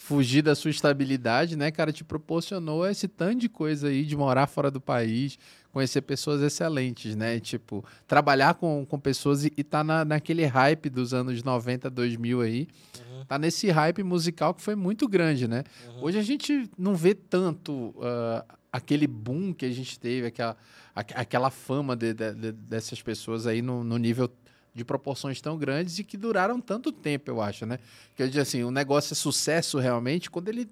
[0.00, 4.46] fugir da sua estabilidade, né, cara, te proporcionou esse tanto de coisa aí de morar
[4.46, 5.38] fora do país,
[5.70, 7.38] conhecer pessoas excelentes, né?
[7.38, 12.40] Tipo, trabalhar com, com pessoas e, e tá na, naquele hype dos anos 90, 2000
[12.40, 12.68] aí.
[12.98, 13.24] Uhum.
[13.26, 15.64] Tá nesse hype musical que foi muito grande, né?
[15.86, 16.04] Uhum.
[16.04, 20.56] Hoje a gente não vê tanto uh, aquele boom que a gente teve, aquela,
[20.94, 24.30] aquela fama de, de, de, dessas pessoas aí no, no nível
[24.74, 27.78] de proporções tão grandes e que duraram tanto tempo, eu acho, né?
[28.16, 30.68] Quer dizer assim, o negócio é sucesso realmente quando ele,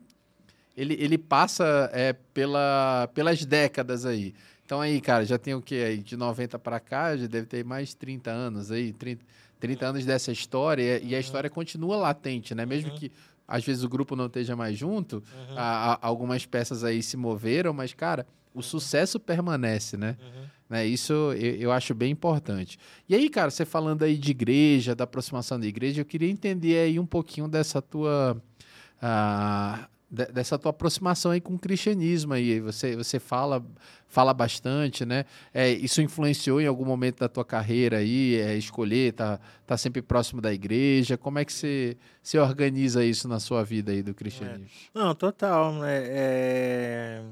[0.76, 4.34] ele, ele passa é, pela, pelas décadas aí.
[4.64, 5.98] Então aí, cara, já tem o que aí?
[5.98, 9.24] De 90 para cá, já deve ter mais 30 anos aí, 30,
[9.58, 12.64] 30 anos dessa história, e a história continua latente, né?
[12.64, 12.98] Mesmo uhum.
[12.98, 13.10] que
[13.46, 15.56] às vezes o grupo não esteja mais junto, uhum.
[15.56, 18.62] a, a, algumas peças aí se moveram, mas, cara, o uhum.
[18.62, 20.16] sucesso permanece, né?
[20.20, 20.44] Uhum.
[20.68, 20.86] Né?
[20.86, 22.78] Isso eu, eu, acho bem importante.
[23.08, 26.78] E aí, cara, você falando aí de igreja, da aproximação da igreja, eu queria entender
[26.78, 28.40] aí um pouquinho dessa tua.
[29.02, 33.62] Uh, dessa tua aproximação aí com o cristianismo aí você você fala
[34.06, 39.12] fala bastante né é, isso influenciou em algum momento da tua carreira aí é, escolher
[39.12, 43.62] tá tá sempre próximo da igreja como é que você se organiza isso na sua
[43.62, 44.64] vida aí do cristianismo
[44.94, 44.98] é.
[44.98, 47.22] não total né é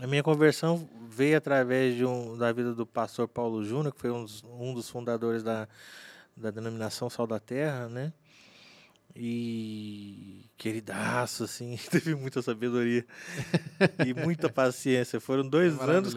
[0.00, 4.10] a minha conversão veio através de um, da vida do pastor Paulo Júnior, que foi
[4.10, 5.66] um dos, um dos fundadores da,
[6.36, 8.12] da denominação Sal da Terra, né?
[9.18, 13.06] E queridaço, assim, teve muita sabedoria
[14.04, 15.18] e muita paciência.
[15.18, 16.14] Foram dois é anos,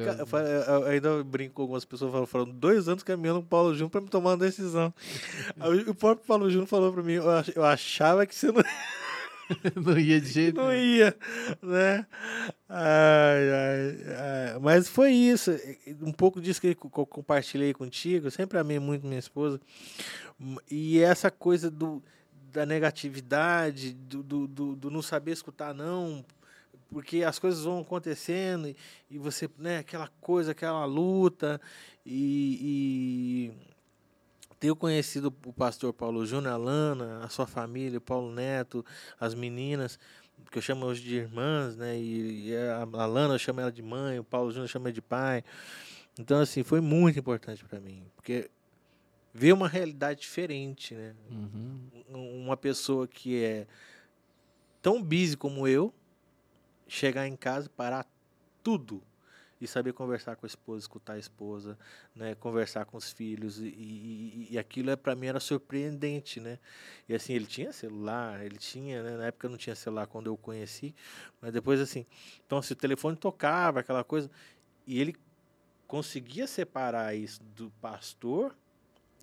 [0.85, 4.09] ainda brinco com algumas pessoas, foram dois anos caminhando com o Paulo Júnior para me
[4.09, 4.93] tomar uma decisão.
[5.87, 7.13] o próprio Paulo Júnior falou para mim,
[7.55, 8.61] eu achava que você não...
[9.75, 11.15] não ia de jeito Não ia,
[11.61, 12.05] né?
[12.67, 13.97] Ai, ai,
[14.53, 14.59] ai.
[14.61, 15.51] Mas foi isso.
[16.01, 18.29] Um pouco disso que eu compartilhei contigo.
[18.29, 19.59] Sempre amei muito minha esposa.
[20.69, 22.01] E essa coisa do,
[22.51, 26.23] da negatividade, do, do, do, do não saber escutar não,
[26.89, 28.75] porque as coisas vão acontecendo e,
[29.09, 31.61] e você, né, aquela coisa, aquela luta
[32.05, 33.51] e,
[34.59, 38.85] ter conhecido o pastor Paulo Júnior, a Lana, a sua família, o Paulo Neto,
[39.19, 39.97] as meninas,
[40.51, 41.97] que eu chamo hoje de irmãs, né?
[41.97, 45.43] E, a, a Lana eu chamo ela de mãe, o Paulo Júnior chama de pai.
[46.19, 48.49] Então, assim, foi muito importante para mim, porque
[49.33, 51.15] ver uma realidade diferente, né?
[51.29, 52.43] Uhum.
[52.43, 53.67] Uma pessoa que é
[54.81, 55.93] tão busy como eu,
[56.87, 58.05] chegar em casa, parar
[58.61, 59.01] tudo
[59.61, 61.77] e saber conversar com a esposa, escutar a esposa,
[62.15, 66.59] né, conversar com os filhos e, e, e aquilo é para mim era surpreendente, né?
[67.07, 70.33] E assim ele tinha celular, ele tinha, né, na época não tinha celular quando eu
[70.33, 70.95] o conheci,
[71.41, 72.05] mas depois assim,
[72.45, 74.29] então se o telefone tocava aquela coisa
[74.87, 75.15] e ele
[75.87, 78.55] conseguia separar isso do pastor,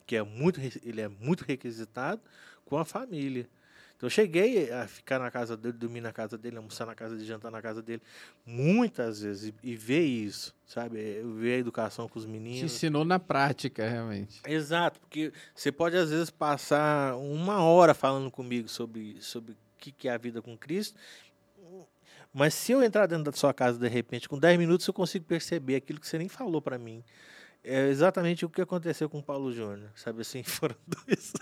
[0.07, 2.21] que é muito ele é muito requisitado,
[2.67, 3.49] com a família.
[3.97, 7.15] Então eu cheguei a ficar na casa dele, dormir na casa dele, almoçar na casa
[7.15, 8.03] dele, jantar na casa dele,
[8.45, 10.99] muitas vezes, e, e ver isso, sabe?
[10.99, 12.59] Eu ver a educação com os meninos.
[12.59, 14.41] Te ensinou na prática, realmente.
[14.47, 20.09] Exato, porque você pode às vezes passar uma hora falando comigo sobre, sobre o que
[20.09, 20.99] é a vida com Cristo,
[22.35, 25.25] mas se eu entrar dentro da sua casa de repente, com 10 minutos, eu consigo
[25.25, 27.03] perceber aquilo que você nem falou para mim
[27.67, 31.33] é exatamente o que aconteceu com o Paulo Júnior, sabe assim, foram dois,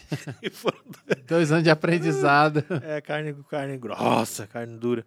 [1.26, 2.64] dois, anos de aprendizado.
[2.82, 5.04] É, carne, carne grossa, carne dura,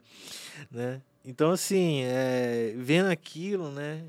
[0.72, 1.02] né?
[1.24, 4.04] Então, assim, é, vendo aquilo, né,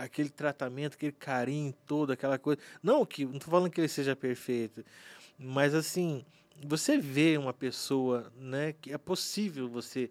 [0.00, 4.14] aquele tratamento, aquele carinho todo, aquela coisa, não que, não tô falando que ele seja
[4.14, 4.84] perfeito,
[5.38, 6.24] Mas assim,
[6.62, 10.10] você vê uma pessoa, né, que é possível você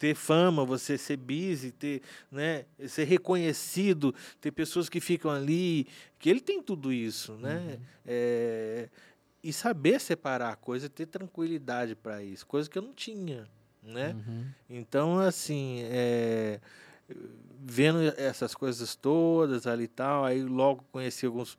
[0.00, 2.00] ter fama, você ser busy, ter,
[2.32, 5.86] né, ser reconhecido, ter pessoas que ficam ali,
[6.18, 7.58] que ele tem tudo isso, né?
[7.58, 7.86] Uhum.
[8.06, 8.88] É,
[9.44, 13.46] e saber separar a coisa, ter tranquilidade para isso, coisa que eu não tinha,
[13.82, 14.16] né?
[14.26, 14.46] Uhum.
[14.70, 16.60] Então, assim, é,
[17.62, 21.58] vendo essas coisas todas ali e tal, aí logo conheci alguns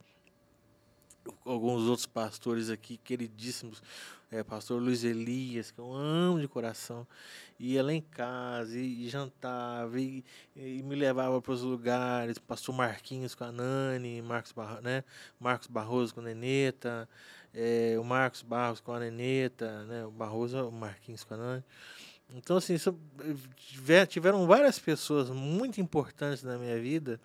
[1.45, 3.83] alguns outros pastores aqui queridíssimos,
[4.31, 7.05] é, pastor Luiz Elias, que eu amo de coração,
[7.59, 10.23] ia lá em casa e, jantava e,
[10.55, 15.03] e, me levava para os lugares, pastor Marquinhos com a Nani, Marcos, Barro, né?
[15.37, 17.09] Marcos Barroso com a Neneta,
[17.53, 20.05] é, o Marcos Barros com a Neneta, né?
[20.05, 21.63] o Barroso, o Marquinhos com a Nani.
[22.33, 22.97] Então, assim, isso,
[24.07, 27.19] tiveram várias pessoas muito importantes na minha vida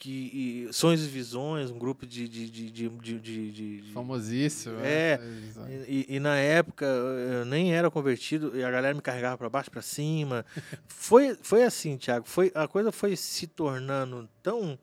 [0.00, 2.26] que Sonhos e Visões, um grupo de.
[2.26, 4.80] de, de, de, de, de Famosíssimo.
[4.80, 5.20] É.
[5.20, 9.50] é e, e, na época eu nem era convertido e a galera me carregava para
[9.50, 10.44] baixo, para cima.
[10.88, 12.26] foi, foi assim, Thiago.
[12.26, 14.78] Foi, a coisa foi se tornando tão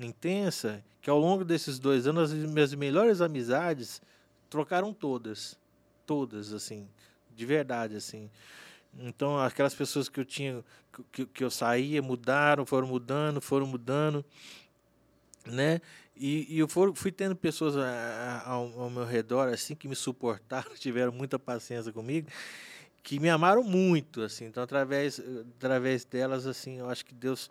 [0.00, 4.02] intensa que ao longo desses dois anos as minhas melhores amizades
[4.50, 5.56] trocaram todas.
[6.04, 6.88] Todas, assim.
[7.36, 8.28] De verdade, assim.
[9.00, 10.64] Então, aquelas pessoas que eu tinha,
[11.12, 14.24] que, que eu saía, mudaram, foram mudando, foram mudando,
[15.46, 15.80] né?
[16.16, 17.76] E, e eu for, fui tendo pessoas
[18.46, 22.28] ao, ao, meu redor, assim, que me suportaram, tiveram muita paciência comigo,
[23.02, 24.46] que me amaram muito, assim.
[24.46, 25.20] Então, através,
[25.58, 27.50] através delas, assim, eu acho que Deus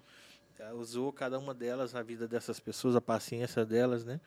[0.60, 4.20] eh, usou cada uma delas, a vida dessas pessoas, a paciência delas, né?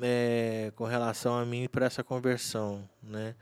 [0.00, 3.34] É, com relação a mim para essa conversão, né?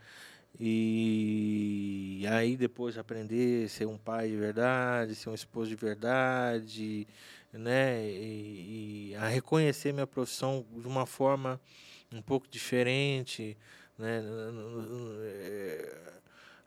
[0.59, 7.07] E aí depois aprender a ser um pai de verdade, ser um esposo de verdade,
[7.51, 8.05] né?
[8.07, 11.59] E, e, a reconhecer minha profissão de uma forma
[12.13, 13.57] um pouco diferente,
[13.97, 14.21] né?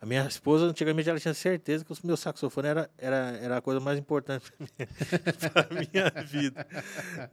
[0.00, 3.60] A minha esposa, antigamente, ela tinha certeza que o meu saxofone era, era, era a
[3.60, 4.52] coisa mais importante
[5.52, 6.66] para a minha vida.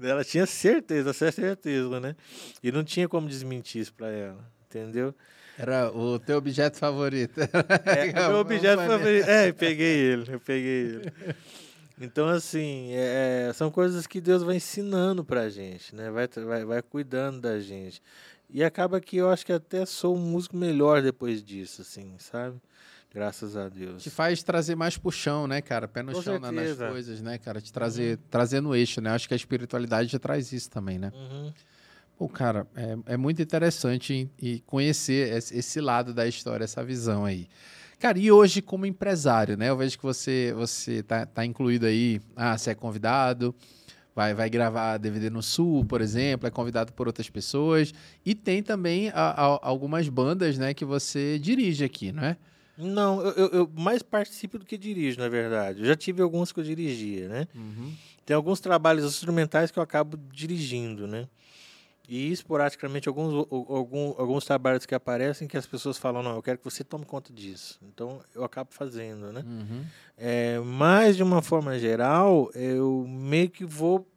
[0.01, 2.15] Ela tinha certeza, certeza, né?
[2.63, 5.13] E não tinha como desmentir isso para ela, entendeu?
[5.57, 7.39] Era o teu objeto favorito.
[7.85, 9.29] É, o meu objeto favorito.
[9.29, 11.13] É, eu peguei ele, eu peguei ele.
[11.99, 16.11] Então, assim, é, é são coisas que Deus vai ensinando pra gente, né?
[16.11, 18.01] Vai, vai, vai cuidando da gente.
[18.49, 22.59] E acaba que eu acho que até sou um músico melhor depois disso, assim, sabe?
[23.13, 24.03] Graças a Deus.
[24.03, 25.87] Te faz trazer mais puxão, né, cara?
[25.87, 26.83] Pé no Com chão certeza.
[26.83, 27.61] nas coisas, né, cara?
[27.61, 28.23] Te trazer, uhum.
[28.29, 29.11] trazer no eixo, né?
[29.11, 31.13] Acho que a espiritualidade já traz isso também, né?
[31.15, 31.53] Uhum.
[32.17, 37.47] Pô, cara, é, é muito interessante e conhecer esse, lado da história, essa visão aí.
[37.99, 39.69] Cara, e hoje como empresário, né?
[39.69, 43.53] Eu vejo que você você tá, tá incluído aí, ah, você é convidado,
[44.15, 47.93] vai, vai gravar DVD no Sul, por exemplo, é convidado por outras pessoas.
[48.25, 52.37] E tem também a, a, algumas bandas, né, que você dirige aqui, não é?
[52.77, 55.79] Não, eu, eu, mais participo do que dirijo, na verdade.
[55.79, 57.47] Eu já tive alguns que eu dirigia, né?
[57.55, 57.93] Uhum.
[58.25, 61.27] Tem alguns trabalhos instrumentais que eu acabo dirigindo, né?
[62.07, 66.57] E esporadicamente alguns, alguns, alguns trabalhos que aparecem que as pessoas falam, não, eu quero
[66.57, 67.79] que você tome conta disso.
[67.81, 69.43] Então eu acabo fazendo, né?
[69.45, 69.83] Uhum.
[70.17, 74.07] É, mas de uma forma geral, eu meio que vou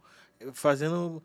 [0.52, 1.22] fazendo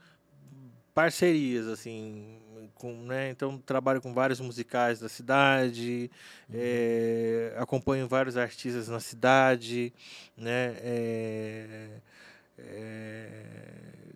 [0.93, 2.39] parcerias, assim,
[2.75, 3.29] com, né?
[3.29, 6.09] Então trabalho com vários musicais da cidade,
[6.49, 6.55] uhum.
[6.57, 9.93] é, acompanho vários artistas na cidade,
[10.37, 10.75] né?
[10.79, 11.89] É,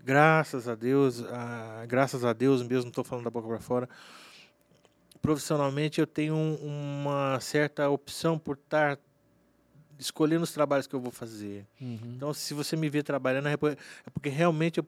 [0.08, 3.90] graças a Deus, a, graças a Deus mesmo, estou falando da boca para fora,
[5.22, 8.98] profissionalmente eu tenho uma certa opção por estar
[10.00, 11.66] escolhendo os trabalhos que eu vou fazer.
[11.82, 12.00] Uhum.
[12.16, 13.58] Então, se você me vê trabalhando, é
[14.14, 14.86] porque realmente eu,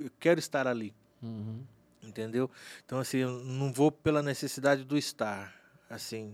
[0.00, 0.94] eu quero estar ali.
[1.22, 1.60] Uhum.
[2.02, 2.50] Entendeu?
[2.86, 5.54] Então, assim, eu não vou pela necessidade do estar.
[5.90, 6.32] Assim,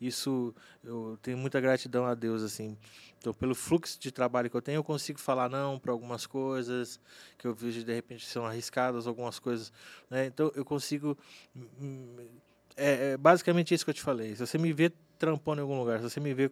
[0.00, 0.54] isso
[0.84, 2.76] eu tenho muita gratidão a Deus assim
[3.18, 7.00] então pelo fluxo de trabalho que eu tenho eu consigo falar não para algumas coisas
[7.36, 9.72] que eu vejo de repente são arriscadas algumas coisas
[10.10, 11.16] né então eu consigo
[11.54, 12.26] hum, hum,
[12.76, 15.78] é, é basicamente isso que eu te falei se você me vê trampando em algum
[15.78, 16.50] lugar se você me vê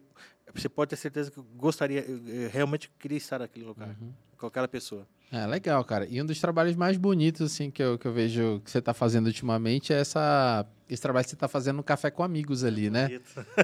[0.53, 4.13] você pode ter certeza que eu gostaria eu realmente queria estar naquele lugar uhum.
[4.37, 6.07] com aquela pessoa é legal, cara.
[6.09, 8.93] E um dos trabalhos mais bonitos, assim, que eu, que eu vejo que você está
[8.93, 12.87] fazendo ultimamente é essa, esse trabalho que você está fazendo no Café com Amigos ali,
[12.87, 13.21] é né?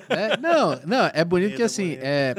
[0.09, 2.35] É, não, não, é bonito que, assim, é,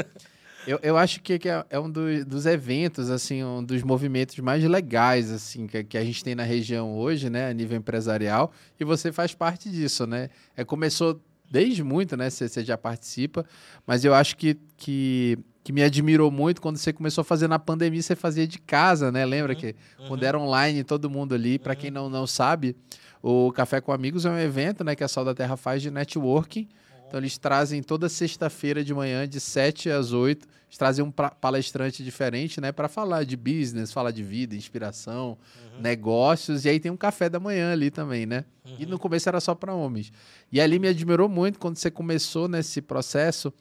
[0.66, 4.38] eu, eu acho que, que é, é um do, dos eventos, assim, um dos movimentos
[4.38, 8.52] mais legais, assim, que, que a gente tem na região hoje, né, a nível empresarial,
[8.78, 10.30] e você faz parte disso, né?
[10.56, 11.20] É, começou
[11.50, 13.44] desde muito, né, você, você já participa,
[13.86, 17.58] mas eu acho que, que que me admirou muito quando você começou a fazer na
[17.58, 19.24] pandemia, você fazia de casa, né?
[19.24, 20.08] Lembra Uhum, que uhum.
[20.08, 22.76] quando era online, todo mundo ali, para quem não, não sabe,
[23.22, 25.90] o Café com Amigos é um evento, né, que a Sal da Terra faz de
[25.90, 26.68] networking.
[27.14, 32.02] Então eles trazem toda sexta-feira de manhã, de 7 às 8, eles trazem um palestrante
[32.02, 35.38] diferente, né, para falar de business, falar de vida, inspiração,
[35.76, 35.80] Uhum.
[35.80, 38.44] negócios, e aí tem um café da manhã ali também, né?
[38.80, 38.90] E Uhum.
[38.90, 40.10] no começo era só para homens.
[40.50, 43.52] E ali me admirou muito quando você começou nesse processo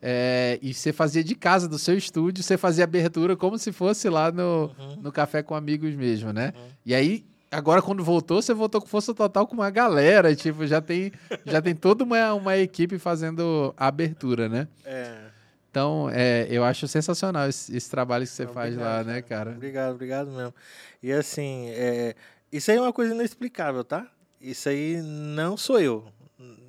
[0.00, 4.08] é, e você fazia de casa, do seu estúdio, você fazia abertura como se fosse
[4.08, 4.96] lá no, Uhum.
[5.02, 6.54] no Café com Amigos mesmo, né?
[6.56, 6.62] Uhum.
[6.86, 10.80] E aí, agora quando voltou, você voltou com força total com uma galera, tipo, já
[10.80, 11.12] tem,
[11.44, 14.66] já tem toda uma, uma equipe fazendo a abertura, né?
[14.84, 15.32] É.
[15.70, 19.52] Então, é, eu acho sensacional esse, esse trabalho que você faz lá, né, cara?
[19.52, 20.54] Obrigado, obrigado mesmo.
[21.02, 22.14] E assim, é,
[22.50, 24.06] isso aí é uma coisa inexplicável, tá?
[24.40, 26.04] Isso aí não sou eu.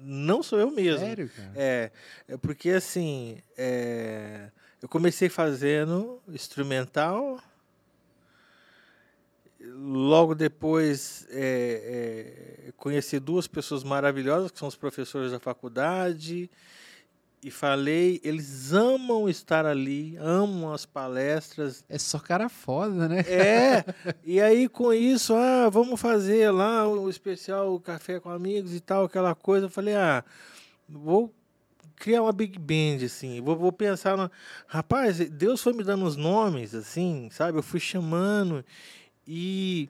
[0.01, 1.05] Não sou eu mesmo.
[1.05, 1.51] Sério, cara?
[1.55, 1.91] É,
[2.27, 4.49] é porque assim, é,
[4.81, 7.39] eu comecei fazendo instrumental.
[9.65, 16.49] Logo depois é, é, conheci duas pessoas maravilhosas, que são os professores da faculdade,
[17.41, 23.19] e falei, eles amam estar ali, amam as palestras, É só cara foda, né?
[23.27, 23.83] é,
[24.23, 29.05] e aí com isso, ah, vamos fazer lá o especial Café com Amigos e tal,
[29.05, 29.65] aquela coisa.
[29.65, 30.23] Eu falei, ah,
[30.87, 31.33] vou
[31.95, 34.31] criar uma big band, assim, vou, vou pensar na...
[34.67, 37.57] Rapaz, Deus foi me dando os nomes, assim, sabe?
[37.57, 38.63] Eu fui chamando
[39.27, 39.89] e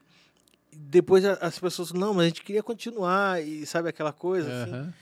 [0.72, 4.72] depois as pessoas, não, mas a gente queria continuar, e sabe aquela coisa, assim?
[4.72, 4.94] Aham.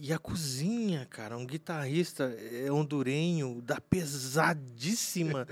[0.00, 5.46] E a cozinha, cara, um guitarrista é hondurenho da pesadíssima,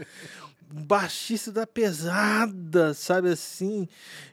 [0.74, 3.89] um baixista da pesada, sabe assim?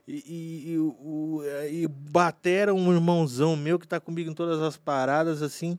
[0.07, 4.78] E, e, o- o- e batera um irmãozão meu que tá comigo em todas as
[4.78, 5.78] paradas, assim.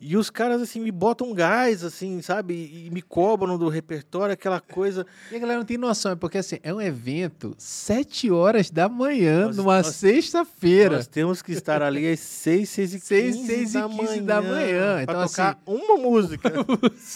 [0.00, 2.54] E os caras, assim, me botam gás, assim, sabe?
[2.54, 5.04] E, e me cobram do repertório, aquela coisa.
[5.32, 8.88] E a galera não tem noção, é porque assim, é um evento 7 horas da
[8.88, 10.96] manhã, Nós- numa sexta-feira.
[10.96, 13.96] Nós temos que estar ali às 6, 6 e 15, Seis, seis e da, 15
[13.96, 15.02] manhã, da manhã.
[15.02, 16.48] Então, tocar uma música.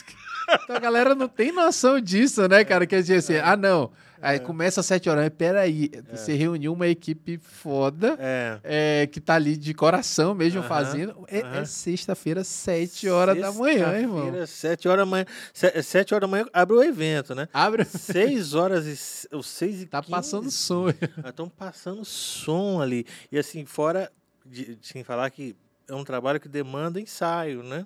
[0.64, 2.84] Então a galera não tem noção disso, né, cara?
[2.84, 3.90] Quer dizer assim, ah, não.
[4.22, 8.16] Aí começa às 7 horas, mas peraí, você reuniu uma equipe foda.
[8.20, 8.60] É.
[9.02, 11.24] é, que tá ali de coração mesmo Aham, fazendo.
[11.28, 11.64] É, é aham.
[11.64, 14.18] sexta-feira, 7 horas da manhã, irmão.
[14.22, 15.26] Sexta-feira, Sete horas da manhã.
[15.52, 17.48] Se- Sete horas da manhã abre o evento, né?
[17.52, 17.84] Abre.
[17.84, 20.84] Seis horas e ou seis e Tá 15, passando som.
[20.84, 23.04] Nós estamos passando som ali.
[23.30, 24.10] E assim, fora,
[24.46, 25.56] de, sem falar que
[25.88, 27.84] é um trabalho que demanda ensaio, né?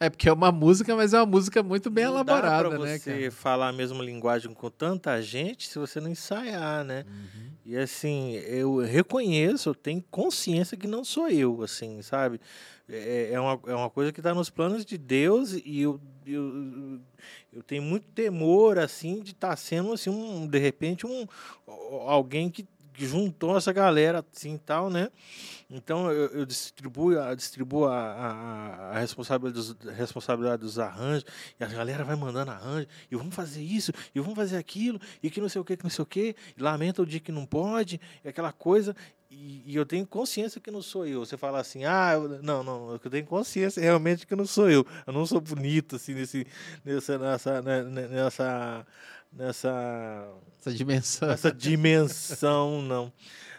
[0.00, 2.78] É porque é uma música, mas é uma música muito bem Não elaborada, dá pra
[2.78, 3.30] né, você cara?
[3.32, 7.04] falar a mesma linguagem com tanta gente se você não ensaiar, né?
[7.08, 7.50] Uhum.
[7.66, 12.40] E assim, eu reconheço, eu tenho consciência que não sou eu, assim, sabe?
[12.88, 17.00] É, é, uma, é uma coisa que está nos planos de Deus e eu, eu,
[17.52, 21.26] eu tenho muito temor, assim, de estar sendo, assim, um, de repente, um,
[22.06, 22.64] alguém que,
[22.98, 25.08] que juntou essa galera, assim, tal, né?
[25.70, 31.24] Então, eu, eu distribuo, a, distribuo a, a, a responsabilidade, dos, a responsabilidade dos arranjos,
[31.60, 35.30] e a galera vai mandando arranjo, e vamos fazer isso, e vamos fazer aquilo, e
[35.30, 37.46] que não sei o que, que não sei o que, lamenta o dia que não
[37.46, 38.96] pode, e aquela coisa,
[39.30, 41.20] e, e eu tenho consciência que não sou eu.
[41.20, 44.84] Você fala assim, ah, eu- não, não, eu tenho consciência realmente que não sou eu.
[45.06, 46.46] Eu não sou bonito, assim, nesse,
[46.84, 48.86] nessa, nessa, né, né, nessa,
[49.32, 50.26] nessa
[50.58, 51.30] Essa dimensão.
[51.30, 53.12] essa dimensão, não,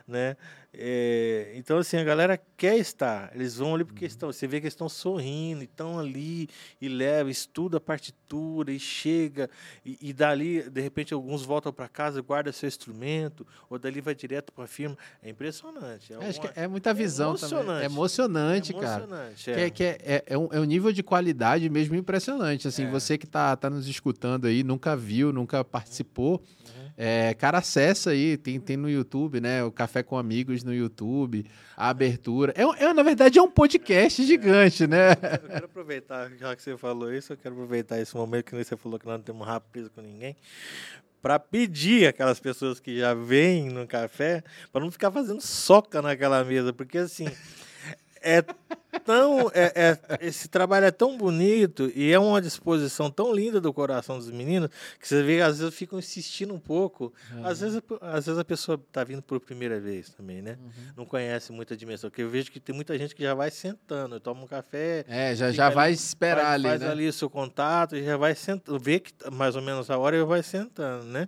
[0.08, 0.36] né?
[0.72, 4.66] É, então, assim, a galera quer estar, eles vão ali porque estão, você vê que
[4.68, 6.48] eles estão sorrindo, estão ali,
[6.80, 9.50] e leva, estuda a partitura, e chega,
[9.84, 14.14] e, e dali, de repente, alguns voltam para casa, guarda seu instrumento, ou dali vai
[14.14, 14.96] direto para a firma.
[15.24, 16.14] É impressionante.
[16.14, 17.50] É, É, acho uma- que é muita visão também.
[17.60, 17.82] emocionante.
[17.82, 19.04] É emocionante, é cara.
[19.04, 19.62] emocionante, Que, é.
[19.66, 22.68] é, que é, é, é um, é um nível de qualidade mesmo impressionante.
[22.68, 22.90] Assim, É.
[22.92, 26.34] você que tá, tá nos escutando aí, nunca viu, nunca participou.
[26.40, 26.90] Uhum.
[27.02, 29.64] É, cara, acessa aí, tem, tem no YouTube, né?
[29.64, 31.46] O Café com Amigos no YouTube,
[31.76, 32.54] a abertura.
[32.56, 35.12] É, é, na verdade, é um podcast gigante, né?
[35.12, 38.76] Eu quero aproveitar, já que você falou isso, eu quero aproveitar esse momento que você
[38.76, 40.36] falou que nós não temos preso com ninguém,
[41.22, 46.44] para pedir aquelas pessoas que já vêm no café, para não ficar fazendo soca naquela
[46.44, 47.28] mesa, porque assim.
[48.22, 48.42] É
[49.06, 49.50] tão.
[49.54, 54.18] É, é- esse trabalho é tão bonito e é uma disposição tão linda do coração
[54.18, 54.70] dos meninos
[55.00, 57.14] que você vê, às vezes, ficam insistindo um pouco.
[57.44, 60.58] Às, vezes, às vezes a pessoa está vindo por primeira vez também, né?
[60.96, 62.10] não conhece muita dimensão.
[62.10, 65.36] Porque eu vejo que tem muita gente que já vai sentando, toma um café, É,
[65.36, 66.90] já, já ali, vai esperar faz, ali, faz né?
[66.90, 70.16] ali o seu contato e já vai sentando, vê que mais ou menos a hora
[70.18, 71.28] e vai sentando, né?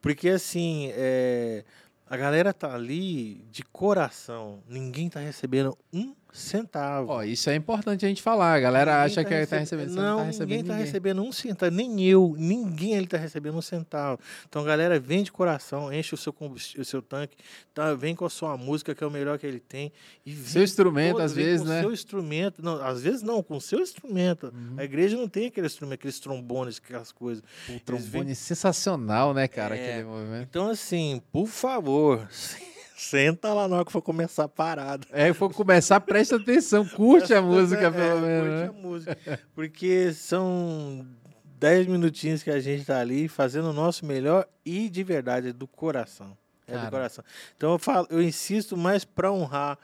[0.00, 1.62] Porque assim, é,
[2.10, 7.10] a galera tá ali de coração, ninguém tá recebendo um centavo.
[7.12, 8.54] Ó, isso é importante a gente falar.
[8.54, 9.90] A galera Ninguém acha que recebe- tá recebendo.
[9.94, 10.86] Não, não tá recebendo ninguém tá ninguém.
[10.86, 14.18] recebendo um centavo, nem eu, ninguém ele tá recebendo um centavo.
[14.48, 17.36] Então, galera, vem de coração, enche o seu combustível, o seu tanque,
[17.74, 19.92] tá, vem com a sua música, que é o melhor que ele tem.
[20.24, 21.80] E Seu instrumento, às vezes, com né?
[21.80, 24.46] seu instrumento, não, às vezes não, com o seu instrumento.
[24.54, 24.74] Uhum.
[24.78, 27.42] A igreja não tem aquele instrumento, aqueles trombones, aquelas coisas.
[27.68, 29.76] O trombone sensacional, né, cara?
[29.76, 30.04] É.
[30.42, 32.28] Então, assim, por favor,
[33.02, 35.06] senta lá na hora que for começar a parada.
[35.10, 38.48] É, for começar, presta atenção, curte a música, É, pelo menos.
[38.48, 38.66] curte né?
[38.66, 39.40] a música.
[39.54, 41.06] Porque são
[41.58, 45.66] 10 minutinhos que a gente tá ali fazendo o nosso melhor e de verdade, do
[45.66, 46.36] coração.
[46.66, 46.84] É Cara.
[46.86, 47.24] do coração.
[47.56, 49.78] Então eu falo, eu insisto mais para honrar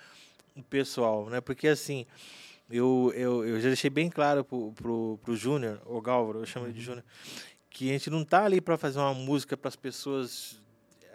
[0.55, 1.41] o pessoal, né?
[1.41, 2.07] Porque assim,
[2.71, 6.67] eu, eu, eu já deixei bem claro pro, pro, pro Júnior, o Gálvaro, eu chamo
[6.67, 6.85] ele de Uhum.
[6.87, 7.05] Júnior,
[7.71, 10.61] que a gente não tá ali para fazer uma música para as pessoas.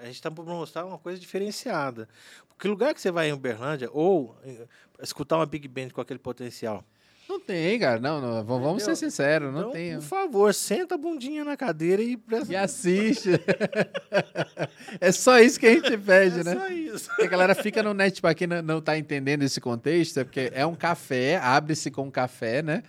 [0.01, 2.07] A gente tá para mostrar uma coisa diferenciada.
[2.49, 4.67] Porque lugar que você vai em Uberlândia, ou eh,
[5.01, 6.83] escutar uma Big Band com aquele potencial.
[7.29, 7.97] Não tem, cara.
[7.99, 9.09] Não, não, vamos vamos ser Entendeu?
[9.09, 9.95] sinceros, não Então, tem.
[9.95, 13.29] por favor, senta a bundinha na cadeira e presta E assiste.
[14.99, 16.55] é só isso que a gente pede, é né?
[16.55, 17.07] só isso.
[17.07, 20.23] Porque a galera fica no net, pra quem não, não tá entendendo esse contexto, é
[20.23, 22.83] porque é um café, abre-se com um café, né?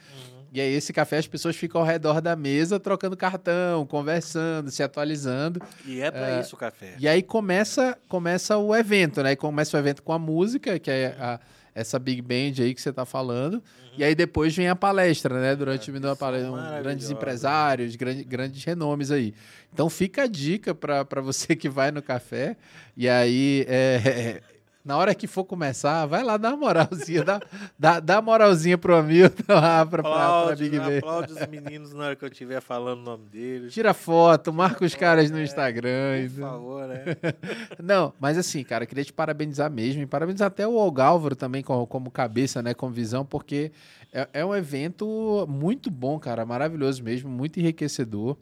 [0.53, 4.83] E aí, esse café, as pessoas ficam ao redor da mesa trocando cartão, conversando, se
[4.83, 5.63] atualizando.
[5.87, 6.95] E é para É, isso o café.
[6.99, 9.33] E aí começa, começa o evento, né?
[9.33, 11.41] E começa o evento com a música, que é a-
[11.75, 13.63] essa Big Band aí que você tá falando.
[13.97, 15.57] E aí depois vem a palestra, né?
[15.57, 16.83] Durante o minuto da que são palestra, um- maravilhosas.
[16.85, 19.33] grandes empresários, grande, grandes renomes aí.
[19.73, 22.57] Então fica a dica para você que vai no café.
[22.95, 24.43] E aí, é,
[24.85, 27.41] na hora que for começar, vai lá dar uma moralzinha, dá,
[27.79, 30.99] dá, dá uma moralzinha pro Hamilton lá pra, pra, pra Aplaude, Big Band.
[30.99, 33.73] aplaude os meninos na hora que eu estiver falando o nome deles.
[33.73, 36.29] Tira foto, marca os caras no Instagram.
[36.35, 37.05] Por favor, né?
[37.83, 40.03] Não, mas assim, cara, queria te parabenizar mesmo.
[40.03, 42.75] E parabenizar até o Gálvaro também como, como cabeça, né?
[42.75, 43.71] Como visão, porque
[44.13, 46.45] é, é um evento muito bom, cara.
[46.45, 48.37] Maravilhoso mesmo, muito enriquecedor.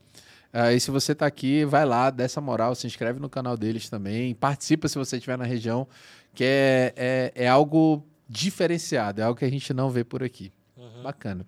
[0.53, 3.57] Ah, e se você tá aqui, vai lá, dá essa moral, se inscreve no canal
[3.57, 4.35] deles também.
[4.35, 5.87] Participa se você estiver na região,
[6.35, 10.53] que é, é, é algo diferenciado, é algo que a gente não vê por aqui.
[10.77, 11.03] Uhum.
[11.03, 11.47] Bacana.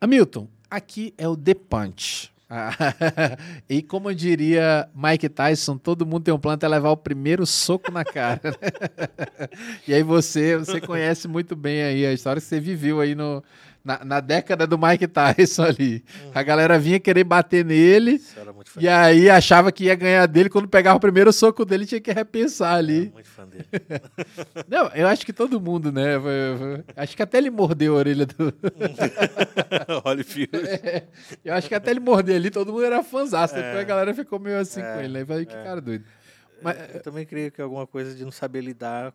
[0.00, 2.32] Hamilton, aqui é o The Punch.
[2.52, 2.72] Ah,
[3.68, 7.92] e como diria Mike Tyson, todo mundo tem um plano até levar o primeiro soco
[7.92, 8.40] na cara.
[9.86, 13.42] e aí você, você conhece muito bem aí a história que você viveu aí no,
[13.84, 16.04] na, na década do Mike Tyson ali.
[16.34, 19.94] A galera vinha querer bater nele Isso era muito fã e aí achava que ia
[19.94, 20.48] ganhar dele.
[20.50, 23.10] Quando pegava o primeiro soco dele, tinha que repensar ali.
[23.12, 23.64] Muito fã dele.
[24.68, 26.16] Não, eu acho que todo mundo, né?
[26.96, 28.52] Acho que até ele mordeu a orelha do.
[30.04, 30.48] Olha o fio.
[30.82, 31.04] É,
[31.44, 33.54] eu acho que até ele morder ali, todo mundo era fãzaço.
[33.54, 33.80] Depois É.
[33.80, 35.24] a galera ficou meio assim É, com ele, né?
[35.24, 35.62] Falei, que é.
[35.64, 36.04] cara doido.
[36.62, 39.12] Mas, Eu também creio que alguma coisa de não saber lidar,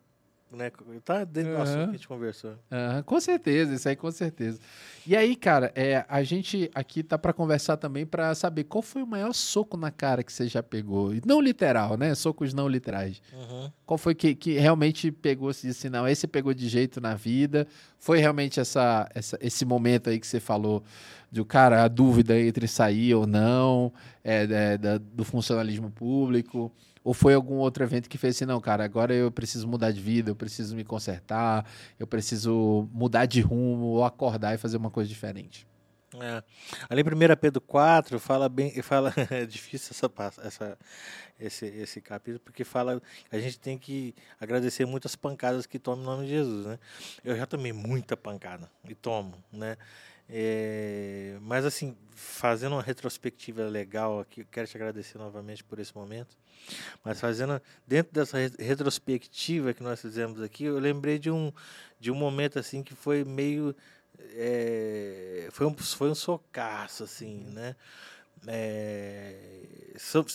[0.51, 0.71] né?
[1.03, 2.53] Tá dentro do assunto que a gente conversou.
[2.71, 4.59] aham, com certeza, isso aí com certeza.
[5.05, 9.03] E aí, cara, é, a gente aqui tá pra conversar também pra saber qual foi
[9.03, 11.13] o maior soco na cara que você já pegou.
[11.13, 12.13] E Não literal, né?
[12.15, 13.21] Socos não literais.
[13.33, 13.71] Uhum.
[13.85, 17.67] Qual foi que, que realmente pegou, se disse, não, esse pegou de jeito na vida?
[17.99, 20.83] Foi realmente essa, essa- esse momento aí que você falou,
[21.31, 23.91] de o cara, a dúvida entre sair ou não,
[24.23, 26.71] é, é, da- do funcionalismo público?
[27.05, 30.01] Ou foi algum outro evento que fez assim, não, cara, agora eu preciso mudar de
[30.01, 31.63] vida, eu preciso me consertar,
[31.99, 35.67] eu preciso mudar de rumo, ou acordar e fazer uma coisa diferente?
[36.19, 36.43] É.
[36.89, 40.77] Ali em 1 Pedro 4 fala bem, fala, é difícil essa, essa,
[41.39, 42.99] esse, esse capítulo, porque fala
[43.31, 46.79] a gente tem que agradecer muitas pancadas que toma em nome de Jesus, né?
[47.23, 49.77] Eu já tomei muita pancada e tomo, né?
[50.27, 56.35] É, mas assim, fazendo uma retrospectiva legal aqui, quero te agradecer novamente por esse momento.
[57.03, 61.51] Mas fazendo dentro dessa re- retrospectiva que nós fizemos aqui, eu lembrei de um
[61.99, 63.75] de um momento assim que foi meio
[64.35, 67.75] é, foi, um, foi um socaço, assim, né?
[68.47, 69.35] É,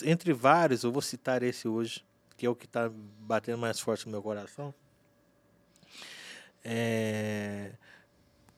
[0.05, 2.03] entre vários, eu vou citar esse hoje,
[2.37, 2.89] que é o que está
[3.19, 4.73] batendo mais forte no meu coração.
[6.63, 7.71] É,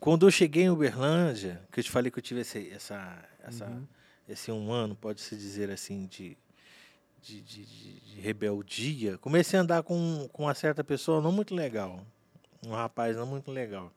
[0.03, 3.65] quando eu cheguei em Uberlândia, que eu te falei que eu tive esse, essa, essa,
[3.67, 3.87] Uhum.
[4.27, 6.37] esse um ano, pode-se dizer assim, de,
[7.21, 12.05] de, de, de- rebeldia, comecei a andar com, com uma certa pessoa não muito legal.
[12.67, 13.93] Um rapaz não muito legal.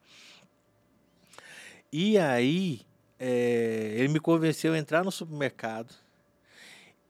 [1.93, 2.83] E aí,
[3.19, 5.93] é, ele me convenceu a entrar no supermercado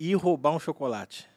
[0.01, 1.29] e roubar um chocolate.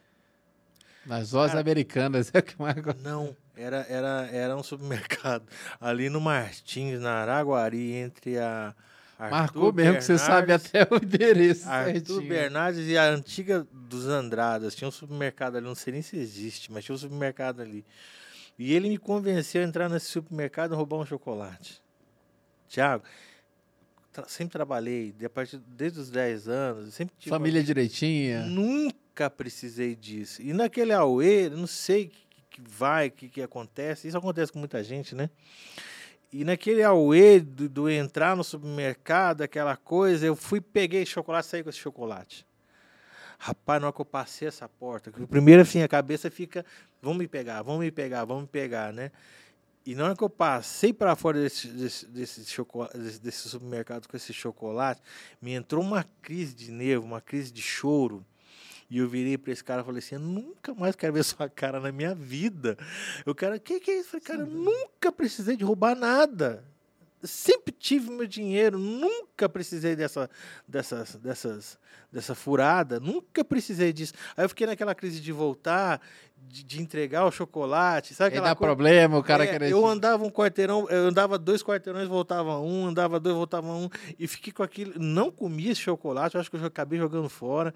[1.04, 5.44] Nas lojas Cara, americanas, é o que mais Não, era, era, era um supermercado
[5.80, 8.74] ali no Martins, na Araguari, entre a.
[9.18, 12.22] Arthur Marcou mesmo que você sabe Bernardes- até o endereço Arthur certinho.
[12.28, 14.74] Bernardes e a antiga dos Andradas.
[14.74, 17.84] Tinha um supermercado ali, não sei nem se existe, mas tinha um supermercado ali.
[18.58, 21.82] E ele me convenceu a entrar nesse supermercado e roubar um chocolate.
[22.66, 23.04] Tiago,
[24.12, 27.66] tra sempre trabalhei, de, a partir, desde os 10 anos, sempre tive Família uma...
[27.66, 28.46] direitinha.
[28.46, 30.40] Nunca precisei disso.
[30.40, 34.08] E naquele Aue, não sei o que, que vai, o que, que acontece.
[34.08, 35.30] Isso acontece com muita gente, né?
[36.32, 41.62] E naquele auê do, do, entrar no supermercado, aquela coisa, eu fui, peguei chocolate saí
[41.62, 42.46] com esse chocolate.
[43.38, 46.64] Rapaz, na hora que eu passei essa porta, primeiro assim, a cabeça fica,
[47.00, 49.10] vão me pegar, vão me pegar, vão me pegar, né?
[49.84, 54.06] E na hora que eu passei para fora desse, desse, desse, chocolate, desse, desse supermercado
[54.06, 55.00] com esse chocolate,
[55.40, 58.24] me entrou uma crise de nervo, uma crise de choro.
[58.90, 61.48] E eu virei para esse cara e falei assim: eu nunca mais quero ver sua
[61.48, 62.76] cara na minha vida.
[63.24, 64.16] Eu quero, o que, que é isso?
[64.16, 66.64] Eu falei, cara, nunca precisei de roubar nada.
[67.22, 70.28] Sempre tive meu dinheiro, nunca precisei dessa,
[70.66, 71.78] dessas, dessas,
[72.10, 74.14] dessa furada, nunca precisei disso.
[74.34, 76.00] Aí eu fiquei naquela crise de voltar,
[76.38, 78.74] de, de entregar o chocolate, sabe aquela dá coisa?
[78.74, 79.70] problema, o cara é, querer...
[79.70, 84.26] Eu andava um quarteirão, eu andava dois quarteirões, voltava um, andava dois, voltava um, e
[84.26, 87.74] fiquei com aquilo, não comia esse chocolate, eu acho que eu acabei jogando fora,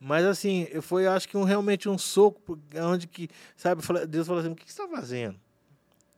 [0.00, 4.52] mas assim, foi acho que um, realmente um soco, onde que, sabe, Deus falou assim,
[4.52, 5.34] o que você está fazendo?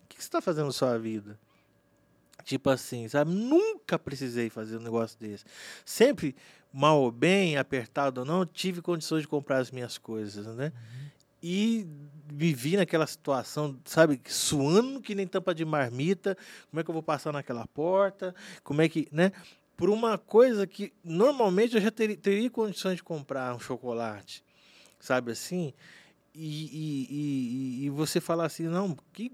[0.05, 1.39] O que você está fazendo na sua vida?
[2.44, 3.31] Tipo assim, sabe?
[3.32, 5.44] Nunca precisei fazer um negócio desse.
[5.85, 6.35] Sempre,
[6.73, 10.73] mal ou bem, apertado ou não, tive condições de comprar as minhas coisas, né?
[10.74, 11.01] Uhum
[11.43, 11.86] e
[12.32, 16.36] vivi naquela situação, sabe, suando que nem tampa de marmita,
[16.70, 19.32] como é que eu vou passar naquela porta, como é que, né?
[19.81, 24.44] Por uma coisa que normalmente eu já teria, teria condições de comprar um chocolate,
[24.98, 25.73] sabe assim?
[26.35, 29.32] E, e, e, e você falar assim, não, que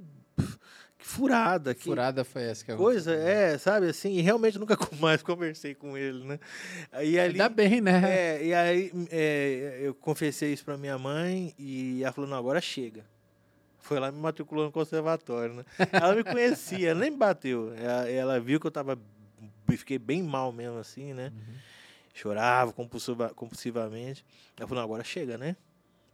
[0.96, 1.74] furada.
[1.74, 5.98] Que furada foi essa que Coisa, é, sabe assim, e realmente nunca mais conversei com
[5.98, 6.38] ele, né?
[7.02, 8.02] E ali, Ainda bem, né?
[8.08, 12.60] É, e aí é, eu confessei isso para minha mãe e ela falou, não, agora
[12.60, 13.04] chega.
[13.80, 15.64] Foi lá me matriculou no conservatório, né?
[15.92, 17.72] Ela me conhecia, ela nem me bateu.
[17.76, 18.98] Ela, ela, viu que eu tava,
[19.74, 21.32] fiquei bem mal mesmo assim, né?
[21.34, 21.54] Uhum.
[22.14, 24.24] Chorava compulsiva, compulsivamente.
[24.56, 25.56] Ela falou, não, agora chega, né?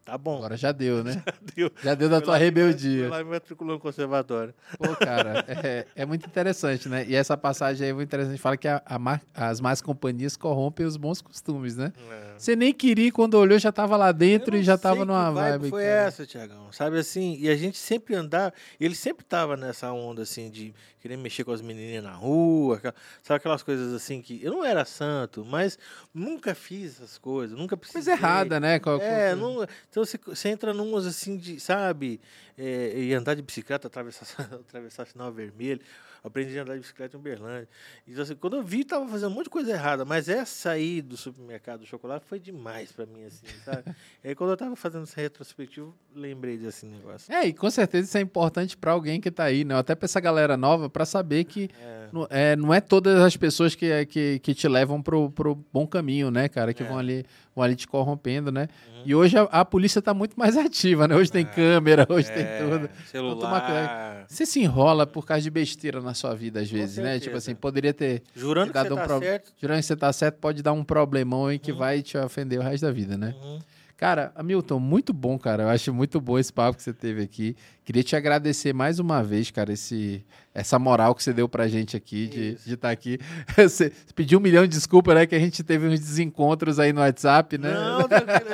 [0.05, 0.39] Tá bom.
[0.39, 1.23] Agora já deu, né?
[1.25, 1.73] Já deu.
[1.83, 3.09] Já deu da tua rebeldia.
[3.09, 4.53] Foi lá me matriculou no conservatório.
[4.77, 7.05] Pô, cara, é, é, muito interessante, né?
[7.07, 8.39] E essa passagem aí é muito interessante.
[8.39, 11.93] Fala que a, a as más companhias corrompem os bons costumes, né?
[12.11, 12.35] É.
[12.37, 15.59] Você nem queria, quando olhou, já tava lá dentro e já tava numa vibe.
[15.59, 15.95] vibe foi cara.
[15.95, 16.73] essa, Tiagão?
[16.73, 17.37] Sabe assim?
[17.39, 18.53] E a gente sempre andava...
[18.81, 22.81] Ele sempre tava nessa onda, assim, de querer mexer com as menininhas na rua.
[23.23, 24.41] Sabe aquelas coisas assim que...
[24.43, 25.77] Eu não era santo, mas
[26.15, 27.59] nunca fiz essas coisas.
[27.59, 28.15] Nunca precisei.
[28.15, 28.79] Coisa errada, né?
[28.79, 29.67] Qual, é, não...
[29.91, 32.21] Então você, você entra numas assim de, sabe,
[32.57, 35.81] é, e andar de bicicleta, atravessar, atravessar sinal vermelho.
[36.25, 37.69] Aprendi a andar de bicicleta em Uberlândia.
[38.07, 41.03] Então, assim, quando eu vi, tava fazendo um monte de coisa errada, mas essa aí
[41.03, 43.95] do supermercado do chocolate foi demais para mim, assim, sabe?
[44.23, 47.33] e aí, quando eu tava fazendo essa retrospectiva, lembrei desse negócio.
[47.33, 49.77] É, e com certeza isso é importante para alguém que tá aí, né?
[49.77, 52.03] Até para essa galera nova, para saber que é.
[52.13, 55.87] Não, é, não é todas as pessoas que, que, que te levam pro, pro bom
[55.87, 56.75] caminho, né, cara?
[56.75, 56.87] Que é.
[56.87, 57.25] vão ali
[57.55, 58.69] vão ali te corrompendo, né?
[58.89, 59.03] Uhum.
[59.07, 61.15] E hoje a, a polícia está muito mais ativa, né?
[61.15, 61.45] Hoje tem é.
[61.45, 62.35] câmera, hoje é.
[62.35, 62.91] tem tudo.
[63.07, 64.25] Celular.
[64.29, 67.19] Você se enrola por causa de besteira na sua vida, às vezes, né?
[67.19, 68.23] Tipo assim, poderia ter.
[68.35, 69.19] Jurando que você um tá pro...
[69.19, 69.53] certo.
[69.61, 71.79] Jurando que você tá certo, pode dar um problemão aí que uhum.
[71.79, 73.35] vai te ofender o resto da vida, né?
[73.43, 73.59] Uhum.
[74.03, 75.63] Cara, Hamilton, muito bom, cara.
[75.63, 77.55] Eu acho muito bom esse papo que você teve aqui.
[77.85, 81.97] Queria te agradecer mais uma vez, cara, esse, essa moral que você deu pra gente
[81.97, 83.21] aqui de estar tá aqui.
[83.57, 85.25] Você pediu um milhão de desculpas, né?
[85.25, 87.73] Que a gente teve uns desencontros aí no WhatsApp, né?
[87.73, 88.01] Não,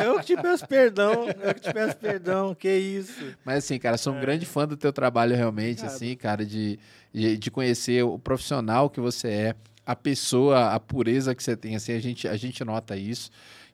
[0.05, 1.27] eu que te peço perdão.
[1.27, 2.55] Eu que te peço perdão.
[2.55, 3.35] Que isso.
[3.43, 4.21] Mas assim, cara, sou um é.
[4.21, 6.79] grande fã do teu trabalho realmente, assim, cara, de,
[7.11, 9.55] de, de conhecer o profissional que você é,
[9.87, 13.31] a pessoa, a pureza que você tem, assim, a gente, a gente nota isso.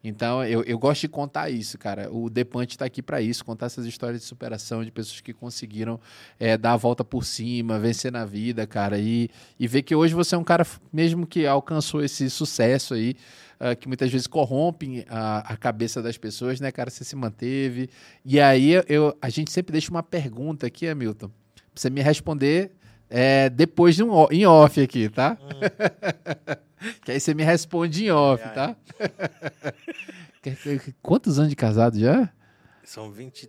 [0.06, 2.12] Então, eu, eu gosto de contar isso, cara.
[2.12, 5.98] O Depante está aqui para isso, contar essas histórias de superação de pessoas que conseguiram
[6.38, 8.98] é, dar a volta por cima, vencer na vida, cara.
[8.98, 13.16] E, e ver que hoje você é um cara, mesmo que alcançou esse sucesso aí,
[13.58, 16.90] uh, que muitas vezes corrompe a, a, cabeça das pessoas, né, cara?
[16.90, 17.88] Você se manteve.
[18.22, 22.72] E aí, eu, a gente sempre deixa uma pergunta aqui, Hamilton, pra você me responder
[23.08, 25.38] é, depois de um, em off aqui, tá?
[25.40, 26.64] Hum.
[27.04, 28.76] que aí você me responde em off, ai, tá?
[31.02, 32.30] Quantos anos de casado já?
[32.84, 33.48] São 20.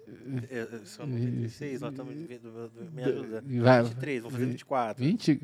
[0.49, 2.15] É, são 26, nós estamos.
[2.93, 3.41] Me ajuda.
[3.41, 5.03] 23, vamos fazer 24.
[5.03, 5.41] 20?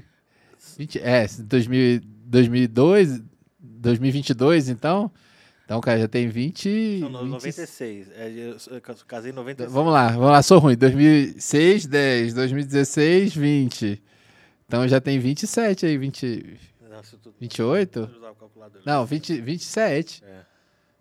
[0.77, 3.21] 20 é, 2000, 2002,
[3.59, 5.11] 2022, então.
[5.65, 6.99] Então, cara, já tem 20.
[6.99, 8.07] São 96.
[8.07, 8.15] 20...
[8.15, 9.73] É, eu casei em 96.
[9.73, 10.75] Vamos lá, vamos lá, sou ruim.
[10.75, 12.33] 2006, 10.
[12.33, 14.03] 2016, 20.
[14.67, 16.70] Então já tem 27 aí, 20.
[17.21, 17.33] Tu...
[17.39, 18.09] 28?
[18.85, 20.23] Não, 20, 27.
[20.23, 20.41] É.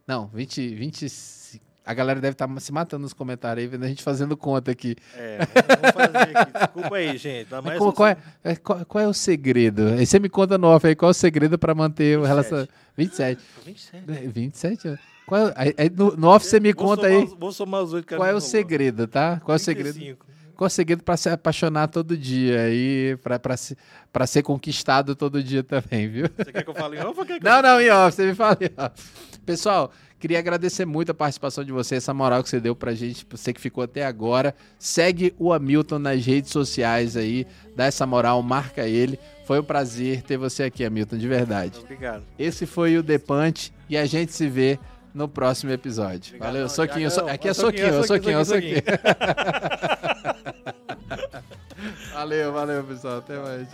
[0.06, 1.64] Não, 20, 25.
[1.84, 4.70] A galera deve estar tá se matando nos comentários aí, vendo a gente fazendo conta
[4.70, 4.94] aqui.
[5.14, 6.52] É, vamos fazer aqui.
[6.52, 7.48] Desculpa aí, gente.
[7.64, 9.88] Mas qual, qual, é, é, qual, qual, é, o segredo?
[9.98, 12.22] Aí você me conta no off aí, qual é o segredo para manter 27.
[12.22, 12.72] o relacionamento?
[12.96, 13.42] 27.
[13.64, 14.28] 27?
[14.28, 14.88] 27?
[14.88, 14.98] É.
[15.26, 17.24] Qual, aí, no, no off você me conta aí.
[17.38, 19.40] Vou somar os oito Qual é o segredo, tá?
[19.40, 19.94] Qual é o segredo?
[19.94, 20.26] 35
[20.60, 23.16] conseguido para se apaixonar todo dia e
[24.12, 26.26] para ser conquistado todo dia também, viu?
[26.36, 27.18] Você quer que eu fale em off?
[27.18, 27.62] Ou quer que não, eu...
[27.62, 29.02] não, em off, você me fala em off.
[29.46, 33.26] Pessoal, queria agradecer muito a participação de você, essa moral que você deu para gente,
[33.30, 34.54] você que ficou até agora.
[34.78, 39.18] Segue o Hamilton nas redes sociais aí, dá essa moral, marca ele.
[39.46, 41.78] Foi um prazer ter você aqui, Hamilton, de verdade.
[41.78, 42.22] Obrigado.
[42.38, 44.78] Esse foi o Depante e a gente se vê
[45.14, 46.36] no próximo episódio.
[46.36, 47.10] Obrigado, Valeu, soquinho.
[47.10, 47.26] So...
[47.28, 48.46] Aqui é soquinho, soquinho, soquinho.
[48.76, 48.82] soquinho.
[52.12, 53.18] valeu, valeu, pessoal.
[53.18, 53.68] Até mais.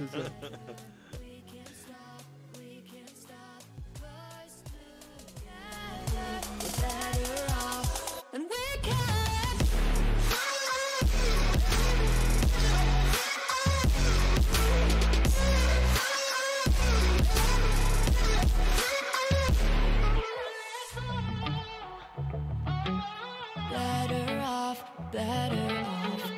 [25.12, 26.30] better off.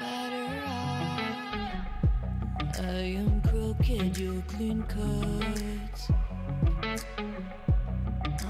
[0.00, 1.20] Better off.
[2.80, 5.69] I am crooked, you clean cut.